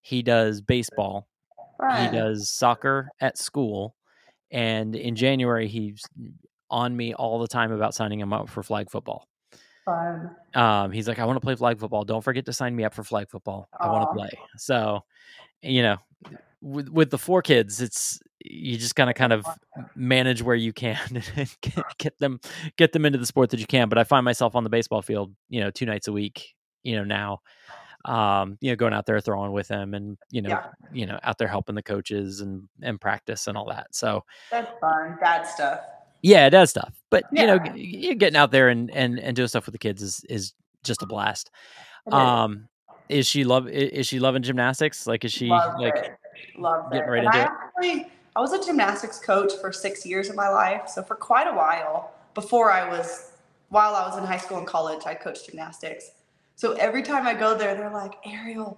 he 0.03 0.22
does 0.22 0.61
baseball, 0.61 1.26
he 1.99 2.09
does 2.09 2.51
soccer 2.51 3.09
at 3.20 3.38
school, 3.38 3.96
and 4.53 4.94
in 4.94 5.16
January 5.16 5.66
he's 5.66 6.03
on 6.70 6.96
me 6.96 7.14
all 7.14 7.38
the 7.38 7.48
time 7.48 7.72
about 7.72 7.94
signing 7.94 8.20
him 8.20 8.32
up 8.32 8.48
for 8.48 8.62
flag 8.62 8.90
football. 8.90 9.26
Fun. 9.84 10.36
Um, 10.54 10.92
he's 10.92 11.08
like, 11.08 11.18
I 11.18 11.24
want 11.24 11.36
to 11.36 11.40
play 11.40 11.54
flag 11.54 11.78
football. 11.80 12.04
Don't 12.04 12.22
forget 12.22 12.44
to 12.46 12.52
sign 12.52 12.76
me 12.76 12.84
up 12.84 12.92
for 12.94 13.02
flag 13.02 13.30
football. 13.30 13.68
I 13.80 13.90
want 13.90 14.08
to 14.10 14.14
play. 14.14 14.30
So, 14.58 15.02
you 15.62 15.82
know, 15.82 15.96
with 16.60 16.88
with 16.90 17.10
the 17.10 17.18
four 17.18 17.40
kids, 17.42 17.80
it's 17.80 18.20
you 18.44 18.76
just 18.76 18.94
kind 18.96 19.08
of 19.10 19.16
kind 19.16 19.32
of 19.32 19.46
manage 19.96 20.42
where 20.42 20.56
you 20.56 20.72
can 20.72 20.98
and 21.36 21.56
get, 21.62 21.84
get 21.98 22.18
them 22.18 22.40
get 22.76 22.92
them 22.92 23.06
into 23.06 23.18
the 23.18 23.26
sport 23.26 23.50
that 23.50 23.60
you 23.60 23.66
can. 23.66 23.88
But 23.88 23.98
I 23.98 24.04
find 24.04 24.24
myself 24.24 24.54
on 24.54 24.64
the 24.64 24.70
baseball 24.70 25.00
field, 25.02 25.32
you 25.48 25.60
know, 25.60 25.70
two 25.70 25.86
nights 25.86 26.08
a 26.08 26.12
week. 26.12 26.54
You 26.84 26.96
know, 26.96 27.04
now, 27.04 27.40
um, 28.04 28.58
you 28.60 28.70
know, 28.70 28.76
going 28.76 28.92
out 28.92 29.06
there 29.06 29.20
throwing 29.20 29.52
with 29.52 29.68
them, 29.68 29.94
and 29.94 30.18
you 30.30 30.42
know, 30.42 30.50
Yeah. 30.50 30.66
you 30.92 31.06
know, 31.06 31.18
out 31.22 31.38
there 31.38 31.48
helping 31.48 31.74
the 31.74 31.82
coaches 31.82 32.40
and 32.40 32.68
and 32.82 33.00
practice 33.00 33.46
and 33.46 33.56
all 33.56 33.66
that. 33.68 33.94
So, 33.94 34.24
That's 34.50 34.70
fun. 34.80 35.16
Dad 35.20 35.44
stuff. 35.44 35.80
Yeah, 36.22 36.46
it 36.46 36.50
does 36.50 36.70
stuff. 36.70 36.94
But 37.10 37.24
you 37.32 37.46
know, 37.46 37.58
Yeah. 37.74 38.14
getting 38.14 38.36
out 38.36 38.50
there 38.50 38.68
and 38.68 38.90
and 38.90 39.18
and 39.18 39.36
doing 39.36 39.48
stuff 39.48 39.66
with 39.66 39.72
the 39.72 39.78
kids 39.78 40.02
is 40.02 40.24
is 40.28 40.52
just 40.84 41.02
a 41.02 41.06
blast. 41.06 41.50
Um, 42.10 42.68
is 43.08 43.26
she 43.26 43.44
love? 43.44 43.68
Is 43.68 44.06
she 44.06 44.18
loving 44.18 44.42
gymnastics? 44.42 45.06
Like, 45.06 45.24
is 45.24 45.32
she 45.32 45.48
Loved 45.48 45.80
like? 45.80 45.96
it. 45.96 46.18
Loved 46.56 46.92
getting 46.92 47.08
it. 47.08 47.10
right 47.10 47.18
and 47.20 47.28
I 47.28 47.38
into 47.38 47.46
it? 47.46 47.58
actually, 47.62 48.12
I 48.36 48.40
was 48.40 48.52
a 48.52 48.64
gymnastics 48.64 49.18
coach 49.18 49.52
for 49.60 49.72
six 49.72 50.04
years 50.04 50.28
of 50.28 50.36
my 50.36 50.48
life. 50.48 50.88
So 50.88 51.02
for 51.02 51.14
quite 51.14 51.46
a 51.46 51.52
while 51.54 52.12
before 52.34 52.70
I 52.70 52.88
was, 52.88 53.32
while 53.70 53.94
I 53.94 54.06
was 54.06 54.16
in 54.18 54.24
high 54.24 54.38
school 54.38 54.58
and 54.58 54.66
college, 54.66 55.02
I 55.06 55.14
coached 55.14 55.46
gymnastics. 55.46 56.12
So 56.56 56.72
every 56.72 57.02
time 57.02 57.26
I 57.26 57.34
go 57.34 57.56
there, 57.56 57.74
they're 57.74 57.90
like, 57.90 58.22
Arielle, 58.24 58.76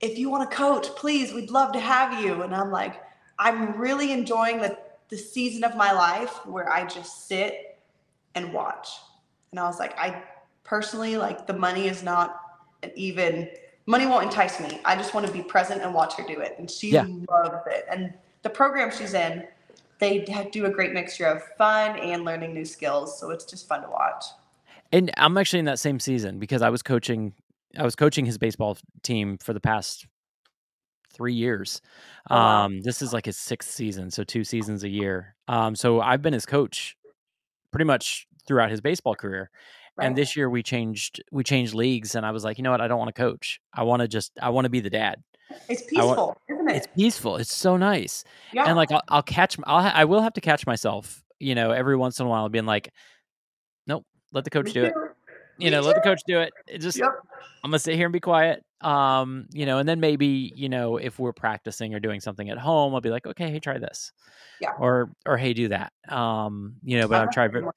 if 0.00 0.18
you 0.18 0.28
want 0.30 0.48
to 0.50 0.56
coach, 0.56 0.88
please, 0.96 1.32
we'd 1.32 1.50
love 1.50 1.72
to 1.72 1.80
have 1.80 2.22
you. 2.22 2.42
And 2.42 2.54
I'm 2.54 2.70
like, 2.70 3.00
I'm 3.38 3.76
really 3.76 4.12
enjoying 4.12 4.58
the, 4.58 4.76
the 5.10 5.16
season 5.16 5.64
of 5.64 5.76
my 5.76 5.92
life 5.92 6.46
where 6.46 6.72
I 6.72 6.86
just 6.86 7.28
sit 7.28 7.78
and 8.34 8.52
watch. 8.52 8.88
And 9.50 9.58
I 9.58 9.64
was 9.64 9.78
like, 9.78 9.98
I 9.98 10.22
personally, 10.64 11.16
like, 11.16 11.46
the 11.46 11.52
money 11.52 11.88
is 11.88 12.02
not 12.02 12.40
even, 12.94 13.48
money 13.86 14.06
won't 14.06 14.24
entice 14.24 14.60
me. 14.60 14.80
I 14.84 14.94
just 14.94 15.12
want 15.12 15.26
to 15.26 15.32
be 15.32 15.42
present 15.42 15.82
and 15.82 15.92
watch 15.92 16.14
her 16.14 16.22
do 16.22 16.40
it. 16.40 16.54
And 16.58 16.70
she 16.70 16.90
Yeah. 16.92 17.06
loves 17.28 17.66
it. 17.66 17.86
And 17.90 18.14
the 18.42 18.50
program 18.50 18.90
she's 18.90 19.14
in, 19.14 19.46
they 19.98 20.20
do 20.52 20.64
a 20.64 20.70
great 20.70 20.92
mixture 20.92 21.26
of 21.26 21.42
fun 21.58 21.98
and 21.98 22.24
learning 22.24 22.54
new 22.54 22.64
skills. 22.64 23.18
So 23.18 23.30
it's 23.30 23.44
just 23.44 23.68
fun 23.68 23.82
to 23.82 23.88
watch. 23.90 24.24
And 24.92 25.10
I'm 25.16 25.36
actually 25.36 25.58
in 25.58 25.66
that 25.66 25.78
same 25.78 26.00
season 26.00 26.38
because 26.38 26.62
I 26.62 26.70
was 26.70 26.82
coaching. 26.82 27.34
I 27.78 27.84
was 27.84 27.94
coaching 27.94 28.24
his 28.24 28.38
baseball 28.38 28.78
team 29.02 29.38
for 29.38 29.52
the 29.52 29.60
past 29.60 30.06
three 31.12 31.34
years. 31.34 31.80
Oh, 32.28 32.36
wow. 32.36 32.64
Um, 32.64 32.80
this 32.82 33.02
is 33.02 33.12
like 33.12 33.26
his 33.26 33.36
sixth 33.36 33.70
season, 33.70 34.10
so 34.10 34.24
two 34.24 34.44
seasons 34.44 34.84
a 34.84 34.88
year. 34.88 35.34
Um, 35.48 35.74
so 35.74 36.00
I've 36.00 36.22
been 36.22 36.32
his 36.32 36.46
coach 36.46 36.96
pretty 37.70 37.84
much 37.84 38.26
throughout 38.46 38.70
his 38.70 38.80
baseball 38.80 39.14
career. 39.14 39.50
And 39.98 40.16
this 40.16 40.34
year 40.34 40.48
we 40.48 40.62
changed 40.62 41.22
we 41.30 41.44
changed 41.44 41.74
leagues, 41.74 42.14
and 42.14 42.24
I 42.24 42.30
was 42.30 42.42
like, 42.42 42.56
you 42.56 42.64
know 42.64 42.70
what? 42.70 42.80
I 42.80 42.88
don't 42.88 42.98
want 42.98 43.14
to 43.14 43.20
coach. 43.20 43.60
I 43.74 43.82
want 43.82 44.00
to 44.00 44.08
just 44.08 44.32
I 44.40 44.48
want 44.48 44.64
to 44.64 44.70
be 44.70 44.80
the 44.80 44.88
dad. 44.88 45.22
It's 45.68 45.82
I 45.82 45.86
peaceful, 45.90 46.38
isn't 46.48 46.70
it? 46.70 46.76
It's 46.76 46.86
peaceful. 46.96 47.36
It's 47.36 47.54
so 47.54 47.76
nice. 47.76 48.24
yeah. 48.52 48.64
and 48.64 48.76
like 48.76 48.90
I'll, 48.92 49.02
I'll 49.08 49.22
catch 49.22 49.58
I'll 49.64 49.92
I 49.94 50.04
will 50.06 50.22
have 50.22 50.32
to 50.34 50.40
catch 50.40 50.66
myself 50.66 51.22
you 51.38 51.54
know 51.54 51.70
every 51.72 51.96
once 51.96 52.20
in 52.20 52.26
a 52.26 52.28
while 52.28 52.48
being 52.48 52.66
like 52.66 52.92
nope 53.86 54.06
let 54.32 54.44
the 54.44 54.50
coach 54.50 54.66
Me 54.66 54.72
do 54.72 54.84
it 54.84 54.92
too. 54.92 55.09
You 55.60 55.70
know 55.70 55.80
let 55.80 55.94
the 55.94 56.00
coach 56.00 56.20
do 56.26 56.40
it 56.40 56.52
it 56.66 56.78
just 56.78 56.98
Yep. 56.98 57.08
i'm 57.64 57.70
gonna 57.70 57.78
sit 57.78 57.94
here 57.94 58.06
and 58.06 58.12
be 58.12 58.20
quiet 58.20 58.64
um 58.80 59.46
you 59.52 59.66
know 59.66 59.78
and 59.78 59.88
then 59.88 60.00
maybe 60.00 60.52
you 60.56 60.68
know 60.68 60.96
if 60.96 61.18
we're 61.18 61.32
practicing 61.32 61.94
or 61.94 62.00
doing 62.00 62.20
something 62.20 62.48
at 62.50 62.58
home 62.58 62.94
i'll 62.94 63.00
be 63.00 63.10
like 63.10 63.26
okay 63.26 63.50
hey 63.50 63.60
try 63.60 63.78
this 63.78 64.12
Yeah. 64.60 64.72
or 64.78 65.10
or 65.26 65.36
hey 65.36 65.52
do 65.52 65.68
that 65.68 65.92
um 66.08 66.74
you 66.82 66.98
know 66.98 67.06
but 67.08 67.16
I'm 67.20 67.28
i'm 67.28 67.32
trying 67.32 67.68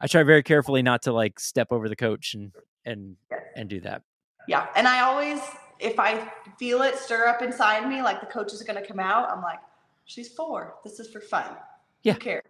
i 0.00 0.06
try 0.06 0.22
very 0.24 0.42
carefully 0.42 0.82
not 0.82 1.02
to 1.02 1.12
like 1.12 1.38
step 1.38 1.68
over 1.70 1.88
the 1.88 1.96
coach 1.96 2.34
and 2.34 2.52
and 2.84 3.16
Yes. 3.30 3.40
and 3.56 3.68
do 3.68 3.80
that 3.82 4.02
Yeah. 4.48 4.66
And 4.74 4.88
I 4.88 5.00
always, 5.02 5.40
if 5.78 6.00
I 6.00 6.28
feel 6.58 6.82
it 6.82 6.96
stir 6.98 7.26
up 7.28 7.42
inside 7.42 7.88
me, 7.88 8.02
like 8.02 8.18
the 8.20 8.26
coach 8.26 8.52
is 8.52 8.60
going 8.64 8.80
to 8.80 8.84
come 8.86 8.98
out, 8.98 9.30
I'm 9.30 9.40
like, 9.40 9.60
she's 10.04 10.28
four. 10.34 10.74
This 10.82 10.98
is 10.98 11.08
for 11.12 11.20
fun. 11.20 11.46
Yeah. 12.02 12.14
Who 12.14 12.18
cares? 12.18 12.42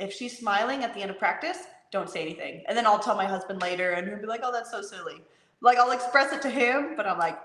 If 0.00 0.12
she's 0.12 0.36
smiling 0.36 0.82
at 0.82 0.94
the 0.94 1.00
end 1.00 1.12
of 1.12 1.18
practice, 1.18 1.58
don't 1.90 2.10
say 2.10 2.20
anything. 2.22 2.62
And 2.68 2.76
then 2.76 2.86
I'll 2.86 2.98
tell 2.98 3.16
my 3.16 3.26
husband 3.26 3.60
later 3.62 3.92
and 3.92 4.08
he'll 4.08 4.18
be 4.18 4.26
like, 4.26 4.40
oh, 4.42 4.52
that's 4.52 4.70
so 4.70 4.82
silly. 4.82 5.22
Like 5.60 5.78
I'll 5.78 5.92
express 5.92 6.32
it 6.32 6.42
to 6.42 6.50
him, 6.50 6.94
but 6.96 7.06
I'm 7.06 7.18
like, 7.18 7.38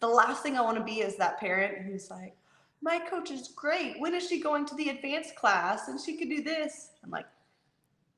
the 0.00 0.08
last 0.08 0.42
thing 0.42 0.56
I 0.56 0.60
want 0.60 0.76
to 0.78 0.84
be 0.84 1.00
is 1.00 1.16
that 1.16 1.38
parent 1.38 1.78
who's 1.84 2.10
like, 2.10 2.34
my 2.82 2.98
coach 2.98 3.30
is 3.30 3.48
great. 3.48 3.98
When 3.98 4.14
is 4.14 4.28
she 4.28 4.40
going 4.40 4.66
to 4.66 4.74
the 4.74 4.90
advanced 4.90 5.34
class? 5.36 5.88
And 5.88 5.98
she 6.00 6.16
could 6.16 6.28
do 6.28 6.42
this. 6.42 6.90
I'm 7.02 7.10
like, 7.10 7.26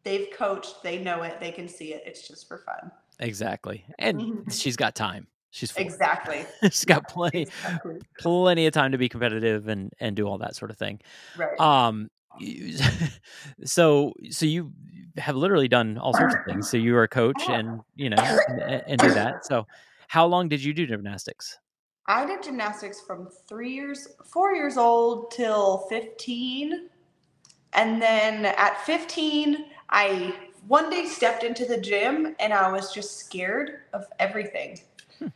they've 0.02 0.28
coached, 0.36 0.82
they 0.82 0.98
know 0.98 1.22
it, 1.22 1.38
they 1.40 1.52
can 1.52 1.68
see 1.68 1.94
it. 1.94 2.02
It's 2.04 2.26
just 2.26 2.48
for 2.48 2.58
fun. 2.58 2.90
exactly 3.20 3.84
and 3.98 4.44
she's 4.52 4.76
got 4.76 4.94
time 4.94 5.26
She's 5.50 5.70
four. 5.70 5.82
Exactly. 5.82 6.44
She's 6.62 6.84
got 6.84 7.08
plenty 7.08 7.42
Exactly. 7.42 7.98
plenty 8.18 8.66
of 8.66 8.74
time 8.74 8.92
to 8.92 8.98
be 8.98 9.08
competitive 9.08 9.68
and 9.68 9.92
and 9.98 10.14
do 10.14 10.26
all 10.28 10.38
that 10.38 10.54
sort 10.54 10.70
of 10.70 10.76
thing. 10.76 11.00
Right. 11.36 11.58
Um, 11.58 12.10
so 13.64 14.12
so 14.30 14.46
you 14.46 14.72
have 15.16 15.36
literally 15.36 15.68
done 15.68 15.98
all 15.98 16.14
sorts 16.14 16.34
of 16.34 16.44
things. 16.46 16.70
So 16.70 16.76
you 16.76 16.96
are 16.96 17.02
a 17.02 17.08
coach, 17.08 17.42
and 17.48 17.80
you 17.96 18.10
know, 18.10 18.16
and, 18.48 18.82
and 18.86 19.00
do 19.00 19.10
that. 19.14 19.44
So, 19.44 19.66
how 20.08 20.26
long 20.26 20.48
did 20.48 20.62
you 20.62 20.72
do 20.72 20.86
gymnastics? 20.86 21.58
I 22.06 22.24
did 22.24 22.42
gymnastics 22.42 23.02
from 23.02 23.28
three 23.46 23.70
years, 23.70 24.08
four 24.24 24.54
years 24.54 24.78
old 24.78 25.30
till 25.30 25.86
15. 25.90 26.88
And 27.74 28.00
then 28.00 28.46
at 28.46 28.80
15, 28.86 29.66
I 29.90 30.34
one 30.66 30.88
day 30.88 31.04
stepped 31.04 31.44
into 31.44 31.66
the 31.66 31.78
gym 31.78 32.34
and 32.40 32.54
I 32.54 32.72
was 32.72 32.94
just 32.94 33.18
scared 33.18 33.80
of 33.92 34.06
everything. 34.18 34.80
Hmm. 35.18 35.26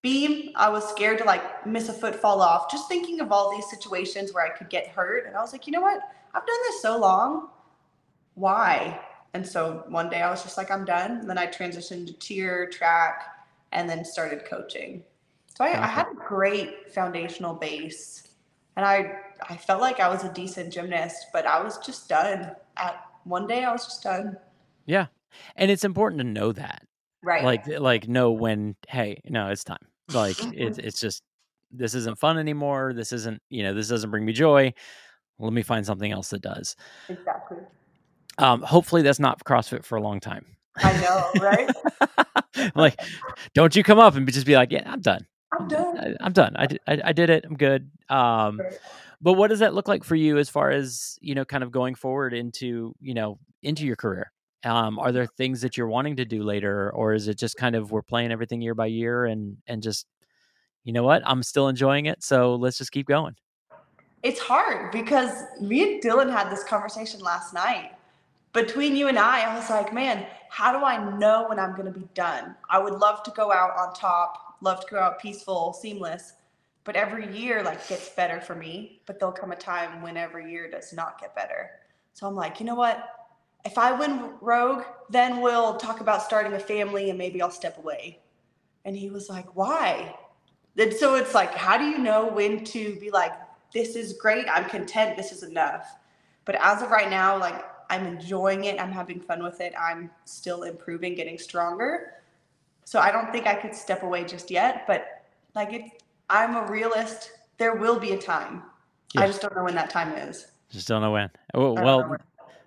Beam, 0.00 0.50
I 0.54 0.68
was 0.68 0.88
scared 0.88 1.18
to 1.18 1.24
like 1.24 1.66
miss 1.66 1.88
a 1.88 1.92
foot, 1.92 2.14
fall 2.14 2.40
off, 2.40 2.70
just 2.70 2.88
thinking 2.88 3.20
of 3.20 3.32
all 3.32 3.50
these 3.50 3.68
situations 3.68 4.32
where 4.32 4.46
I 4.46 4.56
could 4.56 4.70
get 4.70 4.86
hurt. 4.86 5.26
And 5.26 5.36
I 5.36 5.40
was 5.40 5.52
like, 5.52 5.66
you 5.66 5.72
know 5.72 5.80
what? 5.80 5.98
I've 6.36 6.46
done 6.46 6.58
this 6.68 6.82
so 6.82 6.98
long. 6.98 7.48
Why? 8.34 9.00
And 9.34 9.46
so 9.46 9.84
one 9.88 10.08
day 10.10 10.22
I 10.22 10.30
was 10.30 10.42
just 10.42 10.56
like, 10.56 10.70
I'm 10.70 10.84
done. 10.84 11.12
And 11.12 11.30
then 11.30 11.38
I 11.38 11.46
transitioned 11.46 12.06
to 12.08 12.12
tier, 12.14 12.68
track, 12.70 13.22
and 13.72 13.88
then 13.88 14.04
started 14.04 14.44
coaching. 14.44 15.04
So 15.56 15.64
I, 15.64 15.84
I 15.84 15.88
had 15.88 16.06
a 16.08 16.14
great 16.14 16.92
foundational 16.92 17.54
base, 17.54 18.28
and 18.76 18.84
I 18.86 19.20
I 19.48 19.56
felt 19.56 19.80
like 19.80 20.00
I 20.00 20.08
was 20.08 20.24
a 20.24 20.32
decent 20.32 20.72
gymnast, 20.72 21.28
but 21.32 21.46
I 21.46 21.62
was 21.62 21.78
just 21.78 22.08
done. 22.10 22.54
At 22.76 23.02
one 23.24 23.46
day, 23.46 23.64
I 23.64 23.72
was 23.72 23.86
just 23.86 24.02
done. 24.02 24.36
Yeah, 24.86 25.06
and 25.56 25.70
it's 25.70 25.84
important 25.84 26.20
to 26.20 26.24
know 26.26 26.52
that, 26.52 26.82
Right. 27.22 27.44
like 27.44 27.66
like 27.66 28.08
know 28.08 28.32
when. 28.32 28.76
Hey, 28.88 29.20
no, 29.26 29.48
it's 29.48 29.64
time. 29.64 29.78
Like 30.08 30.36
Mm-hmm. 30.40 30.52
it's 30.52 30.78
it's 30.78 31.00
just 31.00 31.22
this 31.70 31.94
isn't 31.94 32.18
fun 32.18 32.38
anymore. 32.38 32.92
This 32.94 33.12
isn't 33.12 33.42
you 33.50 33.62
know 33.62 33.74
this 33.74 33.88
doesn't 33.88 34.10
bring 34.10 34.24
me 34.24 34.32
joy. 34.32 34.72
Let 35.38 35.52
me 35.52 35.62
find 35.62 35.84
something 35.84 36.10
else 36.12 36.30
that 36.30 36.42
does. 36.42 36.76
exactly. 37.08 37.58
Um, 38.38 38.62
hopefully 38.62 39.02
that's 39.02 39.18
not 39.18 39.42
CrossFit 39.44 39.84
for 39.84 39.96
a 39.96 40.02
long 40.02 40.20
time. 40.20 40.44
I 40.76 40.92
know, 41.00 41.30
right? 41.40 41.70
like, 42.74 43.00
don't 43.54 43.74
you 43.74 43.82
come 43.82 43.98
up 43.98 44.14
and 44.14 44.30
just 44.30 44.46
be 44.46 44.54
like, 44.56 44.72
yeah, 44.72 44.82
I'm 44.90 45.00
done. 45.00 45.26
I'm 45.58 45.68
done. 45.68 45.98
I, 45.98 46.14
I'm 46.24 46.32
done. 46.32 46.54
I 46.56 46.66
did, 46.66 46.80
I, 46.86 47.00
I 47.04 47.12
did 47.12 47.30
it. 47.30 47.44
I'm 47.46 47.56
good. 47.56 47.90
Um, 48.10 48.58
Right. 48.60 48.78
but 49.22 49.34
what 49.34 49.48
does 49.48 49.60
that 49.60 49.72
look 49.74 49.88
like 49.88 50.04
for 50.04 50.16
you 50.16 50.36
as 50.36 50.50
far 50.50 50.70
as 50.70 51.18
you 51.22 51.34
know, 51.34 51.44
kind 51.46 51.64
of 51.64 51.70
going 51.70 51.94
forward 51.94 52.34
into 52.34 52.94
you 53.00 53.14
know 53.14 53.38
into 53.62 53.86
your 53.86 53.96
career? 53.96 54.32
Um, 54.64 54.98
are 54.98 55.12
there 55.12 55.26
things 55.26 55.60
that 55.62 55.76
you're 55.78 55.88
wanting 55.88 56.16
to 56.16 56.24
do 56.26 56.42
later, 56.42 56.90
or 56.92 57.14
is 57.14 57.28
it 57.28 57.38
just 57.38 57.56
kind 57.56 57.74
of 57.76 57.90
we're 57.90 58.02
playing 58.02 58.32
everything 58.32 58.60
year 58.60 58.74
by 58.74 58.86
year 58.86 59.24
and 59.24 59.56
and 59.66 59.82
just 59.82 60.06
you 60.84 60.92
know 60.92 61.04
what, 61.04 61.22
I'm 61.24 61.42
still 61.42 61.68
enjoying 61.68 62.06
it, 62.06 62.22
so 62.22 62.56
let's 62.56 62.76
just 62.76 62.92
keep 62.92 63.06
going. 63.06 63.34
It's 64.26 64.40
hard 64.40 64.90
because 64.90 65.44
me 65.60 65.84
and 65.84 66.02
Dylan 66.02 66.28
had 66.28 66.50
this 66.50 66.64
conversation 66.64 67.20
last 67.20 67.54
night. 67.54 67.92
Between 68.52 68.96
you 68.96 69.06
and 69.06 69.20
I, 69.20 69.42
I 69.42 69.56
was 69.56 69.70
like, 69.70 69.94
man, 69.94 70.26
how 70.48 70.76
do 70.76 70.84
I 70.84 71.16
know 71.16 71.46
when 71.48 71.60
I'm 71.60 71.76
going 71.76 71.86
to 71.86 71.96
be 71.96 72.08
done? 72.12 72.56
I 72.68 72.80
would 72.80 72.94
love 72.94 73.22
to 73.22 73.30
go 73.30 73.52
out 73.52 73.78
on 73.78 73.94
top, 73.94 74.56
love 74.62 74.80
to 74.80 74.86
go 74.90 74.98
out 74.98 75.20
peaceful, 75.20 75.72
seamless, 75.74 76.32
but 76.82 76.96
every 76.96 77.38
year 77.38 77.62
like 77.62 77.86
gets 77.86 78.08
better 78.08 78.40
for 78.40 78.56
me. 78.56 79.00
But 79.06 79.20
there'll 79.20 79.32
come 79.32 79.52
a 79.52 79.56
time 79.56 80.02
when 80.02 80.16
every 80.16 80.50
year 80.50 80.68
does 80.68 80.92
not 80.92 81.20
get 81.20 81.32
better. 81.36 81.70
So 82.14 82.26
I'm 82.26 82.34
like, 82.34 82.58
you 82.58 82.66
know 82.66 82.74
what? 82.74 83.08
If 83.64 83.78
I 83.78 83.92
win 83.92 84.32
Rogue, 84.40 84.82
then 85.08 85.40
we'll 85.40 85.76
talk 85.76 86.00
about 86.00 86.20
starting 86.20 86.52
a 86.54 86.58
family 86.58 87.10
and 87.10 87.16
maybe 87.16 87.40
I'll 87.40 87.52
step 87.52 87.78
away. 87.78 88.18
And 88.84 88.96
he 88.96 89.08
was 89.08 89.28
like, 89.28 89.54
why? 89.54 90.16
And 90.76 90.92
so 90.92 91.14
it's 91.14 91.32
like, 91.32 91.54
how 91.54 91.78
do 91.78 91.84
you 91.84 91.98
know 91.98 92.26
when 92.26 92.64
to 92.64 92.96
be 92.96 93.12
like, 93.12 93.32
this 93.72 93.96
is 93.96 94.12
great, 94.14 94.46
I'm 94.52 94.68
content, 94.68 95.16
this 95.16 95.32
is 95.32 95.42
enough. 95.42 95.96
But 96.44 96.56
as 96.56 96.82
of 96.82 96.90
right 96.90 97.10
now, 97.10 97.38
like 97.38 97.64
I'm 97.90 98.06
enjoying 98.06 98.64
it, 98.64 98.80
I'm 98.80 98.92
having 98.92 99.20
fun 99.20 99.42
with 99.42 99.60
it, 99.60 99.74
I'm 99.78 100.10
still 100.24 100.62
improving, 100.62 101.14
getting 101.14 101.38
stronger. 101.38 102.14
So 102.84 103.00
I 103.00 103.10
don't 103.10 103.32
think 103.32 103.46
I 103.46 103.54
could 103.54 103.74
step 103.74 104.02
away 104.02 104.24
just 104.24 104.50
yet, 104.50 104.84
but 104.86 105.24
like 105.54 105.72
it, 105.72 106.02
I'm 106.30 106.56
a 106.56 106.70
realist. 106.70 107.32
There 107.58 107.74
will 107.74 107.98
be 107.98 108.12
a 108.12 108.18
time. 108.18 108.62
I 109.16 109.26
just 109.26 109.40
don't 109.40 109.54
know 109.56 109.64
when 109.64 109.74
that 109.74 109.90
time 109.90 110.12
is. 110.12 110.46
Just 110.70 110.88
don't 110.88 111.00
know 111.00 111.12
when. 111.12 111.30
Oh, 111.54 111.74
know 111.74 111.82
well, 111.82 112.08
when. 112.08 112.18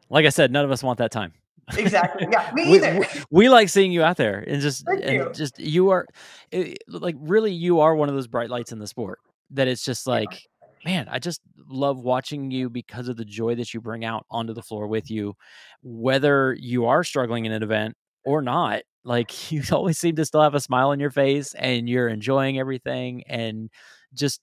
like 0.10 0.26
I 0.26 0.30
said, 0.30 0.52
none 0.52 0.66
of 0.66 0.72
us 0.72 0.82
want 0.82 0.98
that 0.98 1.12
time. 1.12 1.34
Exactly. 1.78 2.28
Yeah, 2.32 2.52
me 2.56 2.72
we, 2.72 2.78
either. 2.78 3.00
we, 3.00 3.06
we 3.30 3.50
like 3.50 3.70
seeing 3.70 3.92
you 3.92 4.04
out 4.04 4.18
there 4.18 4.44
and 4.48 4.62
just 4.62 4.86
Thank 4.86 5.04
and 5.04 5.14
you. 5.14 5.32
just 5.34 5.60
you 5.60 5.90
are 5.90 6.08
eh, 6.52 6.74
like 6.88 7.16
really 7.20 7.52
you 7.52 7.80
are 7.80 7.96
one 7.96 8.10
of 8.10 8.16
those 8.16 8.28
bright 8.28 8.50
lights 8.50 8.72
in 8.72 8.80
the 8.80 8.88
sport 8.88 9.20
that 9.52 9.68
it's 9.68 9.84
just 9.84 10.08
like 10.08 10.49
man 10.86 11.08
i 11.10 11.20
just 11.20 11.42
love 11.68 12.00
watching 12.00 12.52
you 12.52 12.70
because 12.70 13.08
of 13.08 13.18
the 13.18 13.26
joy 13.26 13.56
that 13.56 13.74
you 13.74 13.82
bring 13.82 14.06
out 14.06 14.26
onto 14.32 14.54
the 14.54 14.62
floor 14.62 14.88
with 14.88 15.10
you 15.12 15.34
whether 15.82 16.56
you 16.60 16.86
are 16.86 17.04
struggling 17.04 17.46
in 17.46 17.52
an 17.52 17.64
event 17.64 17.96
or 18.26 18.42
not 18.42 18.82
like 19.04 19.52
you 19.52 19.62
always 19.72 19.98
seem 19.98 20.16
to 20.16 20.26
still 20.26 20.42
have 20.42 20.56
a 20.56 20.60
smile 20.60 20.90
on 20.90 21.00
your 21.00 21.12
face 21.12 21.54
and 21.56 21.90
you're 21.90 22.08
enjoying 22.10 22.60
everything 22.60 23.24
and 23.28 23.70
just 24.14 24.42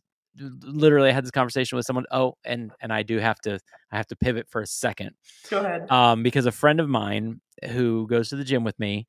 literally 0.62 1.08
I 1.08 1.12
had 1.12 1.24
this 1.24 1.30
conversation 1.30 1.76
with 1.76 1.86
someone 1.86 2.04
oh 2.10 2.34
and 2.44 2.70
and 2.82 2.92
i 2.92 3.02
do 3.02 3.18
have 3.18 3.38
to 3.40 3.58
i 3.90 3.96
have 3.96 4.06
to 4.08 4.16
pivot 4.16 4.46
for 4.50 4.60
a 4.60 4.66
second 4.66 5.12
Go 5.48 5.60
ahead. 5.60 5.90
um, 5.90 6.22
because 6.22 6.44
a 6.44 6.52
friend 6.52 6.78
of 6.78 6.90
mine 6.90 7.40
who 7.70 8.06
goes 8.06 8.28
to 8.28 8.36
the 8.36 8.44
gym 8.44 8.62
with 8.62 8.78
me 8.78 9.06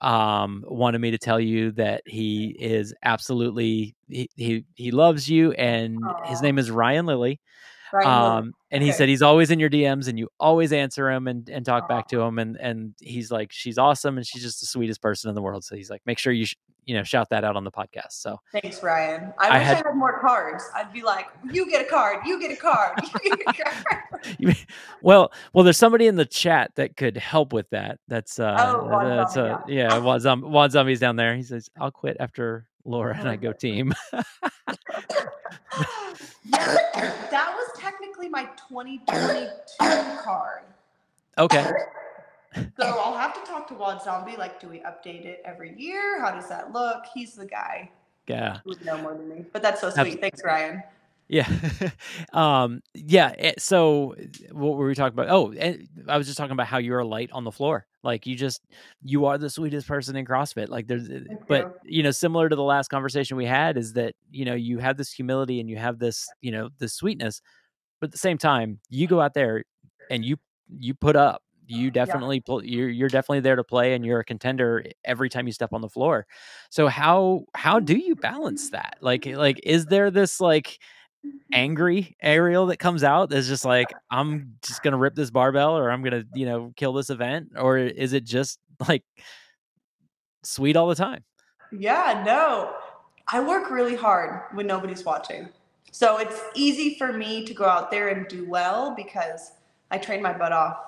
um, 0.00 0.64
wanted 0.66 1.00
me 1.00 1.10
to 1.12 1.18
tell 1.18 1.40
you 1.40 1.72
that 1.72 2.02
he 2.06 2.56
is 2.58 2.94
absolutely 3.04 3.94
he 4.08 4.28
he, 4.36 4.64
he 4.74 4.90
loves 4.90 5.28
you 5.28 5.52
and 5.52 6.14
his 6.22 6.42
name 6.42 6.58
is 6.58 6.70
Ryan 6.70 7.06
Lilly. 7.06 7.40
Um, 7.94 8.54
and 8.70 8.82
he 8.82 8.90
Okay. 8.90 8.96
said 8.98 9.08
he's 9.08 9.22
always 9.22 9.50
in 9.50 9.58
your 9.58 9.70
DMs 9.70 10.08
and 10.08 10.18
you 10.18 10.28
always 10.38 10.72
answer 10.72 11.10
him 11.10 11.26
and, 11.28 11.48
and 11.48 11.64
talk 11.64 11.88
back 11.88 12.08
to 12.08 12.20
him 12.20 12.38
and 12.38 12.56
and 12.58 12.94
he's 13.00 13.30
like 13.30 13.50
she's 13.52 13.78
awesome 13.78 14.16
and 14.18 14.26
she's 14.26 14.42
just 14.42 14.60
the 14.60 14.66
sweetest 14.66 15.00
person 15.00 15.28
in 15.28 15.34
the 15.34 15.42
world. 15.42 15.64
So 15.64 15.74
he's 15.76 15.90
like 15.90 16.02
make 16.06 16.18
sure 16.18 16.32
you 16.32 16.46
sh- 16.46 16.56
you 16.84 16.94
know 16.94 17.02
shout 17.02 17.28
that 17.30 17.44
out 17.44 17.56
on 17.56 17.64
the 17.64 17.70
podcast. 17.70 18.12
So 18.12 18.40
Thanks, 18.52 18.82
Ryan. 18.82 19.32
I, 19.38 19.48
I 19.48 19.58
wish 19.58 19.66
had- 19.66 19.84
I 19.86 19.88
had 19.88 19.94
more 19.96 20.18
cards. 20.20 20.64
I'd 20.74 20.92
be 20.92 21.02
like, 21.02 21.26
you 21.50 21.68
get 21.70 21.82
a 21.82 21.88
card, 21.88 22.18
you 22.26 22.40
get 22.40 22.50
a 22.50 22.56
card, 22.56 22.98
you 23.24 23.36
get 23.36 23.48
a 23.48 23.52
card. 23.84 24.56
Well, 25.02 25.32
well, 25.52 25.64
there's 25.64 25.76
somebody 25.76 26.06
in 26.06 26.16
the 26.16 26.24
chat 26.26 26.72
that 26.76 26.96
could 26.96 27.16
help 27.16 27.52
with 27.52 27.68
that. 27.70 27.98
That's 28.08 28.38
uh, 28.38 28.56
Oh, 28.58 29.06
that's 29.08 29.36
uh, 29.36 29.60
yeah, 29.68 30.18
Zom- 30.18 30.50
Juan 30.50 30.70
Zombie's 30.70 31.00
down 31.00 31.16
there. 31.16 31.36
He 31.36 31.42
says, 31.42 31.68
"I'll 31.80 31.90
quit 31.90 32.16
after 32.20 32.66
Laura 32.84 33.16
and 33.18 33.28
I 33.28 33.36
go 33.46 33.52
team." 33.52 33.92
yeah, 36.44 36.76
that 37.30 37.52
was 37.54 37.70
technically 37.78 38.28
my 38.28 38.44
2022 38.68 39.50
card. 40.22 40.62
okay, 41.38 41.70
So 42.54 42.86
I'll 42.86 43.16
have 43.16 43.34
to 43.34 43.40
talk 43.48 43.68
to 43.68 43.74
Wad 43.74 44.02
Zombie. 44.02 44.36
Like, 44.36 44.60
do 44.60 44.68
we 44.68 44.78
update 44.80 45.24
it 45.24 45.42
every 45.44 45.78
year? 45.78 46.20
How 46.20 46.30
does 46.30 46.48
that 46.48 46.72
look? 46.72 47.04
He's 47.14 47.34
the 47.34 47.46
guy 47.46 47.90
yeah, 48.28 48.58
who 48.62 48.70
would 48.70 48.84
know 48.84 48.98
more 48.98 49.14
than 49.14 49.28
me. 49.28 49.44
But 49.52 49.62
that's 49.62 49.80
so 49.80 49.90
sweet. 49.90 50.20
Thanks, 50.20 50.42
Ryan. 50.44 50.82
Yeah, 51.28 51.48
um, 52.32 52.80
yeah. 52.94 53.32
eh, 53.38 53.52
So, 53.58 54.14
what 54.52 54.76
were 54.76 54.86
we 54.86 54.94
talking 54.94 55.18
about? 55.18 55.28
Oh, 55.30 55.52
and 55.52 55.88
I 56.08 56.16
was 56.18 56.26
just 56.26 56.38
talking 56.38 56.52
about 56.52 56.66
how 56.66 56.78
you're 56.78 57.00
a 57.00 57.06
light 57.06 57.30
on 57.32 57.44
the 57.44 57.52
floor. 57.52 57.86
Like 58.02 58.26
you 58.26 58.36
just 58.36 58.62
you 59.02 59.26
are 59.26 59.38
the 59.38 59.50
sweetest 59.50 59.86
person 59.86 60.16
in 60.16 60.24
CrossFit. 60.24 60.68
Like 60.68 60.86
there's, 60.86 61.08
eh, 61.10 61.20
Thank 61.28 61.40
but 61.48 61.66
you. 61.84 61.96
you 61.98 62.02
know, 62.02 62.10
similar 62.12 62.48
to 62.48 62.56
the 62.56 62.62
last 62.62 62.88
conversation 62.88 63.36
we 63.36 63.46
had, 63.46 63.76
is 63.76 63.92
that 63.94 64.14
you 64.30 64.44
know 64.44 64.54
you 64.54 64.78
have 64.78 64.96
this 64.96 65.12
humility 65.12 65.60
and 65.60 65.68
you 65.68 65.76
have 65.76 65.98
this 65.98 66.34
you 66.40 66.50
know 66.52 66.70
this 66.78 66.94
sweetness, 66.94 67.40
but 68.00 68.08
at 68.08 68.12
the 68.12 68.18
same 68.18 68.38
time, 68.38 68.80
you 68.88 69.06
go 69.06 69.20
out 69.20 69.34
there 69.34 69.64
and 70.10 70.24
you 70.24 70.36
you 70.78 70.94
put 70.94 71.16
up. 71.16 71.42
You 71.66 71.90
definitely 71.90 72.40
pl- 72.40 72.64
you're 72.64 72.88
you're 72.88 73.10
definitely 73.10 73.40
there 73.40 73.56
to 73.56 73.64
play, 73.64 73.94
and 73.94 74.04
you're 74.04 74.20
a 74.20 74.24
contender 74.24 74.84
every 75.04 75.28
time 75.28 75.46
you 75.46 75.52
step 75.52 75.72
on 75.72 75.80
the 75.82 75.88
floor. 75.88 76.26
So 76.70 76.88
how 76.88 77.44
how 77.54 77.78
do 77.80 77.96
you 77.96 78.14
balance 78.16 78.70
that? 78.70 78.96
Like 79.00 79.26
like 79.26 79.60
is 79.64 79.86
there 79.86 80.10
this 80.10 80.40
like 80.40 80.78
angry 81.52 82.16
Arielle 82.22 82.68
that 82.68 82.78
comes 82.78 83.02
out 83.02 83.30
that's 83.30 83.48
just 83.48 83.64
like 83.64 83.88
I'm 84.10 84.56
just 84.62 84.82
gonna 84.82 84.98
rip 84.98 85.14
this 85.14 85.30
barbell 85.30 85.76
or 85.76 85.90
I'm 85.90 86.02
gonna 86.02 86.24
you 86.34 86.46
know 86.46 86.72
kill 86.76 86.92
this 86.92 87.10
event, 87.10 87.52
or 87.56 87.78
is 87.78 88.12
it 88.12 88.24
just 88.24 88.58
like 88.88 89.04
sweet 90.42 90.76
all 90.76 90.88
the 90.88 90.94
time? 90.94 91.24
Yeah, 91.72 92.22
no. 92.24 92.74
I 93.30 93.40
work 93.40 93.70
really 93.70 93.94
hard 93.94 94.44
when 94.54 94.66
nobody's 94.66 95.04
watching. 95.04 95.50
So 95.90 96.18
it's 96.18 96.40
easy 96.54 96.96
for 96.96 97.12
me 97.12 97.44
to 97.44 97.54
go 97.54 97.64
out 97.64 97.90
there 97.90 98.08
and 98.08 98.26
do 98.28 98.48
well 98.48 98.94
because 98.94 99.52
I 99.90 99.98
train 99.98 100.22
my 100.22 100.32
butt 100.32 100.52
off 100.52 100.78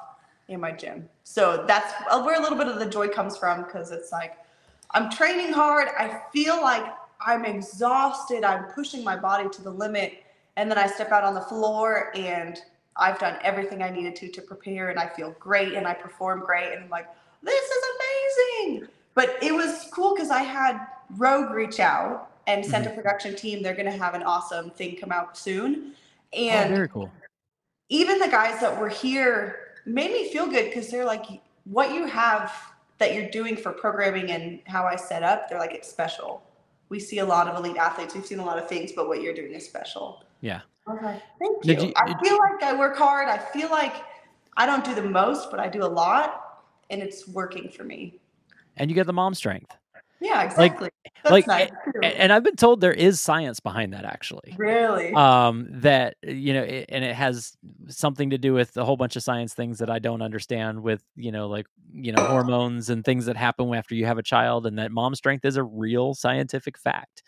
in 0.49 0.61
my 0.61 0.73
gym. 0.73 1.09
So 1.25 1.65
that's 1.67 1.93
uh, 2.11 2.23
where 2.23 2.39
a 2.39 2.43
little 2.43 2.59
bit 2.59 2.67
of 2.67 2.79
the 2.79 2.87
joy 2.87 3.09
comes 3.09 3.37
from 3.37 3.65
because 3.65 3.93
it's 3.93 4.13
like 4.13 4.37
I'm 4.93 5.11
training 5.11 5.53
hard. 5.53 5.89
I 5.99 6.23
feel 6.33 6.61
like 6.61 6.85
I'm 7.25 7.45
exhausted. 7.45 8.45
I'm 8.45 8.65
pushing 8.73 9.05
my 9.05 9.17
body 9.17 9.49
to 9.51 9.63
the 9.63 9.71
limit. 9.71 10.23
And 10.57 10.71
then 10.71 10.79
I 10.79 10.87
step 10.87 11.13
out 11.13 11.25
on 11.25 11.35
the 11.35 11.41
floor 11.43 12.11
and 12.15 12.59
I've 12.97 13.19
done 13.19 13.39
everything 13.43 13.83
I 13.83 13.91
needed 13.91 14.17
to 14.17 14.29
to 14.29 14.43
prepare 14.43 14.91
and 14.91 14.99
I 14.99 15.09
feel 15.09 15.35
great 15.39 15.75
and 15.75 15.87
I 15.87 15.95
perform 15.95 16.41
great. 16.41 16.73
And 16.73 16.85
I'm 16.85 16.91
like, 16.91 17.07
this 17.43 17.55
is 17.63 17.85
amazing. 17.97 18.89
But 19.15 19.37
it 19.43 19.53
was 19.55 19.89
cool 19.93 20.15
because 20.15 20.31
I 20.31 20.43
had 20.43 20.81
Rogue 21.17 21.51
reach 21.51 21.81
out 21.81 22.31
and 22.47 22.65
sent 22.65 22.85
Mm-hmm. 22.85 22.93
a 22.93 22.97
production 23.03 23.37
team. 23.37 23.63
They're 23.63 23.75
going 23.75 23.91
to 23.91 23.97
have 23.97 24.15
an 24.15 24.23
awesome 24.23 24.71
thing 24.71 24.97
come 24.97 25.13
out 25.13 25.37
soon. 25.37 25.95
Oh, 26.33 26.37
And 26.39 26.75
very 26.75 26.89
cool. 26.89 27.11
even 27.89 28.19
the 28.19 28.29
guys 28.29 28.61
that 28.61 28.79
were 28.79 28.89
here 28.89 29.75
made 29.87 30.11
me 30.13 30.31
feel 30.33 30.47
good 30.47 30.67
because 30.67 30.89
they're 30.91 31.05
like, 31.05 31.27
what 31.65 31.93
you 31.95 32.07
have 32.07 32.53
that 32.99 33.15
you're 33.15 33.31
doing 33.31 33.57
for 33.57 33.73
programming 33.73 34.31
and 34.31 34.61
how 34.67 34.85
I 34.85 34.97
set 34.97 35.23
up, 35.23 35.49
they're 35.49 35.59
like, 35.59 35.73
it's 35.73 35.89
special. 35.89 36.43
We 36.91 37.01
see 37.01 37.21
a 37.21 37.25
lot 37.25 37.49
of 37.49 37.57
elite 37.57 37.77
athletes. 37.79 38.15
We've 38.15 38.27
seen 38.27 38.41
a 38.41 38.45
lot 38.45 38.59
of 38.59 38.69
things, 38.69 38.93
but 38.93 39.09
what 39.09 39.23
you're 39.23 39.33
doing 39.35 39.55
is 39.55 39.65
special. 39.65 40.25
Yeah. 40.43 40.61
Okay. 40.89 41.23
Thank 41.39 41.65
you. 41.65 41.75
You- 41.87 41.93
I 41.97 42.15
feel 42.23 42.37
like 42.39 42.63
I 42.63 42.77
work 42.77 42.97
hard. 42.99 43.29
I 43.29 43.39
feel 43.39 43.71
like 43.71 43.95
I 44.57 44.67
don't 44.67 44.85
do 44.85 44.95
the 44.95 45.03
most, 45.03 45.51
but 45.51 45.61
I 45.61 45.69
do 45.69 45.85
a 45.85 45.87
lot 45.87 46.63
and 46.91 47.01
it's 47.01 47.27
working 47.29 47.71
for 47.71 47.85
me. 47.85 48.19
And 48.77 48.91
you 48.91 48.95
get 48.95 49.07
the 49.07 49.13
mom 49.13 49.35
strength. 49.35 49.77
Yeah, 50.21 50.43
exactly. 50.43 50.91
That's 51.25 51.31
like, 51.31 51.47
nice. 51.47 51.69
a- 51.69 51.93
too. 51.93 52.01
And 52.03 52.33
I've 52.33 52.43
been 52.43 52.57
told 52.57 52.81
there 52.81 52.93
is 52.93 53.21
science 53.21 53.61
behind 53.61 53.93
that 53.95 54.05
actually. 54.05 54.55
really? 54.59 55.13
um 55.15 55.67
that 55.71 56.17
you 56.23 56.53
know 56.53 56.63
it, 56.63 56.87
and 56.89 57.05
it 57.05 57.15
has 57.15 57.57
something 57.89 58.31
to 58.31 58.39
do 58.39 58.53
with 58.53 58.77
a 58.77 58.85
whole 58.85 58.97
bunch 58.97 59.17
of 59.17 59.23
science 59.23 59.55
things 59.55 59.79
that 59.79 59.91
i 59.91 59.99
don't 59.99 60.23
understand 60.23 60.81
with 60.81 61.03
you 61.17 61.33
know 61.33 61.49
like 61.49 61.67
you 61.93 62.13
know 62.13 62.25
hormones 62.29 62.91
and 62.91 63.05
things 63.05 63.27
that 63.27 63.37
happen 63.37 63.75
after 63.75 63.95
you 63.95 64.07
have 64.07 64.19
a 64.19 64.23
child 64.23 64.67
and 64.67 64.79
that 64.79 64.93
mom 64.93 65.15
strength 65.15 65.45
is 65.45 65.57
a 65.57 65.65
real 65.65 66.15
scientific 66.15 66.79
fact 66.79 67.23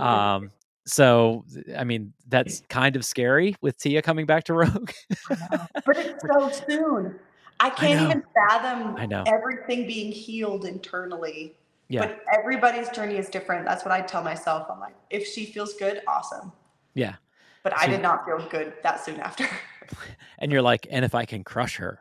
um 0.00 0.50
so 0.86 1.44
i 1.78 1.84
mean 1.84 2.12
that's 2.28 2.62
kind 2.68 2.96
of 2.96 3.04
scary 3.04 3.54
with 3.62 3.78
tia 3.78 4.02
coming 4.02 4.26
back 4.26 4.44
to 4.44 4.54
rogue 4.54 4.90
but 5.28 5.96
it's 5.96 6.22
so 6.26 6.50
soon. 6.68 7.18
I 7.58 7.70
can't 7.70 7.92
know. 7.92 8.04
even 8.04 8.22
fathom 8.34 8.96
I 8.96 9.06
know. 9.06 9.24
everything 9.26 9.86
being 9.86 10.12
healed 10.12 10.64
internally. 10.64 11.56
Yeah 11.90 12.06
But 12.06 12.22
everybody's 12.32 12.88
journey 12.90 13.16
is 13.18 13.28
different. 13.28 13.66
That's 13.66 13.84
what 13.84 13.92
I 13.92 14.00
tell 14.00 14.22
myself. 14.22 14.68
I'm 14.70 14.80
like, 14.80 14.94
if 15.10 15.26
she 15.26 15.44
feels 15.44 15.74
good, 15.74 16.00
awesome. 16.08 16.52
yeah 16.94 17.16
But 17.62 17.76
I 17.78 17.86
did 17.86 18.00
not 18.00 18.24
feel 18.24 18.48
good 18.48 18.72
that 18.82 19.04
soon 19.04 19.20
after. 19.20 19.46
and 20.38 20.50
you're 20.52 20.62
like 20.62 20.86
and 20.90 21.04
if 21.04 21.14
i 21.14 21.24
can 21.24 21.42
crush 21.44 21.76
her 21.76 21.98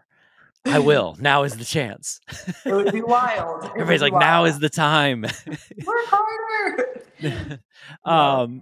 i 0.66 0.78
will 0.80 1.16
now 1.20 1.44
is 1.44 1.58
the 1.58 1.66
chance 1.66 2.20
It 2.66 2.74
would 2.74 2.92
be 2.92 3.02
wild. 3.02 3.64
It 3.64 3.72
everybody's 3.72 4.02
be 4.02 4.12
like 4.12 4.20
now 4.20 4.46
is 4.46 4.60
the 4.60 4.70
time 4.70 5.22
work 5.86 6.06
harder. 6.08 7.62
um 8.06 8.62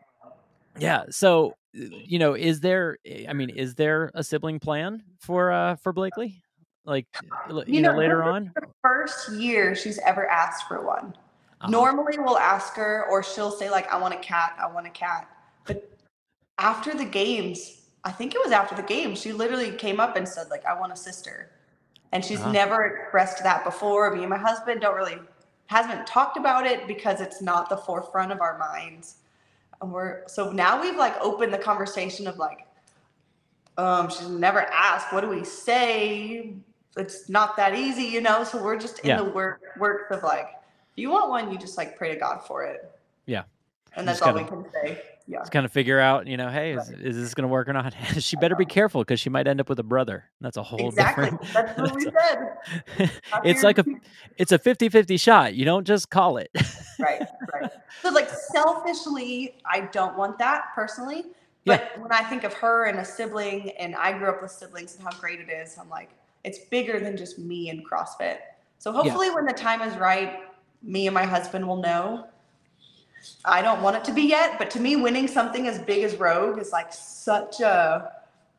yeah 0.80 1.04
so 1.10 1.54
you 1.82 2.20
know 2.20 2.34
is 2.36 2.62
there 2.62 2.98
i 3.28 3.34
mean 3.34 3.50
is 3.50 3.76
there 3.76 4.12
a 4.14 4.24
sibling 4.24 4.60
plan 4.60 5.04
for 5.20 5.52
uh 5.52 5.76
for 5.76 5.92
blakely 5.94 6.42
like 6.88 7.06
you, 7.50 7.76
You 7.76 7.82
know, 7.82 7.92
know, 7.92 7.98
later 7.98 8.24
on 8.24 8.52
the 8.56 8.68
first 8.82 9.32
year 9.34 9.76
she's 9.76 10.00
ever 10.00 10.28
asked 10.28 10.68
for 10.68 10.84
one. 10.86 11.14
Uh-huh. 11.62 11.70
Normally 11.70 12.18
we'll 12.18 12.38
ask 12.38 12.74
her 12.76 13.06
or 13.10 13.22
she'll 13.22 13.52
say 13.52 13.70
like 13.70 13.92
I 13.92 13.98
want 14.00 14.14
a 14.14 14.18
cat, 14.20 14.56
I 14.60 14.72
want 14.72 14.88
a 14.88 14.92
cat. 14.92 15.30
But 15.66 15.92
after 16.58 16.94
the 16.94 17.06
games, 17.06 17.90
I 18.04 18.12
think 18.12 18.34
it 18.34 18.42
was 18.44 18.52
after 18.54 18.74
the 18.74 18.84
games, 18.84 19.20
she 19.22 19.34
literally 19.34 19.72
came 19.72 20.00
up 20.00 20.16
and 20.16 20.28
said 20.28 20.50
like 20.50 20.66
I 20.66 20.80
want 20.80 20.94
a 20.94 20.96
sister. 20.96 21.52
And 22.14 22.24
she's 22.24 22.40
Uh-huh. 22.40 22.54
never 22.54 22.86
expressed 22.86 23.44
that 23.44 23.66
before. 23.66 24.16
Me 24.16 24.22
and 24.22 24.30
my 24.30 24.38
husband 24.38 24.80
don't 24.82 24.96
really 24.96 25.20
hasn't 25.66 26.08
talked 26.08 26.38
about 26.38 26.66
it 26.66 26.88
because 26.88 27.20
it's 27.20 27.42
not 27.42 27.68
the 27.68 27.76
forefront 27.76 28.32
of 28.32 28.40
our 28.40 28.58
minds. 28.58 29.18
And 29.82 29.92
we're 29.92 30.26
so 30.28 30.52
now 30.54 30.82
we've 30.82 30.96
like 30.96 31.20
opened 31.20 31.54
the 31.54 31.58
conversation 31.58 32.28
of 32.28 32.38
like 32.38 32.66
um 33.78 34.10
she's 34.10 34.30
never 34.30 34.62
asked 34.62 35.12
what 35.12 35.22
do 35.22 35.30
we 35.30 35.44
say 35.44 36.56
it's 36.96 37.30
not 37.30 37.58
that 37.58 37.76
easy 37.76 38.04
you 38.04 38.22
know? 38.22 38.44
So 38.44 38.62
we're 38.64 38.80
just 38.80 39.00
in 39.00 39.10
Yeah. 39.10 39.18
the 39.18 39.26
work 39.30 39.62
works 39.80 40.16
of 40.16 40.24
like 40.24 40.48
if 40.92 40.98
you 40.98 41.10
want 41.10 41.30
one 41.30 41.52
you 41.52 41.58
just 41.58 41.78
like 41.78 41.98
pray 41.98 42.14
to 42.14 42.20
god 42.20 42.46
for 42.46 42.64
it. 42.64 42.90
Yeah. 43.26 43.44
and 43.96 44.08
that's 44.08 44.22
all 44.22 44.34
we 44.34 44.44
can 44.44 44.66
say. 44.72 45.02
Yeah. 45.30 45.40
just 45.40 45.52
kind 45.52 45.66
of 45.66 45.74
figure 45.74 46.00
out 46.00 46.26
you 46.26 46.38
know 46.38 46.50
hey 46.50 46.72
is, 46.72 46.90
is 46.90 47.18
this 47.18 47.34
gonna 47.34 47.50
work 47.50 47.68
or 47.68 47.74
not? 47.74 47.94
She 48.20 48.38
better 48.38 48.56
be 48.56 48.66
careful 48.66 49.02
because 49.02 49.20
she 49.20 49.30
might 49.30 49.46
end 49.46 49.60
up 49.60 49.68
with 49.68 49.78
a 49.80 49.84
brother. 49.84 50.24
That's 50.40 50.56
a 50.56 50.64
whole 50.64 50.88
exactly. 50.88 51.32
different 51.32 51.54
that's 51.54 51.78
what 51.78 51.96
we 51.96 52.06
that's 52.06 52.16
said 52.98 53.12
it's 53.44 53.62
like 53.64 53.78
a 53.78 53.86
it's 54.38 54.54
a 54.54 54.60
50-50 54.60 55.20
shot. 55.20 55.54
You 55.54 55.66
don't 55.66 55.86
just 55.86 56.10
call 56.10 56.38
it. 56.38 56.50
Right 57.00 57.22
right. 57.54 57.70
So 58.02 58.10
like 58.10 58.30
selfishly 58.30 59.58
i 59.66 59.82
don't 59.82 60.18
want 60.18 60.38
that 60.40 60.68
personally. 60.74 61.26
But 61.66 62.00
when 62.00 62.12
i 62.14 62.24
think 62.24 62.46
of 62.46 62.54
her 62.54 62.86
and 62.86 62.98
a 63.00 63.04
sibling 63.06 63.72
and 63.72 63.94
i 63.96 64.18
grew 64.18 64.30
up 64.30 64.42
with 64.42 64.52
siblings 64.52 64.96
and 64.96 65.04
how 65.04 65.12
great 65.20 65.42
it 65.42 65.50
is 65.50 65.78
i'm 65.78 65.90
like 65.90 66.12
it's 66.48 66.60
bigger 66.60 67.00
than 67.00 67.18
just 67.18 67.38
me 67.38 67.70
and 67.70 67.88
crossfit. 67.88 68.38
So 68.80 68.92
hopefully 68.92 69.30
when 69.32 69.46
the 69.46 69.54
time 69.54 69.82
is 69.82 69.96
right 69.98 70.40
me 70.82 71.08
and 71.08 71.14
my 71.14 71.24
husband 71.24 71.68
will 71.68 71.82
know. 71.90 72.28
I 73.44 73.62
don't 73.62 73.82
want 73.82 73.98
it 73.98 74.04
to 74.06 74.14
be 74.14 74.24
yet 74.24 74.58
but 74.58 74.70
to 74.72 74.80
me 74.80 74.96
winning 74.96 75.28
something 75.28 75.68
as 75.68 75.80
big 75.80 76.04
as 76.04 76.16
rogue 76.16 76.60
is 76.60 76.72
like 76.72 76.94
such 76.94 77.60
a 77.60 78.12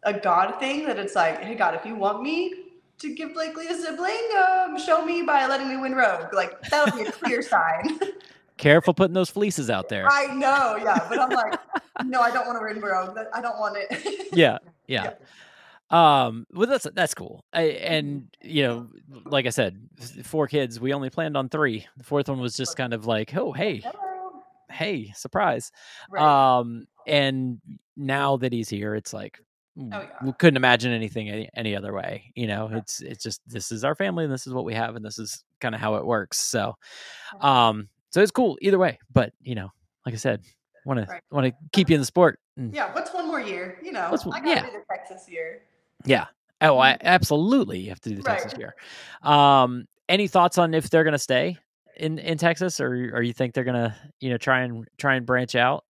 a 0.03 0.13
god 0.13 0.59
thing 0.61 0.85
that 0.87 0.99
it's 0.99 1.15
like 1.15 1.43
hey 1.43 1.55
god 1.55 1.75
if 1.75 1.87
you 1.87 1.95
want 1.95 2.23
me 2.23 2.69
to 2.99 3.15
give 3.15 3.33
blakely 3.33 3.67
a 3.69 3.75
sibling 3.75 4.29
um, 4.37 4.79
show 4.79 5.05
me 5.05 5.23
by 5.23 5.47
letting 5.47 5.69
me 5.69 5.77
win 5.77 5.95
rogue. 5.95 6.33
Like 6.33 6.61
that 6.69 6.85
would 6.85 7.03
be 7.03 7.09
a 7.09 7.13
clear 7.13 7.43
sign. 7.55 7.99
Careful 8.57 8.93
putting 8.93 9.15
those 9.15 9.31
fleeces 9.31 9.71
out 9.71 9.89
there. 9.89 10.09
I 10.11 10.27
know, 10.35 10.77
yeah, 10.83 11.07
but 11.09 11.21
I'm 11.21 11.31
like, 11.31 11.61
no, 12.05 12.21
I 12.21 12.33
don't 12.33 12.47
want 12.47 12.59
to 12.59 12.65
win 12.65 12.81
rogue. 12.83 13.17
I 13.33 13.41
don't 13.41 13.59
want 13.59 13.77
it. 13.79 14.29
yeah, 14.33 14.59
yeah. 14.87 15.15
Um, 15.91 16.47
well, 16.53 16.67
that's 16.67 16.87
that's 16.95 17.15
cool. 17.15 17.45
I, 17.53 17.63
and 17.63 18.29
you 18.43 18.63
know, 18.63 18.89
like 19.25 19.47
I 19.47 19.51
said, 19.51 19.79
four 20.25 20.47
kids. 20.47 20.79
We 20.81 20.93
only 20.93 21.11
planned 21.11 21.37
on 21.37 21.49
three. 21.49 21.87
The 21.97 22.05
fourth 22.05 22.29
one 22.29 22.41
was 22.41 22.57
just 22.57 22.77
kind 22.77 22.93
of 22.93 23.07
like, 23.07 23.35
oh, 23.35 23.53
hey, 23.53 23.79
Hello. 23.79 24.43
hey, 24.71 25.13
surprise. 25.17 25.71
Right. 26.11 26.23
Um, 26.59 26.87
and 27.07 27.61
now 27.97 28.37
that 28.37 28.53
he's 28.53 28.69
here, 28.69 28.95
it's 28.95 29.13
like 29.15 29.39
Oh, 29.81 29.87
yeah. 29.93 30.09
we 30.25 30.33
couldn't 30.33 30.57
imagine 30.57 30.93
anything 30.93 31.31
any, 31.31 31.49
any 31.55 31.77
other 31.77 31.93
way. 31.95 32.33
You 32.35 32.49
know, 32.49 32.69
it's 32.73 33.01
it's 33.01 33.23
just 33.23 33.41
this 33.47 33.71
is 33.73 33.85
our 33.85 33.95
family, 33.95 34.25
and 34.25 34.33
this 34.33 34.47
is 34.47 34.53
what 34.53 34.65
we 34.65 34.75
have, 34.75 34.95
and 34.97 35.05
this 35.05 35.19
is 35.19 35.45
kind 35.61 35.75
of 35.75 35.81
how 35.81 35.95
it 35.95 36.05
works. 36.05 36.39
So, 36.39 36.75
um, 37.41 37.89
so 38.11 38.21
it's 38.21 38.33
cool 38.33 38.59
either 38.61 38.79
way. 38.79 38.99
But 39.13 39.33
you 39.41 39.55
know, 39.55 39.71
like 40.05 40.15
I 40.15 40.19
said, 40.19 40.43
want 40.85 41.07
to 41.07 41.21
want 41.31 41.47
to 41.47 41.53
keep 41.73 41.89
you 41.89 41.95
in 41.95 42.01
the 42.01 42.07
sport. 42.07 42.41
and- 42.57 42.75
yeah, 42.75 42.93
what's 42.93 43.15
one 43.15 43.27
more 43.29 43.41
year? 43.41 43.79
You 43.83 43.93
know, 43.93 44.11
What's 44.11 44.27
I 44.27 44.41
gotta 44.41 44.49
yeah. 44.51 44.67
Texas 44.91 45.29
year. 45.31 45.63
Yeah. 46.05 46.27
Oh, 46.61 46.79
I, 46.79 46.97
absolutely. 47.03 47.81
You 47.81 47.91
have 47.91 48.01
to 48.01 48.11
do 48.11 48.17
the 48.17 48.23
Right. 48.23 48.39
Texas 48.39 48.59
year. 48.59 48.75
Um, 49.23 49.87
any 50.09 50.27
thoughts 50.27 50.59
on 50.59 50.75
if 50.75 50.91
they're 50.91 51.05
going 51.05 51.13
to 51.13 51.19
stay 51.19 51.59
in 51.97 52.19
in 52.19 52.39
Texas, 52.39 52.81
or 52.81 52.93
or 53.15 53.23
you 53.23 53.33
think 53.33 53.55
they're 53.55 53.65
going 53.65 53.91
to 53.91 53.95
you 54.21 54.31
know 54.31 54.39
try 54.39 54.63
and 54.63 54.87
try 54.97 55.15
and 55.17 55.27
branch 55.27 55.55
out? 55.55 55.85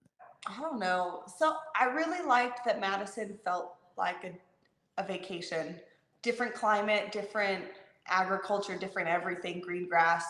I 0.47 0.61
don't 0.61 0.79
know. 0.79 1.23
So 1.39 1.57
I 1.79 1.87
really 1.87 2.25
liked 2.27 2.65
that 2.65 2.81
Madison 2.81 3.39
felt 3.45 3.77
like 3.97 4.25
a, 4.25 5.03
a 5.03 5.07
vacation. 5.07 5.77
Different 6.23 6.55
climate, 6.55 7.13
different 7.13 7.65
agriculture, 8.07 8.77
different 8.77 9.09
everything, 9.09 9.61
green 9.61 9.89
grass. 9.89 10.25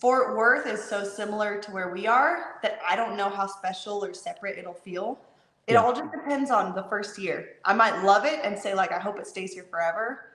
Fort 0.00 0.36
Worth 0.36 0.66
is 0.66 0.82
so 0.82 1.04
similar 1.04 1.60
to 1.60 1.70
where 1.70 1.92
we 1.92 2.06
are 2.06 2.56
that 2.62 2.80
I 2.86 2.96
don't 2.96 3.16
know 3.16 3.28
how 3.28 3.46
special 3.46 4.04
or 4.04 4.12
separate 4.12 4.58
it'll 4.58 4.74
feel. 4.74 5.18
It 5.66 5.72
Yeah. 5.74 5.82
all 5.82 5.94
just 5.94 6.12
depends 6.12 6.50
on 6.50 6.74
the 6.74 6.82
first 6.84 7.18
year. 7.18 7.56
I 7.64 7.72
might 7.74 8.02
love 8.04 8.24
it 8.24 8.40
and 8.44 8.58
say 8.58 8.74
like 8.74 8.92
I 8.92 8.98
hope 8.98 9.18
it 9.18 9.26
stays 9.26 9.54
here 9.54 9.64
forever. 9.70 10.26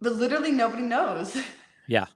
But 0.00 0.14
literally 0.14 0.52
nobody 0.52 0.82
knows. 0.82 1.36
Yeah. 1.86 2.06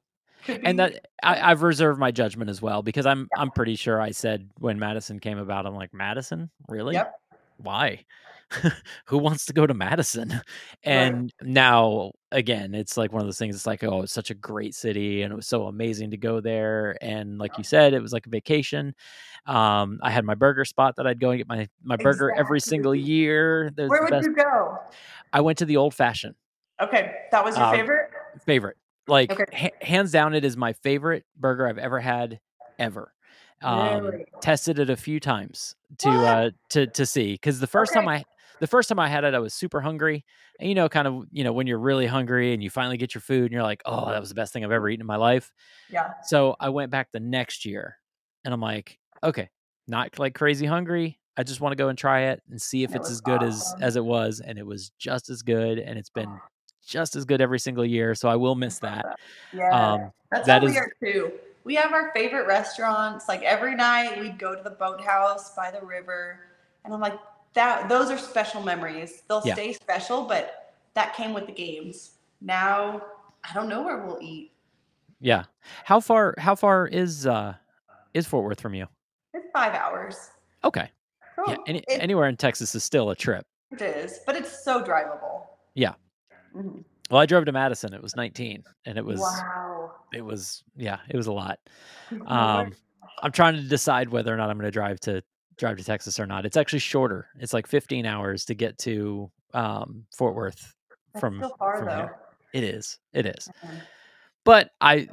And 0.46 0.78
that 0.78 1.08
I, 1.22 1.50
I've 1.50 1.60
reserved 1.60 2.00
my 2.00 2.10
judgment 2.10 2.48
as 2.48 2.62
well 2.62 2.82
because 2.82 3.04
I'm 3.04 3.28
I'm 3.36 3.50
pretty 3.50 3.76
sure 3.76 4.00
I 4.00 4.12
said 4.12 4.48
when 4.58 4.78
Madison 4.78 5.18
came 5.20 5.36
about, 5.36 5.66
I'm 5.66 5.74
like 5.74 5.92
Madison, 5.92 6.48
really? 6.68 6.94
Yep. 6.94 7.20
Why? 7.58 8.06
Who 9.06 9.18
wants 9.18 9.46
to 9.46 9.52
go 9.52 9.66
to 9.66 9.74
Madison? 9.74 10.40
And 10.82 11.32
now 11.42 12.12
again, 12.32 12.74
it's 12.74 12.96
like 12.96 13.12
one 13.12 13.20
of 13.20 13.26
those 13.26 13.38
things. 13.38 13.54
It's 13.54 13.66
like, 13.66 13.84
oh, 13.84 14.02
it's 14.02 14.12
such 14.12 14.30
a 14.30 14.34
great 14.34 14.74
city, 14.74 15.22
and 15.22 15.32
it 15.32 15.36
was 15.36 15.46
so 15.46 15.66
amazing 15.66 16.10
to 16.12 16.16
go 16.16 16.40
there. 16.40 16.96
And 17.02 17.38
like 17.38 17.58
you 17.58 17.64
said, 17.64 17.92
it 17.94 18.00
was 18.00 18.12
like 18.12 18.26
a 18.26 18.30
vacation. 18.30 18.94
Um, 19.46 19.98
I 20.02 20.10
had 20.10 20.24
my 20.24 20.34
burger 20.34 20.64
spot 20.64 20.96
that 20.96 21.06
I'd 21.06 21.20
go 21.20 21.30
and 21.30 21.38
get 21.38 21.48
my 21.48 21.68
my 21.82 21.96
burger 21.96 22.32
every 22.36 22.60
single 22.60 22.94
year. 22.94 23.70
There's 23.74 23.90
Where 23.90 24.02
would 24.02 24.24
you 24.24 24.34
go? 24.34 24.78
I 25.32 25.40
went 25.40 25.58
to 25.58 25.64
the 25.64 25.76
old 25.76 25.94
fashioned 25.94 26.34
Okay, 26.80 27.12
that 27.32 27.44
was 27.44 27.56
your 27.56 27.66
Um, 27.66 27.72
favorite? 27.72 28.10
favorite. 28.46 28.76
Like 29.06 29.32
Okay. 29.32 29.44
ha- 29.52 29.84
hands 29.86 30.12
down, 30.12 30.34
it 30.34 30.44
is 30.44 30.56
my 30.56 30.72
favorite 30.74 31.24
burger 31.36 31.66
I've 31.66 31.78
ever 31.78 31.98
had 31.98 32.40
ever. 32.78 33.12
Um, 33.62 34.04
Really? 34.04 34.24
Tested 34.40 34.78
it 34.78 34.88
a 34.90 34.96
few 34.96 35.18
times 35.18 35.74
to 35.98 36.10
What? 36.10 36.28
uh 36.28 36.50
to 36.70 36.86
to 36.86 37.04
see 37.06 37.32
because 37.32 37.58
the 37.58 37.66
first 37.66 37.92
time 37.92 38.06
I 38.06 38.24
the 38.60 38.66
first 38.66 38.88
time 38.88 38.98
I 38.98 39.08
had 39.08 39.24
it, 39.24 39.34
I 39.34 39.38
was 39.38 39.54
super 39.54 39.80
hungry. 39.80 40.24
And 40.60 40.68
you 40.68 40.74
know, 40.74 40.88
kind 40.88 41.06
of 41.06 41.24
you 41.30 41.44
know 41.44 41.52
when 41.52 41.66
you're 41.66 41.78
really 41.78 42.06
hungry 42.06 42.52
and 42.52 42.62
you 42.62 42.70
finally 42.70 42.96
get 42.96 43.14
your 43.14 43.20
food 43.22 43.44
and 43.44 43.52
you're 43.52 43.62
like, 43.62 43.82
oh, 43.84 44.10
that 44.10 44.20
was 44.20 44.28
the 44.28 44.34
best 44.34 44.52
thing 44.52 44.64
I've 44.64 44.72
ever 44.72 44.88
eaten 44.88 45.02
in 45.02 45.06
my 45.06 45.16
life. 45.16 45.52
Yeah. 45.90 46.12
So 46.24 46.56
I 46.58 46.68
went 46.70 46.90
back 46.90 47.08
the 47.12 47.20
next 47.20 47.64
year, 47.64 47.96
and 48.44 48.52
I'm 48.54 48.60
like, 48.60 48.98
okay, 49.22 49.48
not 49.86 50.18
like 50.18 50.34
crazy 50.34 50.66
hungry. 50.66 51.18
I 51.36 51.44
just 51.44 51.60
want 51.60 51.72
to 51.72 51.76
go 51.76 51.88
and 51.88 51.96
try 51.96 52.22
it 52.22 52.42
and 52.50 52.60
see 52.60 52.82
if 52.82 52.92
It 52.92 52.96
it's 52.96 53.10
as 53.10 53.20
good 53.20 53.42
awesome. 53.42 53.76
as 53.78 53.82
as 53.82 53.96
it 53.96 54.04
was, 54.04 54.40
and 54.40 54.58
it 54.58 54.66
was 54.66 54.90
just 54.98 55.30
as 55.30 55.42
good, 55.42 55.78
and 55.78 55.98
it's 55.98 56.10
been 56.10 56.38
just 56.84 57.14
as 57.16 57.24
good 57.24 57.40
every 57.40 57.58
single 57.60 57.84
year. 57.84 58.14
So 58.14 58.28
I 58.28 58.36
will 58.36 58.54
miss 58.54 58.78
that. 58.80 59.18
Yeah. 59.52 59.70
Um, 59.70 60.10
That's 60.30 60.46
that 60.46 60.64
is- 60.64 60.72
we 60.72 60.78
are 60.78 60.92
too. 61.02 61.32
we 61.64 61.74
have 61.76 61.92
our 61.92 62.10
favorite 62.12 62.46
restaurants. 62.46 63.28
Like 63.28 63.42
every 63.42 63.74
night 63.76 64.18
we'd 64.18 64.38
go 64.38 64.56
to 64.56 64.62
the 64.62 64.70
boathouse 64.70 65.54
by 65.54 65.70
the 65.70 65.84
river. 65.84 66.40
And 66.84 66.94
I'm 66.94 67.00
like, 67.00 67.18
that 67.58 67.88
those 67.88 68.10
are 68.10 68.16
special 68.18 68.62
memories. 68.62 69.22
They'll 69.28 69.42
Yeah. 69.44 69.54
stay 69.54 69.72
special, 69.72 70.22
but 70.22 70.74
that 70.94 71.14
came 71.14 71.34
with 71.34 71.46
the 71.46 71.52
games. 71.52 72.12
Now 72.40 73.02
I 73.44 73.52
don't 73.54 73.68
know 73.68 73.82
where 73.82 73.98
we'll 73.98 74.20
eat. 74.22 74.52
Yeah. 75.20 75.44
How 75.84 76.00
far? 76.00 76.34
How 76.38 76.54
far 76.54 76.86
is 76.86 77.26
uh 77.26 77.54
is 78.14 78.26
Fort 78.26 78.44
Worth 78.44 78.60
from 78.60 78.74
you? 78.74 78.86
It's 79.34 79.46
five 79.52 79.74
hours. 79.74 80.30
Okay. 80.64 80.90
So 81.36 81.44
Yeah. 81.50 81.56
Any, 81.66 81.78
it, 81.88 82.00
anywhere 82.00 82.28
in 82.28 82.36
Texas 82.36 82.74
is 82.74 82.84
still 82.84 83.10
a 83.10 83.16
trip. 83.16 83.44
it 83.72 83.82
is, 83.82 84.20
but 84.26 84.34
it's 84.36 84.64
so 84.64 84.82
drivable. 84.82 85.42
Yeah. 85.74 85.94
Mhm. 86.54 86.84
Well, 87.10 87.20
I 87.20 87.26
drove 87.26 87.44
to 87.46 87.52
Madison. 87.52 87.92
It 87.94 88.02
was 88.02 88.14
19, 88.16 88.64
and 88.86 88.98
it 88.98 89.04
was 89.04 89.20
wow. 89.20 89.92
it 90.12 90.22
was 90.24 90.62
yeah, 90.76 90.98
it 91.08 91.16
was 91.16 91.26
a 91.26 91.32
lot. 91.32 91.58
Um, 92.26 92.72
I'm 93.22 93.32
trying 93.32 93.56
to 93.56 93.62
decide 93.62 94.10
whether 94.10 94.32
or 94.32 94.36
not 94.36 94.48
I'm 94.48 94.56
going 94.58 94.66
to 94.66 94.70
drive 94.70 95.00
to 95.00 95.22
drive 95.58 95.76
to 95.78 95.84
Texas 95.84 96.18
or 96.20 96.26
not. 96.26 96.46
It's 96.46 96.56
actually 96.56 96.78
shorter. 96.80 97.28
It's 97.38 97.52
like 97.52 97.66
15 97.66 98.06
hours 98.06 98.44
to 98.46 98.54
get 98.54 98.78
to 98.78 99.30
um, 99.54 100.04
Fort 100.16 100.34
Worth 100.34 100.74
That's 101.12 101.20
from 101.20 101.36
still 101.38 101.56
far 101.58 101.78
from 101.78 101.86
though. 101.86 101.96
here. 101.96 102.16
It 102.54 102.64
is. 102.64 102.98
It 103.12 103.26
is. 103.26 103.48
Mhm. 103.64 103.80
But 104.44 104.70
I 104.80 105.08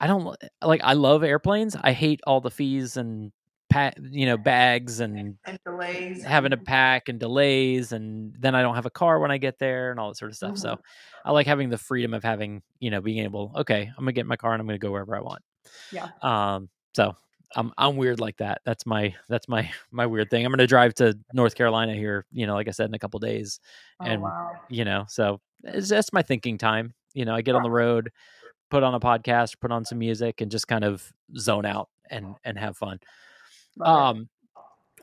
I 0.00 0.06
don't 0.06 0.36
like 0.62 0.80
I 0.84 0.92
love 0.94 1.22
airplanes. 1.24 1.76
I 1.80 1.92
hate 1.92 2.20
all 2.26 2.40
the 2.40 2.50
fees 2.50 2.96
and 2.96 3.32
pa- 3.70 3.92
you 4.00 4.26
know 4.26 4.36
bags 4.36 5.00
and 5.00 5.36
And 5.46 5.58
delays. 5.64 6.22
having 6.24 6.50
to 6.50 6.56
pack 6.56 7.08
and 7.08 7.18
delays 7.20 7.92
and 7.92 8.34
then 8.38 8.54
I 8.54 8.62
don't 8.62 8.74
have 8.74 8.84
a 8.86 8.90
car 8.90 9.20
when 9.20 9.30
I 9.30 9.38
get 9.38 9.58
there 9.58 9.90
and 9.90 9.98
all 10.00 10.08
that 10.08 10.16
sort 10.16 10.30
of 10.32 10.36
stuff. 10.36 10.58
So 10.58 10.78
I 11.24 11.30
like 11.30 11.46
having 11.46 11.70
the 11.70 11.78
freedom 11.78 12.12
of 12.14 12.22
having, 12.24 12.62
you 12.80 12.90
know, 12.90 13.00
being 13.00 13.24
able, 13.24 13.52
okay, 13.56 13.88
I'm 13.96 14.04
gonna 14.04 14.12
get 14.12 14.26
my 14.26 14.36
car 14.36 14.52
and 14.52 14.60
I'm 14.60 14.66
gonna 14.66 14.78
go 14.78 14.90
wherever 14.90 15.16
I 15.16 15.20
want. 15.20 15.42
Yeah. 15.92 16.08
Um 16.20 16.68
so 16.94 17.14
I'm 17.56 17.72
I'm 17.78 17.96
weird 17.96 18.20
like 18.20 18.36
that. 18.38 18.60
That's 18.64 18.86
my 18.86 19.14
that's 19.28 19.48
my 19.48 19.70
my 19.90 20.06
weird 20.06 20.30
thing. 20.30 20.44
I'm 20.44 20.52
gonna 20.52 20.66
drive 20.66 20.94
to 20.94 21.18
North 21.32 21.54
Carolina 21.54 21.94
here, 21.94 22.26
you 22.32 22.46
know, 22.46 22.54
like 22.54 22.68
I 22.68 22.72
said, 22.72 22.88
in 22.88 22.94
a 22.94 22.98
couple 22.98 23.20
days. 23.20 23.60
Oh, 24.00 24.06
and 24.06 24.22
wow. 24.22 24.52
you 24.68 24.84
know, 24.84 25.04
so 25.08 25.40
it's 25.64 25.88
that's 25.88 26.12
my 26.12 26.22
thinking 26.22 26.58
time. 26.58 26.94
You 27.14 27.24
know, 27.24 27.34
I 27.34 27.42
get 27.42 27.54
on 27.54 27.62
the 27.62 27.70
road, 27.70 28.10
put 28.70 28.82
on 28.82 28.94
a 28.94 29.00
podcast, 29.00 29.60
put 29.60 29.70
on 29.70 29.84
some 29.84 29.98
music, 29.98 30.40
and 30.40 30.50
just 30.50 30.66
kind 30.66 30.84
of 30.84 31.12
zone 31.36 31.66
out 31.66 31.88
and 32.10 32.34
and 32.44 32.58
have 32.58 32.76
fun. 32.76 32.98
Um, 33.80 34.28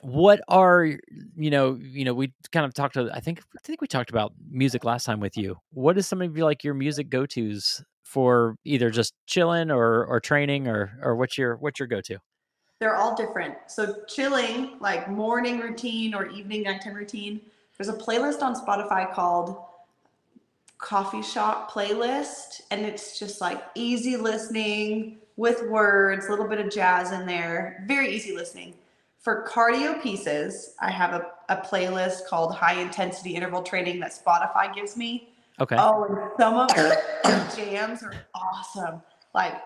what 0.01 0.41
are 0.47 0.85
you 0.85 1.49
know 1.49 1.77
you 1.81 2.05
know 2.05 2.13
we 2.13 2.31
kind 2.51 2.65
of 2.65 2.73
talked 2.73 2.93
to 2.93 3.09
I 3.13 3.19
think 3.19 3.41
I 3.57 3.61
think 3.63 3.81
we 3.81 3.87
talked 3.87 4.09
about 4.09 4.33
music 4.49 4.83
last 4.83 5.05
time 5.05 5.19
with 5.19 5.37
you. 5.37 5.57
What 5.71 5.97
is 5.97 6.07
some 6.07 6.21
of 6.21 6.35
your 6.37 6.45
like 6.45 6.63
your 6.63 6.73
music 6.73 7.09
go 7.09 7.25
tos 7.25 7.83
for 8.03 8.55
either 8.65 8.89
just 8.89 9.13
chilling 9.27 9.71
or 9.71 10.05
or 10.05 10.19
training 10.19 10.67
or 10.67 10.97
or 11.01 11.15
what's 11.15 11.37
your 11.37 11.57
what's 11.57 11.79
your 11.79 11.87
go 11.87 12.01
to? 12.01 12.19
They're 12.79 12.95
all 12.95 13.15
different. 13.15 13.55
So 13.67 13.97
chilling, 14.07 14.77
like 14.79 15.09
morning 15.09 15.59
routine 15.59 16.13
or 16.13 16.27
evening 16.27 16.63
nighttime 16.63 16.93
routine. 16.93 17.41
There's 17.77 17.89
a 17.89 17.93
playlist 17.93 18.41
on 18.41 18.55
Spotify 18.55 19.13
called 19.13 19.57
Coffee 20.77 21.21
Shop 21.21 21.71
Playlist, 21.71 22.61
and 22.71 22.85
it's 22.85 23.19
just 23.19 23.41
like 23.41 23.61
easy 23.75 24.15
listening 24.15 25.17
with 25.35 25.63
words, 25.69 26.27
a 26.27 26.29
little 26.29 26.47
bit 26.47 26.59
of 26.59 26.69
jazz 26.71 27.11
in 27.11 27.25
there. 27.25 27.83
Very 27.87 28.13
easy 28.13 28.35
listening. 28.35 28.73
For 29.19 29.45
cardio 29.47 30.01
pieces, 30.01 30.75
I 30.79 30.89
have 30.91 31.13
a, 31.13 31.31
a 31.49 31.57
playlist 31.57 32.27
called 32.27 32.55
High 32.55 32.79
Intensity 32.81 33.35
Interval 33.35 33.61
Training 33.61 33.99
that 33.99 34.11
Spotify 34.11 34.73
gives 34.73 34.95
me. 34.95 35.29
Okay. 35.59 35.75
Oh, 35.77 36.05
and 36.05 36.31
some 36.39 36.57
of 36.57 36.67
the 36.69 37.53
jams 37.57 38.03
are 38.03 38.13
awesome. 38.33 39.01
Like 39.35 39.61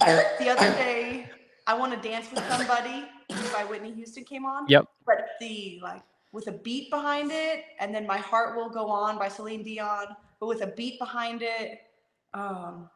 the 0.00 0.48
other 0.48 0.70
day, 0.72 1.30
I 1.68 1.74
Want 1.74 1.92
to 1.92 2.08
Dance 2.08 2.30
with 2.32 2.42
Somebody 2.48 3.04
by 3.52 3.64
Whitney 3.68 3.92
Houston 3.92 4.24
came 4.24 4.46
on. 4.46 4.66
Yep. 4.68 4.86
But 5.04 5.28
the 5.38 5.78
like 5.82 6.02
with 6.32 6.48
a 6.48 6.52
beat 6.52 6.90
behind 6.90 7.30
it, 7.30 7.64
and 7.78 7.94
then 7.94 8.06
My 8.06 8.16
Heart 8.16 8.56
Will 8.56 8.70
Go 8.70 8.88
On 8.88 9.18
by 9.18 9.28
Celine 9.28 9.62
Dion, 9.62 10.06
but 10.40 10.46
with 10.46 10.62
a 10.62 10.68
beat 10.68 10.98
behind 10.98 11.42
it. 11.42 11.80
Um, 12.34 12.88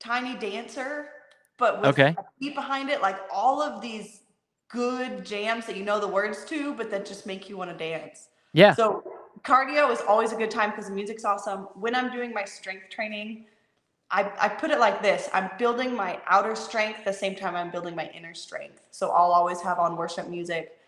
Tiny 0.00 0.36
Dancer, 0.36 1.08
but 1.56 1.80
with 1.80 1.90
Okay. 1.90 2.14
a 2.16 2.24
beat 2.38 2.54
behind 2.54 2.88
it, 2.88 3.02
like 3.02 3.16
all 3.32 3.60
of 3.60 3.80
these 3.80 4.20
good 4.68 5.24
jams 5.24 5.66
that 5.66 5.76
you 5.76 5.84
know 5.84 5.98
the 5.98 6.06
words 6.06 6.44
to, 6.44 6.74
but 6.74 6.90
that 6.90 7.04
just 7.04 7.26
make 7.26 7.48
you 7.48 7.56
want 7.56 7.70
to 7.70 7.76
dance. 7.76 8.28
Yeah. 8.52 8.74
So 8.74 9.02
cardio 9.42 9.90
is 9.90 10.00
always 10.02 10.32
a 10.32 10.36
good 10.36 10.50
time 10.50 10.70
because 10.70 10.86
the 10.86 10.94
music's 10.94 11.24
awesome. 11.24 11.68
When 11.74 11.94
I'm 11.94 12.12
doing 12.12 12.32
my 12.32 12.44
strength 12.44 12.90
training, 12.90 13.46
I, 14.10 14.30
I 14.40 14.48
put 14.48 14.70
it 14.70 14.78
like 14.78 15.02
this 15.02 15.28
I'm 15.34 15.50
building 15.58 15.94
my 15.94 16.18
outer 16.26 16.56
strength 16.56 17.04
the 17.04 17.12
same 17.12 17.34
time 17.34 17.54
I'm 17.54 17.70
building 17.70 17.94
my 17.94 18.10
inner 18.14 18.34
strength. 18.34 18.80
So 18.90 19.10
I'll 19.10 19.32
always 19.32 19.60
have 19.60 19.78
on 19.78 19.96
worship 19.96 20.28
music 20.28 20.78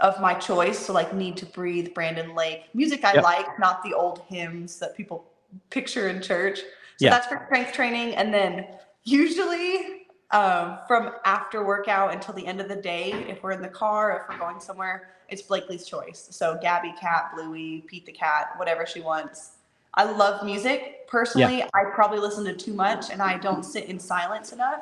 of 0.00 0.20
my 0.20 0.34
choice. 0.34 0.78
So, 0.78 0.92
like 0.92 1.14
Need 1.14 1.36
to 1.38 1.46
Breathe, 1.46 1.94
Brandon 1.94 2.34
Lake, 2.34 2.64
music 2.74 3.04
I 3.04 3.14
Yep. 3.14 3.22
like, 3.22 3.58
not 3.58 3.82
the 3.82 3.94
old 3.94 4.20
hymns 4.28 4.78
that 4.78 4.96
people 4.96 5.24
picture 5.70 6.08
in 6.08 6.20
church. 6.20 6.60
So, 6.60 6.64
Yeah. 7.06 7.10
that's 7.10 7.26
for 7.26 7.44
strength 7.46 7.72
training. 7.72 8.16
And 8.16 8.32
then, 8.32 8.66
usually, 9.04 10.06
um, 10.30 10.78
from 10.88 11.12
after 11.24 11.64
workout 11.64 12.12
until 12.12 12.34
the 12.34 12.46
end 12.46 12.60
of 12.60 12.68
the 12.68 12.76
day, 12.76 13.12
if 13.28 13.42
we're 13.42 13.52
in 13.52 13.62
the 13.62 13.68
car, 13.68 14.22
if 14.22 14.28
we're 14.28 14.38
going 14.44 14.60
somewhere, 14.60 15.10
it's 15.28 15.42
Blakely's 15.42 15.86
choice. 15.86 16.28
So, 16.30 16.58
Gabby 16.60 16.94
Cat, 16.98 17.32
Bluey, 17.34 17.84
Pete 17.86 18.06
the 18.06 18.12
Cat, 18.12 18.58
whatever 18.58 18.86
she 18.86 19.00
wants. 19.00 19.52
I 19.94 20.10
love 20.10 20.44
music. 20.44 21.06
Personally, 21.06 21.62
I 21.62 21.84
probably 21.94 22.18
listen 22.18 22.44
to 22.44 22.54
too 22.54 22.72
much 22.72 23.10
and 23.10 23.20
I 23.20 23.38
don't 23.38 23.62
sit 23.64 23.84
in 23.84 23.98
silence 23.98 24.52
enough. 24.52 24.80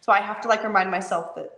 So 0.00 0.12
I 0.12 0.20
have 0.20 0.40
to 0.42 0.48
like 0.48 0.64
remind 0.64 0.90
myself 0.90 1.34
that 1.36 1.50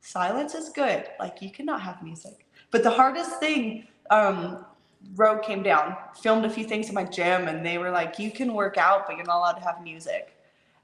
silence 0.00 0.54
is 0.54 0.70
good. 0.70 1.06
Like 1.18 1.40
you 1.40 1.50
cannot 1.50 1.80
have 1.82 2.02
music. 2.02 2.46
But 2.70 2.82
the 2.82 2.90
hardest 2.90 3.38
thing, 3.38 3.86
um, 4.10 4.64
Rogue 5.14 5.42
came 5.42 5.62
down, 5.62 5.96
filmed 6.20 6.44
a 6.44 6.50
few 6.50 6.64
things 6.64 6.88
in 6.88 6.94
my 6.94 7.04
gym, 7.04 7.48
and 7.48 7.64
they 7.64 7.78
were 7.78 7.90
like, 7.90 8.18
"You 8.18 8.30
can 8.30 8.52
work 8.52 8.76
out, 8.76 9.06
but 9.06 9.16
you're 9.16 9.24
not 9.24 9.38
allowed 9.38 9.52
to 9.52 9.62
have 9.62 9.82
music." 9.82 10.36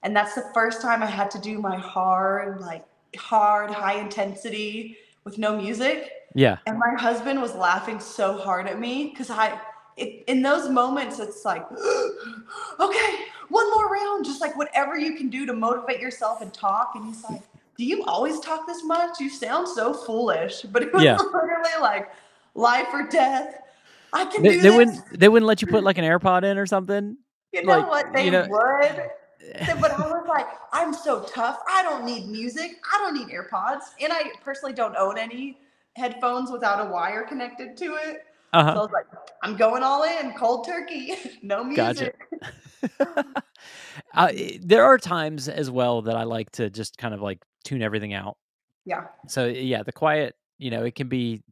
And 0.02 0.16
that's 0.16 0.34
the 0.34 0.44
first 0.54 0.80
time 0.80 1.02
I 1.02 1.06
had 1.06 1.30
to 1.32 1.38
do 1.38 1.58
my 1.58 1.76
hard, 1.76 2.60
like 2.60 2.84
hard, 3.18 3.70
high 3.70 3.98
intensity 4.00 4.96
with 5.24 5.36
no 5.38 5.56
music. 5.56 6.12
Yeah. 6.34 6.58
And 6.66 6.78
my 6.78 6.94
husband 6.98 7.42
was 7.42 7.54
laughing 7.54 7.98
so 8.00 8.38
hard 8.38 8.68
at 8.68 8.78
me 8.78 9.08
because 9.10 9.30
I, 9.30 9.58
it, 9.96 10.24
in 10.26 10.42
those 10.42 10.68
moments, 10.68 11.18
it's 11.18 11.44
like, 11.44 11.64
okay, 12.80 13.14
one 13.48 13.70
more 13.72 13.88
round, 13.88 14.24
just 14.24 14.40
like 14.40 14.56
whatever 14.56 14.98
you 14.98 15.16
can 15.16 15.28
do 15.28 15.46
to 15.46 15.52
motivate 15.52 16.00
yourself 16.00 16.40
and 16.42 16.52
talk. 16.52 16.92
And 16.94 17.06
he's 17.06 17.22
like, 17.24 17.42
do 17.78 17.84
you 17.84 18.04
always 18.04 18.40
talk 18.40 18.66
this 18.66 18.84
much? 18.84 19.20
You 19.20 19.30
sound 19.30 19.68
so 19.68 19.94
foolish. 19.94 20.62
But 20.62 20.82
it 20.82 20.92
was 20.92 21.02
Yeah. 21.02 21.16
literally 21.32 21.70
like 21.80 22.10
life 22.54 22.88
or 22.92 23.06
death. 23.08 23.62
I 24.12 24.24
can 24.26 24.42
They, 24.42 24.50
do 24.52 24.56
they 24.56 24.68
this. 24.68 24.76
wouldn't 24.76 25.20
they 25.20 25.28
wouldn't 25.28 25.46
let 25.46 25.60
you 25.62 25.68
put 25.68 25.84
like 25.84 25.98
an 25.98 26.04
AirPod 26.04 26.44
in 26.44 26.58
or 26.58 26.66
something. 26.66 27.16
you 27.52 27.62
know 27.64 27.78
like, 27.78 27.88
what? 27.88 28.12
They 28.12 28.26
you 28.26 28.30
know- 28.30 28.46
would. 28.48 29.10
but 29.80 29.92
I 29.92 30.00
was 30.00 30.26
like, 30.28 30.46
I'm 30.72 30.92
so 30.92 31.22
tough. 31.22 31.60
I 31.68 31.82
don't 31.82 32.04
need 32.04 32.26
music. 32.26 32.80
I 32.92 32.98
don't 32.98 33.14
need 33.14 33.28
AirPods. 33.34 33.82
And 34.00 34.12
I 34.12 34.32
personally 34.42 34.72
don't 34.74 34.96
own 34.96 35.18
any 35.18 35.58
headphones 35.94 36.50
without 36.50 36.84
a 36.84 36.90
wire 36.90 37.22
connected 37.22 37.76
to 37.76 37.94
it. 37.94 38.24
So 38.72 38.78
I 38.78 38.80
Uh-huh. 38.80 38.80
was 38.82 38.90
like, 38.92 39.06
I'm 39.42 39.56
going 39.56 39.82
all 39.82 40.04
in, 40.04 40.32
cold 40.34 40.66
turkey, 40.66 41.14
no 41.42 41.62
Gotcha. 41.74 42.12
music. 42.12 42.14
uh, 44.14 44.32
there 44.60 44.84
are 44.84 44.98
times 44.98 45.48
as 45.48 45.70
well 45.70 46.02
that 46.02 46.16
I 46.16 46.24
like 46.24 46.50
to 46.52 46.70
just 46.70 46.96
kind 46.98 47.14
of 47.14 47.20
like 47.20 47.42
tune 47.64 47.82
everything 47.82 48.14
out. 48.14 48.36
Yeah. 48.84 49.04
So 49.28 49.46
yeah, 49.46 49.82
the 49.82 49.92
quiet, 49.92 50.34
you 50.58 50.70
know, 50.70 50.84
it 50.84 50.94
can 50.94 51.08
be 51.08 51.42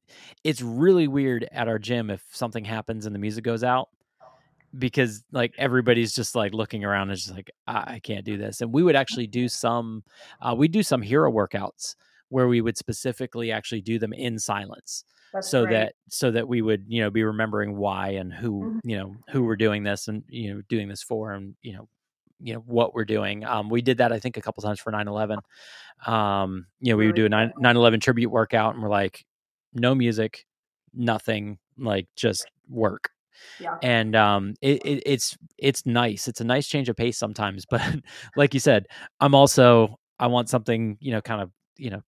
it's 0.44 0.62
really 0.62 1.08
weird 1.08 1.48
at 1.52 1.68
our 1.68 1.78
gym 1.78 2.10
if 2.10 2.22
something 2.32 2.64
happens 2.64 3.06
and 3.06 3.14
the 3.14 3.18
music 3.18 3.44
goes 3.44 3.64
out 3.64 3.88
because 4.78 5.24
like 5.32 5.54
everybody's 5.58 6.14
just 6.14 6.34
like 6.34 6.52
looking 6.52 6.84
around 6.84 7.10
and 7.10 7.18
just 7.18 7.34
like 7.34 7.50
I, 7.66 7.94
I 7.94 8.00
can't 8.02 8.24
do 8.24 8.36
this. 8.36 8.60
And 8.60 8.72
we 8.72 8.82
would 8.82 8.96
actually 8.96 9.26
do 9.26 9.48
some 9.48 10.04
uh, 10.40 10.54
we 10.56 10.68
do 10.68 10.82
some 10.82 11.02
hero 11.02 11.30
workouts 11.30 11.94
where 12.28 12.48
we 12.48 12.60
would 12.60 12.76
specifically 12.76 13.52
actually 13.52 13.82
do 13.82 13.98
them 13.98 14.12
in 14.12 14.38
silence 14.38 15.04
That's 15.34 15.50
so 15.50 15.66
great. 15.66 15.72
that 15.74 15.94
so 16.08 16.30
that 16.30 16.48
we 16.48 16.62
would 16.62 16.84
you 16.88 17.02
know 17.02 17.10
be 17.10 17.24
remembering 17.24 17.76
why 17.76 18.10
and 18.10 18.32
who 18.32 18.62
Mhm. 18.66 18.80
you 18.84 18.96
know 18.96 19.16
who 19.30 19.44
we're 19.44 19.56
doing 19.56 19.82
this 19.82 20.08
and 20.08 20.22
you 20.28 20.54
know 20.54 20.62
doing 20.70 20.88
this 20.88 21.02
for 21.02 21.32
and 21.32 21.54
you 21.60 21.74
know 21.74 21.88
you 22.40 22.54
know 22.54 22.60
what 22.60 22.94
we're 22.94 23.04
doing 23.04 23.44
um 23.44 23.68
we 23.68 23.82
did 23.82 23.98
that 23.98 24.12
i 24.12 24.18
think 24.18 24.36
a 24.36 24.40
couple 24.40 24.62
times 24.62 24.80
for 24.80 24.90
9-11 24.92 25.38
um 26.06 26.66
you 26.80 26.92
know 26.92 26.96
we 26.96 27.06
would 27.06 27.14
do 27.16 27.26
a 27.26 27.28
9 27.28 27.52
9-11 27.60 28.00
tribute 28.00 28.30
workout 28.30 28.74
and 28.74 28.82
we're 28.82 28.88
like 28.88 29.24
no 29.72 29.94
music 29.94 30.44
nothing 30.92 31.58
like 31.78 32.06
just 32.16 32.46
work 32.68 33.10
Yeah. 33.60 33.76
and 33.82 34.14
um 34.16 34.54
it, 34.62 34.84
it 34.84 35.02
it's 35.06 35.36
it's 35.58 35.84
nice 35.86 36.28
it's 36.28 36.40
a 36.40 36.44
nice 36.44 36.66
change 36.68 36.88
of 36.88 36.96
pace 36.96 37.18
sometimes 37.18 37.66
but 37.70 37.82
like 38.36 38.54
you 38.54 38.60
said 38.60 38.86
i'm 39.20 39.34
also 39.34 39.98
i 40.18 40.26
want 40.26 40.48
something 40.48 40.96
you 41.00 41.12
know 41.12 41.20
kind 41.20 41.40
of 41.42 41.50
you 41.76 41.90
know 41.90 42.02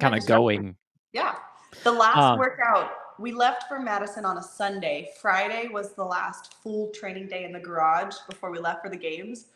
kind 0.00 0.14
of 0.14 0.26
going 0.26 0.76
Yeah. 1.12 1.34
The 1.82 1.92
last 1.92 2.18
Um, 2.18 2.38
workout, 2.38 2.90
we 3.18 3.32
left 3.32 3.68
for 3.68 3.78
Madison 3.78 4.24
on 4.24 4.38
a 4.38 4.42
Sunday. 4.42 5.10
Friday 5.20 5.68
was 5.68 5.92
the 5.94 6.04
last 6.04 6.54
full 6.62 6.90
training 6.90 7.28
day 7.28 7.44
in 7.44 7.52
the 7.52 7.60
garage 7.60 8.16
before 8.28 8.50
we 8.50 8.58
left 8.58 8.82
for 8.82 8.90
the 8.90 8.96
games. 8.96 9.46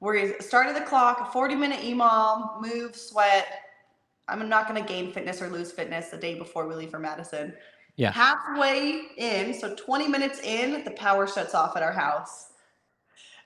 we 0.00 0.34
started 0.40 0.76
the 0.76 0.80
clock, 0.82 1.20
a 1.20 1.32
40 1.32 1.56
minute 1.56 1.80
EMOM, 1.80 2.60
move, 2.60 2.94
sweat. 2.94 3.64
I'm 4.28 4.48
not 4.48 4.68
going 4.68 4.80
to 4.80 4.86
gain 4.88 5.10
fitness 5.12 5.42
or 5.42 5.48
lose 5.48 5.72
fitness 5.72 6.10
the 6.10 6.16
day 6.18 6.36
before 6.38 6.68
we 6.68 6.74
leave 6.76 6.90
for 6.90 6.98
Madison. 7.00 7.54
Yeah. 7.96 8.12
Halfway 8.12 9.06
in, 9.16 9.52
so 9.52 9.74
20 9.74 10.06
minutes 10.06 10.38
in, 10.40 10.84
the 10.84 10.92
power 10.92 11.26
shuts 11.26 11.52
off 11.54 11.76
at 11.76 11.82
our 11.82 11.92
house. 11.92 12.50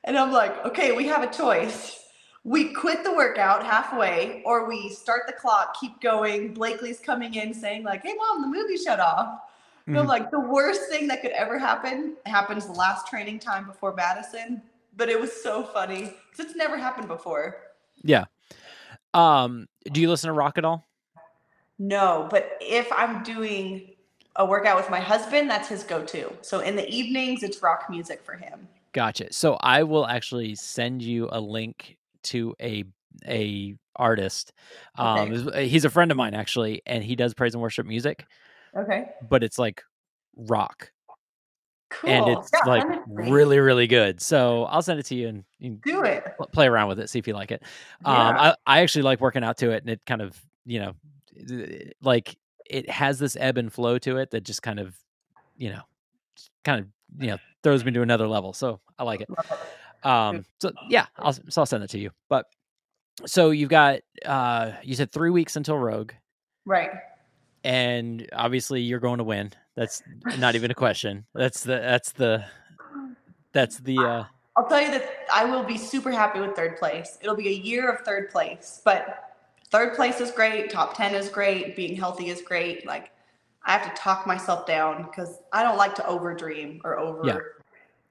And 0.05 0.19
I'm 0.19 0.31
like, 0.31 0.67
okay, 0.67 0.93
we 0.93 1.07
have 1.07 1.23
a 1.23 1.33
choice. 1.33 2.02
We 2.45 2.73
quit 2.73 3.05
the 3.05 3.13
workout 3.13 3.65
halfway, 3.65 4.43
or 4.45 4.69
we 4.69 4.89
start 4.89 5.23
the 5.27 5.33
clock, 5.33 5.77
keep 5.81 6.01
going. 6.01 6.53
Blakely's 6.53 6.99
coming 6.99 7.35
in 7.35 7.55
saying, 7.55 7.85
like, 7.85 8.03
hey, 8.03 8.15
mom, 8.15 8.43
the 8.43 8.49
movie 8.49 8.77
shut 8.77 8.99
off. 8.99 9.39
And 9.87 9.99
I'm 9.99 10.07
like, 10.07 10.31
the 10.31 10.41
worst 10.41 10.89
thing 10.89 11.07
that 11.09 11.23
could 11.23 11.33
ever 11.33 11.59
happen 11.59 12.17
happens 12.27 12.67
the 12.67 12.73
last 12.73 13.07
training 13.07 13.39
time 13.39 13.67
before 13.67 13.95
Madison. 13.95 14.63
But 14.97 15.09
it 15.09 15.21
was 15.21 15.33
so 15.33 15.63
funny 15.63 16.05
'cause 16.07 16.41
it's 16.41 16.57
never 16.57 16.77
happened 16.77 17.09
before. 17.09 17.57
Yeah. 18.03 18.25
Um, 19.15 19.69
do 19.85 20.01
you 20.01 20.09
listen 20.09 20.29
to 20.29 20.33
rock 20.33 20.59
at 20.59 20.65
all? 20.65 20.87
No, 21.79 22.29
but 22.31 22.57
if 22.61 22.91
I'm 22.93 23.23
doing 23.23 23.95
a 24.37 24.45
workout 24.47 24.77
with 24.77 24.89
my 24.91 25.01
husband, 25.01 25.51
that's 25.51 25.69
his 25.69 25.83
go 25.83 26.05
to. 26.05 26.33
So 26.43 26.61
in 26.61 26.77
the 26.77 26.89
evenings, 26.89 27.43
it's 27.43 27.63
rock 27.63 27.89
music 27.91 28.23
for 28.25 28.35
him. 28.35 28.69
Gotcha. 28.93 29.33
So 29.33 29.57
I 29.61 29.83
will 29.83 30.07
actually 30.07 30.55
send 30.55 31.03
you 31.03 31.29
a 31.33 31.41
link 31.41 31.97
to 32.25 32.55
a 32.61 32.85
a 33.27 33.75
artist. 33.97 34.53
Um, 34.97 35.33
is- 35.33 35.71
he's 35.71 35.85
a 35.85 35.91
friend 35.91 36.11
of 36.11 36.17
mine 36.17 36.35
actually, 36.35 36.83
and 36.87 37.05
he 37.05 37.15
does 37.17 37.35
praise 37.35 37.55
and 37.55 37.63
worship 37.63 37.87
music, 37.87 38.27
Okay. 38.77 39.11
but 39.29 39.43
it's 39.45 39.59
like 39.59 39.83
rock, 40.37 40.91
Cool. 41.91 42.11
and 42.11 42.29
it's 42.29 42.51
Yeah, 42.55 42.61
like 42.71 42.83
send 42.83 42.95
it 42.95 43.05
to 43.05 43.11
me. 43.23 43.31
really, 43.31 43.59
really 43.59 43.87
good. 43.87 44.21
So 44.23 44.65
I'll 44.65 44.81
send 44.83 44.99
it 44.99 45.07
to 45.07 45.15
you 45.15 45.29
and 45.29 45.45
you 45.59 45.79
do 45.85 46.03
it. 46.05 46.25
pl- 46.39 46.47
play 46.47 46.67
around 46.67 46.89
with 46.89 46.99
it, 47.01 47.11
see 47.11 47.19
if 47.19 47.27
you 47.29 47.35
like 47.35 47.51
it. 47.53 47.63
Um, 48.05 48.15
Yeah. 48.15 48.41
I, 48.41 48.79
I 48.79 48.81
actually 48.81 49.03
like 49.03 49.21
working 49.21 49.45
out 49.45 49.59
to 49.59 49.71
it, 49.73 49.83
and 49.83 49.91
it 49.91 50.01
kind 50.07 50.23
of, 50.23 50.41
you 50.65 50.81
know, 50.81 50.95
like 52.03 52.37
it 52.65 52.89
has 52.89 53.19
this 53.19 53.37
ebb 53.39 53.59
and 53.59 53.71
flow 53.73 53.99
to 53.99 54.17
it 54.17 54.31
that 54.31 54.43
just 54.45 54.63
kind 54.63 54.81
of, 54.81 54.97
you 55.59 55.71
know, 55.71 55.83
kind 56.65 56.81
of, 56.81 56.87
you 57.23 57.29
know, 57.33 57.39
throws 57.63 57.85
me 57.85 57.93
to 57.93 58.01
another 58.03 58.27
level. 58.27 58.55
So 58.55 58.81
I 58.99 59.05
like 59.05 59.21
it. 59.21 59.29
Um, 60.05 60.45
so 60.61 60.73
yeah, 60.89 61.07
I'll, 61.19 61.33
so 61.33 61.63
I'll 61.63 61.67
send 61.67 61.85
it 61.85 61.91
to 61.91 61.99
you. 61.99 62.11
But 62.29 62.47
so 63.27 63.51
you've 63.51 63.71
got, 63.71 64.01
uh, 64.27 64.73
you 64.83 64.95
said 64.95 65.13
three 65.13 65.31
weeks 65.31 65.57
until 65.57 65.79
Rogue, 65.79 66.13
Right. 66.65 66.91
and 67.65 68.29
obviously 68.33 68.81
you're 68.81 69.01
going 69.01 69.19
to 69.19 69.25
win. 69.25 69.53
That's 69.77 70.03
not 70.39 70.55
even 70.55 70.71
a 70.71 70.75
question. 70.75 71.27
That's 71.35 71.63
the, 71.63 71.79
that's 71.79 72.13
the, 72.13 72.45
that's 73.53 73.79
the, 73.79 73.99
uh, 73.99 74.25
I'll 74.57 74.67
tell 74.69 74.81
you 74.81 74.91
that 74.91 75.27
I 75.33 75.45
will 75.45 75.63
be 75.63 75.79
super 75.79 76.11
happy 76.11 76.41
with 76.41 76.55
third 76.55 76.77
place. 76.79 77.19
It'll 77.23 77.37
be 77.37 77.49
a 77.49 77.53
year 77.53 77.91
of 77.91 78.01
third 78.05 78.31
place, 78.31 78.81
but 78.85 79.37
third 79.71 79.95
place 79.95 80.21
is 80.21 80.31
great. 80.31 80.71
Top 80.71 80.97
10 80.97 81.15
is 81.15 81.29
great. 81.29 81.75
Being 81.77 81.97
healthy 81.97 82.29
is 82.29 82.43
great. 82.43 82.87
Like, 82.87 83.13
I 83.65 83.73
have 83.73 83.83
to 83.89 84.03
talk 84.03 84.27
myself 84.27 84.67
down 84.67 85.05
because 85.05 85.39
I 85.53 85.63
don't 85.63 85.77
like 85.79 85.95
to 85.95 86.07
over 86.07 86.35
dream 86.35 86.81
or 86.85 86.99
over 86.99 87.23
Yeah. 87.25 87.39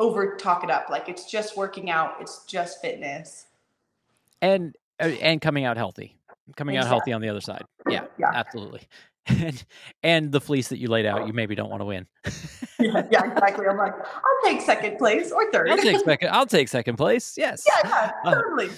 Over 0.02 0.36
talk 0.36 0.64
it 0.64 0.70
up. 0.70 0.90
Like 0.90 1.08
it's 1.08 1.30
just 1.30 1.56
working 1.56 1.90
out. 1.90 2.16
It's 2.20 2.44
just 2.46 2.82
fitness. 2.82 3.46
and 4.42 4.76
uh, 5.00 5.04
and 5.22 5.40
coming 5.42 5.64
out 5.66 5.78
healthy 5.78 6.18
coming 6.58 6.76
out 6.76 6.86
healthy 6.88 7.14
on 7.14 7.22
the 7.22 7.30
other 7.30 7.40
side 7.40 7.64
yeah, 7.90 8.04
Yeah. 8.20 8.32
absolutely 8.34 8.82
and 9.28 9.64
and 10.04 10.32
the 10.32 10.42
fleece 10.42 10.68
that 10.70 10.80
you 10.80 10.90
laid 10.90 11.06
out 11.06 11.26
you 11.28 11.32
maybe 11.34 11.56
don't 11.56 11.70
want 11.70 11.80
to 11.82 11.86
win 11.86 12.06
Yeah, 12.80 13.08
yeah, 13.12 13.32
exactly. 13.32 13.68
I'm 13.68 13.78
like, 13.78 13.94
I'll 13.94 14.42
take 14.52 14.60
second 14.62 14.98
place 14.98 15.32
or 15.32 15.50
third. 15.52 15.70
i'll 15.70 15.78
take 15.78 16.00
second 16.06 16.30
i'll 16.32 16.46
take 16.48 16.68
second 16.68 16.98
place 16.98 17.36
yes 17.38 17.64
yeah, 17.68 17.90
yeah, 17.90 18.12
Uh, 18.26 18.34
totally. 18.36 18.70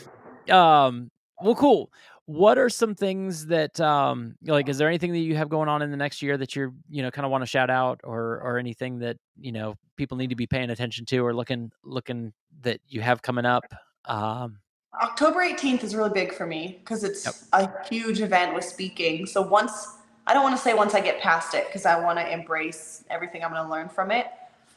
um 0.52 1.10
well 1.42 1.56
cool 1.56 1.92
what 2.26 2.58
are 2.58 2.70
some 2.70 2.96
things 2.96 3.48
that 3.48 3.80
um 3.82 4.36
like 4.46 4.70
is 4.70 4.78
there 4.78 4.88
anything 4.88 5.12
that 5.12 5.20
you 5.20 5.36
have 5.36 5.50
going 5.50 5.68
on 5.68 5.82
in 5.82 5.92
the 5.92 5.98
next 5.98 6.22
year 6.22 6.38
that 6.38 6.56
you're 6.56 6.74
you 6.90 7.02
know 7.02 7.12
kind 7.12 7.26
of 7.26 7.32
want 7.32 7.42
to 7.42 7.46
shout 7.46 7.70
out 7.70 8.00
or 8.04 8.40
or 8.42 8.58
anything 8.58 9.00
that 9.00 9.18
you 9.40 9.52
know 9.52 9.76
people 9.98 10.16
need 10.16 10.30
to 10.30 10.36
be 10.36 10.48
paying 10.48 10.70
attention 10.70 11.06
to 11.06 11.20
or 11.20 11.34
looking 11.34 11.70
looking 11.84 12.32
that 12.62 12.80
you 12.88 13.02
have 13.02 13.22
coming 13.22 13.46
up 13.46 13.66
um 14.06 14.58
October 15.02 15.40
18th 15.40 15.84
is 15.84 15.96
really 15.96 16.12
big 16.14 16.34
for 16.34 16.46
me 16.46 16.78
because 16.80 17.04
it's 17.04 17.26
Yep. 17.26 17.36
a 17.54 17.88
huge 17.90 18.22
event 18.22 18.54
with 18.54 18.64
speaking. 18.64 19.26
So 19.26 19.42
once, 19.42 19.88
I 20.28 20.34
don't 20.36 20.44
want 20.44 20.56
to 20.56 20.62
say 20.62 20.76
once 20.76 20.94
I 20.94 21.02
get 21.02 21.20
past 21.20 21.56
it 21.56 21.66
because 21.66 21.88
I 21.88 22.00
want 22.00 22.20
to 22.20 22.32
embrace 22.32 23.04
everything 23.10 23.44
I'm 23.44 23.52
going 23.52 23.64
to 23.64 23.70
learn 23.70 23.90
from 23.90 24.12
it. 24.12 24.28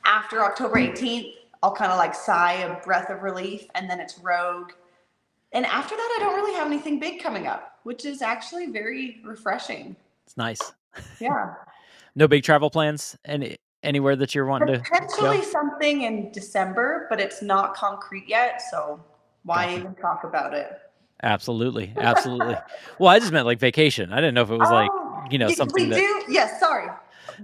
After 0.06 0.42
October 0.42 0.76
18th, 0.76 1.34
I'll 1.62 1.74
kind 1.74 1.92
of 1.92 1.98
like 1.98 2.14
sigh 2.14 2.54
a 2.54 2.82
breath 2.82 3.10
of 3.10 3.22
relief 3.22 3.66
and 3.74 3.90
then 3.90 4.00
it's 4.00 4.18
Rogue. 4.18 4.70
And 5.56 5.64
after 5.64 5.96
that, 5.96 6.16
I 6.18 6.22
don't 6.22 6.34
really 6.34 6.52
have 6.54 6.66
anything 6.66 7.00
big 7.00 7.18
coming 7.22 7.46
up, 7.46 7.78
which 7.84 8.04
is 8.04 8.20
actually 8.20 8.66
very 8.66 9.22
refreshing. 9.24 9.96
it's 10.26 10.36
nice 10.36 10.60
Yeah. 11.18 11.54
no 12.14 12.28
big 12.28 12.42
travel 12.42 12.68
plans 12.68 13.16
any 13.24 13.56
anywhere 13.82 14.16
that 14.16 14.34
you're 14.34 14.44
wanting 14.44 14.74
to 14.74 14.80
Potentially 14.80 15.42
something 15.42 16.02
in 16.02 16.30
December, 16.30 17.06
but 17.08 17.20
it's 17.20 17.40
not 17.40 17.74
concrete 17.74 18.28
yet. 18.28 18.60
So 18.70 19.02
why 19.44 19.74
even 19.74 19.94
talk 19.94 20.24
about 20.24 20.52
it? 20.52 20.78
Absolutely, 21.22 21.90
absolutely. 21.96 22.56
well, 22.98 23.08
I 23.08 23.18
just 23.18 23.32
meant 23.32 23.46
like 23.46 23.58
vacation. 23.58 24.12
I 24.12 24.16
didn't 24.16 24.34
know 24.34 24.42
if 24.42 24.50
it 24.50 24.58
was 24.58 24.70
like 24.70 24.90
Oh, 24.92 25.24
you 25.30 25.38
know 25.38 25.48
something 25.48 25.84
we 25.84 25.90
that. 25.90 25.96
do. 25.96 26.24
Yes, 26.28 26.60
sorry. 26.60 26.90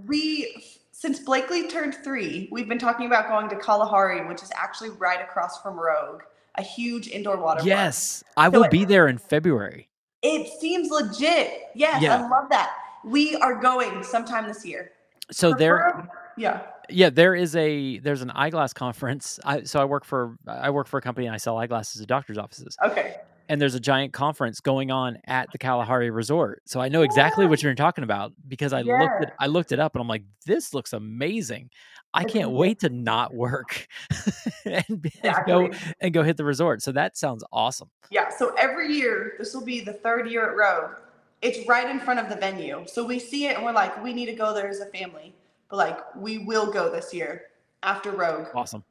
We 0.06 0.62
since 0.90 1.18
Blakely 1.18 1.66
turned 1.66 1.94
three, 1.94 2.48
we've 2.52 2.68
been 2.68 2.78
talking 2.78 3.06
about 3.06 3.28
going 3.28 3.48
to 3.48 3.56
Kalahari, 3.56 4.28
which 4.28 4.42
is 4.42 4.52
actually 4.54 4.90
right 4.90 5.20
across 5.22 5.62
from 5.62 5.80
Rogue, 5.80 6.22
a 6.56 6.62
huge 6.62 7.08
indoor 7.08 7.36
water 7.36 7.58
park. 7.58 7.66
Yes, 7.66 8.22
I 8.36 8.46
So 8.46 8.50
will 8.58 8.64
it- 8.64 8.70
be 8.70 8.84
there 8.84 9.08
in 9.08 9.18
February. 9.18 9.88
it 10.22 10.48
seems 10.60 10.90
legit. 10.90 11.62
Yes, 11.74 12.02
Yeah. 12.02 12.16
I 12.24 12.28
love 12.28 12.48
that. 12.50 12.72
We 13.04 13.36
are 13.36 13.54
going 13.60 14.02
sometime 14.04 14.46
this 14.46 14.64
year. 14.64 14.92
So 15.30 15.54
there, 15.54 16.08
yeah. 16.36 16.60
yeah, 16.88 17.10
there 17.10 17.34
is 17.34 17.56
a 17.56 17.98
there's 18.00 18.22
an 18.22 18.30
eyeglass 18.30 18.72
conference. 18.72 19.40
I 19.44 19.62
so 19.64 19.80
I 19.80 19.84
work 19.86 20.04
for 20.04 20.36
I 20.46 20.70
work 20.70 20.86
for 20.86 20.98
a 20.98 21.00
company 21.02 21.26
and 21.26 21.34
I 21.34 21.38
sell 21.38 21.56
eyeglasses 21.58 22.00
to 22.00 22.06
doctors' 22.06 22.38
offices, 22.38 22.76
Okay. 22.84 23.16
And 23.48 23.60
there's 23.60 23.74
a 23.74 23.80
giant 23.80 24.12
conference 24.12 24.60
going 24.60 24.90
on 24.90 25.18
at 25.26 25.50
the 25.52 25.58
Kalahari 25.58 26.10
Resort. 26.10 26.62
So 26.66 26.80
I 26.80 26.88
know 26.88 27.02
exactly 27.02 27.46
what 27.46 27.62
you're 27.62 27.74
talking 27.74 28.04
about 28.04 28.32
because 28.48 28.72
I 28.72 28.82
looked 28.82 28.88
Yeah. 29.02 29.22
it 29.22 29.30
I 29.38 29.46
looked 29.46 29.72
it 29.72 29.78
up 29.80 29.94
and 29.94 30.00
I'm 30.02 30.08
like, 30.08 30.24
this 30.46 30.72
looks 30.74 30.92
amazing. 30.92 31.70
I 32.14 32.22
It's 32.22 32.32
can't 32.32 32.44
amazing. 32.46 32.58
wait 32.58 32.80
to 32.80 32.88
not 32.90 33.32
work 33.34 33.86
and, 34.66 35.00
be- 35.02 35.12
and 35.22 35.36
go 35.46 35.70
and 36.00 36.12
go 36.12 36.22
hit 36.22 36.36
the 36.36 36.44
resort. 36.44 36.82
So 36.82 36.92
that 36.92 37.16
sounds 37.16 37.42
awesome. 37.52 37.88
Yeah. 38.10 38.28
So 38.36 38.54
every 38.58 38.94
year, 38.94 39.34
this 39.38 39.54
will 39.54 39.64
be 39.64 39.80
the 39.80 39.94
third 39.94 40.30
year 40.30 40.48
at 40.50 40.56
Rogue. 40.56 40.96
It's 41.40 41.66
right 41.66 41.88
in 41.88 41.98
front 42.00 42.20
of 42.20 42.28
the 42.28 42.36
venue. 42.36 42.84
So 42.86 43.04
we 43.04 43.18
see 43.18 43.46
it 43.46 43.56
and 43.56 43.64
we're 43.64 43.72
like, 43.72 44.02
we 44.04 44.12
need 44.12 44.26
to 44.26 44.34
go 44.34 44.54
there 44.54 44.68
as 44.68 44.80
a 44.80 44.86
family. 44.86 45.34
But 45.70 45.76
like, 45.78 46.14
we 46.14 46.38
will 46.38 46.70
go 46.70 46.90
this 46.90 47.12
year 47.14 47.44
after 47.82 48.10
Rogue. 48.12 48.48
Awesome. 48.54 48.84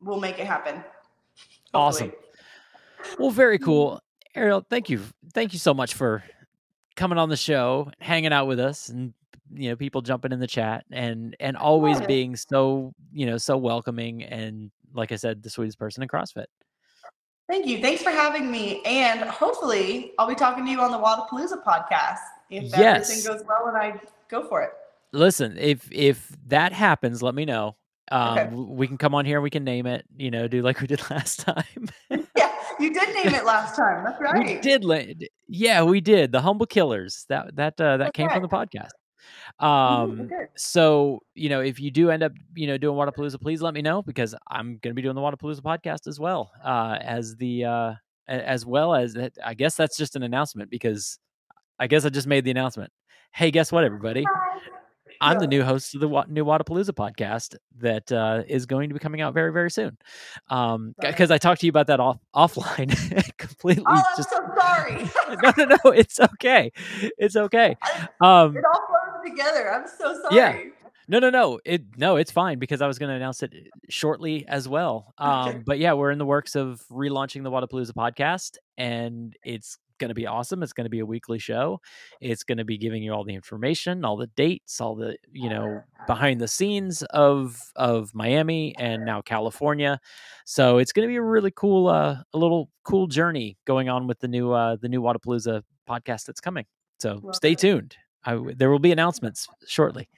We'll 0.00 0.20
make 0.20 0.38
it 0.38 0.46
happen. 0.46 0.82
Awesome. 1.74 2.12
Well, 3.18 3.30
very 3.30 3.58
cool. 3.58 4.00
Arielle, 4.36 4.64
thank 4.68 4.88
you. 4.88 5.02
Thank 5.34 5.52
you 5.52 5.58
so 5.58 5.74
much 5.74 5.94
for 5.94 6.22
coming 6.96 7.18
on 7.18 7.28
the 7.28 7.36
show, 7.36 7.90
hanging 8.00 8.32
out 8.32 8.46
with 8.46 8.60
us 8.60 8.88
and 8.88 9.14
you 9.54 9.70
know, 9.70 9.76
people 9.76 10.02
jumping 10.02 10.30
in 10.32 10.40
the 10.40 10.46
chat 10.46 10.84
and 10.90 11.34
and 11.40 11.56
always 11.56 12.00
being 12.02 12.36
so, 12.36 12.92
you 13.12 13.24
know, 13.26 13.38
so 13.38 13.56
welcoming 13.56 14.22
and 14.22 14.70
like 14.92 15.10
I 15.12 15.16
said, 15.16 15.42
the 15.42 15.50
sweetest 15.50 15.78
person 15.78 16.02
in 16.02 16.08
CrossFit. 16.08 16.46
Thank 17.48 17.66
you. 17.66 17.80
Thanks 17.80 18.02
for 18.02 18.10
having 18.10 18.50
me. 18.50 18.82
And 18.84 19.20
hopefully, 19.20 20.12
I'll 20.18 20.28
be 20.28 20.34
talking 20.34 20.64
to 20.66 20.70
you 20.70 20.80
on 20.80 20.90
the 20.90 20.98
Wodapalooza 20.98 21.64
podcast 21.64 22.18
if 22.50 22.64
Yes. 22.76 23.08
everything 23.10 23.32
goes 23.32 23.46
well 23.48 23.68
and 23.68 23.76
I 23.76 23.98
go 24.28 24.46
for 24.46 24.62
it. 24.62 24.70
Listen, 25.12 25.56
if 25.56 25.88
if 25.90 26.30
that 26.48 26.72
happens, 26.74 27.22
let 27.22 27.34
me 27.34 27.46
know. 27.46 27.76
Um 28.10 28.38
Okay. 28.38 28.54
we 28.54 28.86
can 28.86 28.98
come 28.98 29.14
on 29.14 29.24
here 29.24 29.38
and 29.38 29.42
we 29.42 29.50
can 29.50 29.64
name 29.64 29.86
it, 29.86 30.04
you 30.16 30.30
know, 30.30 30.46
do 30.46 30.60
like 30.60 30.80
we 30.82 30.86
did 30.86 31.00
last 31.10 31.40
time. 31.40 31.88
Yeah, 32.36 32.47
you 32.80 32.92
did 32.92 33.14
name 33.14 33.34
it 33.34 33.44
last 33.44 33.76
time. 33.76 34.04
That's 34.04 34.20
right. 34.20 34.46
We 34.46 34.60
did 34.60 34.84
yeah, 35.48 35.82
we 35.82 36.00
did. 36.00 36.32
The 36.32 36.40
Humble 36.40 36.66
Killers. 36.66 37.24
That 37.28 37.56
that 37.56 37.80
uh, 37.80 37.96
that 37.98 38.14
came 38.14 38.28
from 38.28 38.42
the 38.42 38.48
podcast. 38.48 38.90
Um 39.60 40.22
okay. 40.22 40.46
so 40.56 41.20
you 41.34 41.48
know 41.48 41.60
if 41.60 41.80
you 41.80 41.90
do 41.90 42.10
end 42.10 42.22
up 42.22 42.32
you 42.54 42.66
know 42.66 42.78
doing 42.78 42.96
Wodapalooza, 42.96 43.40
please 43.40 43.60
let 43.60 43.74
me 43.74 43.82
know 43.82 44.02
because 44.02 44.34
I'm 44.48 44.78
going 44.78 44.90
to 44.90 44.94
be 44.94 45.02
doing 45.02 45.14
the 45.14 45.20
Wodapalooza 45.20 45.60
podcast 45.60 46.06
as 46.06 46.20
well 46.20 46.50
uh, 46.64 46.98
as 47.00 47.36
the 47.36 47.64
uh, 47.64 47.94
as 48.28 48.64
well 48.64 48.94
as. 48.94 49.16
I 49.44 49.54
guess 49.54 49.74
that's 49.74 49.96
just 49.96 50.16
an 50.16 50.22
announcement 50.22 50.70
because 50.70 51.18
I 51.78 51.86
guess 51.86 52.04
I 52.04 52.10
just 52.10 52.26
made 52.26 52.44
the 52.44 52.50
announcement. 52.50 52.92
Hey, 53.32 53.50
guess 53.50 53.70
what, 53.70 53.84
everybody? 53.84 54.24
I'm 55.20 55.38
the 55.38 55.46
new 55.46 55.62
host 55.62 55.94
of 55.94 56.00
the 56.00 56.08
Wa- 56.08 56.26
new 56.28 56.44
Wodapalooza 56.44 56.90
podcast 56.90 57.56
that 57.78 58.10
uh, 58.12 58.42
is 58.46 58.66
going 58.66 58.88
to 58.88 58.94
be 58.94 58.98
coming 58.98 59.20
out 59.20 59.34
very 59.34 59.52
very 59.52 59.70
soon. 59.70 59.98
Um, 60.48 60.94
because 61.00 61.30
I 61.30 61.38
talked 61.38 61.60
to 61.60 61.66
you 61.66 61.70
about 61.70 61.86
that 61.88 62.00
off 62.00 62.18
offline 62.34 62.90
completely. 63.38 63.84
Oh, 63.86 63.94
I'm 63.94 64.04
just 64.16 64.30
so 64.30 64.40
sorry. 64.56 65.08
no 65.42 65.52
no 65.56 65.76
no, 65.84 65.90
it's 65.90 66.20
okay, 66.20 66.72
it's 67.18 67.36
okay. 67.36 67.76
Um, 68.20 68.56
it 68.56 68.64
all 68.64 68.86
flows 68.86 69.24
together. 69.24 69.72
I'm 69.72 69.86
so 69.86 70.14
sorry. 70.22 70.36
Yeah. 70.36 70.58
No, 71.10 71.18
no, 71.18 71.30
no. 71.30 71.58
It 71.64 71.84
no, 71.96 72.16
it's 72.16 72.30
fine 72.30 72.58
because 72.58 72.82
I 72.82 72.86
was 72.86 72.98
going 72.98 73.08
to 73.08 73.14
announce 73.14 73.42
it 73.42 73.54
shortly 73.88 74.46
as 74.46 74.68
well. 74.68 75.14
Um, 75.16 75.62
but 75.64 75.78
yeah, 75.78 75.94
we're 75.94 76.10
in 76.10 76.18
the 76.18 76.26
works 76.26 76.54
of 76.54 76.84
relaunching 76.92 77.42
the 77.44 77.50
Wodapalooza 77.50 77.92
podcast, 77.92 78.58
and 78.76 79.34
it's 79.42 79.78
going 79.98 80.08
to 80.08 80.14
be 80.14 80.26
awesome. 80.26 80.62
It's 80.62 80.72
going 80.72 80.86
to 80.86 80.90
be 80.90 81.00
a 81.00 81.06
weekly 81.06 81.38
show. 81.38 81.80
It's 82.20 82.42
going 82.42 82.58
to 82.58 82.64
be 82.64 82.78
giving 82.78 83.02
you 83.02 83.12
all 83.12 83.24
the 83.24 83.34
information, 83.34 84.04
all 84.04 84.16
the 84.16 84.28
dates, 84.28 84.80
all 84.80 84.94
the 84.94 85.16
you 85.32 85.50
know 85.50 85.82
behind 86.06 86.40
the 86.40 86.48
scenes 86.48 87.02
of 87.02 87.60
of 87.76 88.14
Miami 88.14 88.74
and 88.78 89.04
now 89.04 89.20
California. 89.20 90.00
So 90.44 90.78
it's 90.78 90.92
going 90.92 91.06
to 91.06 91.12
be 91.12 91.16
a 91.16 91.22
really 91.22 91.50
cool, 91.50 91.88
uh, 91.88 92.16
a 92.32 92.38
little 92.38 92.70
cool 92.84 93.06
journey 93.06 93.58
going 93.66 93.88
on 93.88 94.06
with 94.06 94.20
the 94.20 94.28
new 94.28 94.52
uh, 94.52 94.76
the 94.80 94.88
new 94.88 95.02
Wodapalooza 95.02 95.62
podcast 95.88 96.24
that's 96.24 96.40
coming. 96.40 96.64
So 97.00 97.20
stay 97.32 97.54
tuned. 97.54 97.96
I, 98.24 98.38
there 98.56 98.70
will 98.70 98.78
be 98.78 98.92
announcements 98.92 99.46
shortly. 99.66 100.08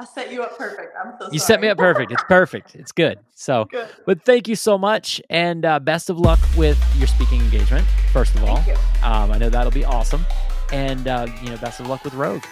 I 0.00 0.04
set 0.04 0.30
you 0.32 0.42
up 0.44 0.56
perfect. 0.56 0.94
I'm 1.02 1.14
so 1.18 1.28
You 1.32 1.40
sorry. 1.40 1.46
set 1.54 1.60
me 1.60 1.68
up 1.68 1.76
perfect. 1.78 2.12
It's 2.12 2.22
perfect. 2.24 2.76
It's 2.76 2.92
good. 2.92 3.18
So, 3.34 3.64
Good. 3.70 3.88
but 4.06 4.22
thank 4.22 4.46
you 4.46 4.54
so 4.54 4.78
much, 4.78 5.20
and 5.28 5.64
uh, 5.64 5.80
best 5.80 6.08
of 6.08 6.20
luck 6.20 6.38
with 6.56 6.78
your 6.98 7.08
speaking 7.08 7.40
engagement. 7.40 7.84
First 8.12 8.34
of 8.36 8.44
all, 8.44 8.58
Thank 8.58 8.78
you. 8.78 9.04
um, 9.04 9.32
I 9.32 9.38
know 9.38 9.48
that'll 9.50 9.72
be 9.72 9.84
awesome, 9.84 10.24
and 10.72 11.08
uh, 11.08 11.26
you 11.42 11.50
know, 11.50 11.56
best 11.56 11.80
of 11.80 11.88
luck 11.88 12.04
with 12.04 12.14
Rogue. 12.14 12.44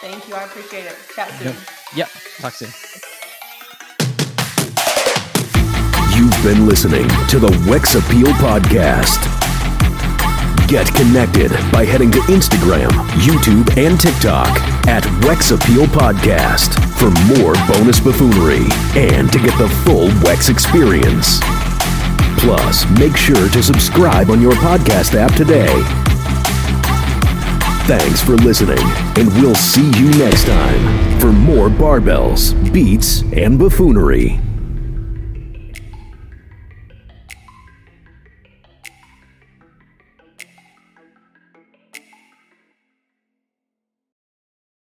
Thank 0.00 0.26
you. 0.28 0.34
I 0.34 0.42
appreciate 0.44 0.86
it. 0.86 0.96
Chat 1.14 1.30
soon. 1.40 1.54
Yep. 1.94 2.08
Talk 2.38 2.54
soon. 2.54 2.70
You've 6.16 6.42
been 6.42 6.66
listening 6.66 7.08
to 7.28 7.38
the 7.38 7.48
Wex 7.68 7.94
Appeal 7.96 8.32
Podcast. 8.34 9.49
Get 10.70 10.94
connected 10.94 11.50
by 11.72 11.84
heading 11.84 12.12
to 12.12 12.20
Instagram, 12.30 12.90
YouTube, 13.26 13.76
and 13.76 14.00
TikTok 14.00 14.46
at 14.86 15.02
Wex 15.24 15.50
Appeal 15.50 15.86
Podcast 15.86 16.78
for 16.94 17.10
more 17.34 17.54
bonus 17.66 17.98
buffoonery 17.98 18.68
and 18.94 19.32
to 19.32 19.40
get 19.40 19.58
the 19.58 19.68
full 19.84 20.10
Wex 20.22 20.48
experience. 20.48 21.40
Plus, 22.38 22.88
make 23.00 23.16
sure 23.16 23.48
to 23.48 23.62
subscribe 23.64 24.30
on 24.30 24.40
your 24.40 24.52
podcast 24.52 25.16
app 25.16 25.34
today. 25.34 25.66
Thanks 27.88 28.22
for 28.22 28.36
listening, 28.36 28.78
and 29.18 29.26
we'll 29.42 29.56
see 29.56 29.90
you 29.98 30.08
next 30.18 30.46
time 30.46 31.18
for 31.18 31.32
more 31.32 31.68
barbells, 31.68 32.54
beats, 32.72 33.22
and 33.32 33.58
buffoonery. 33.58 34.40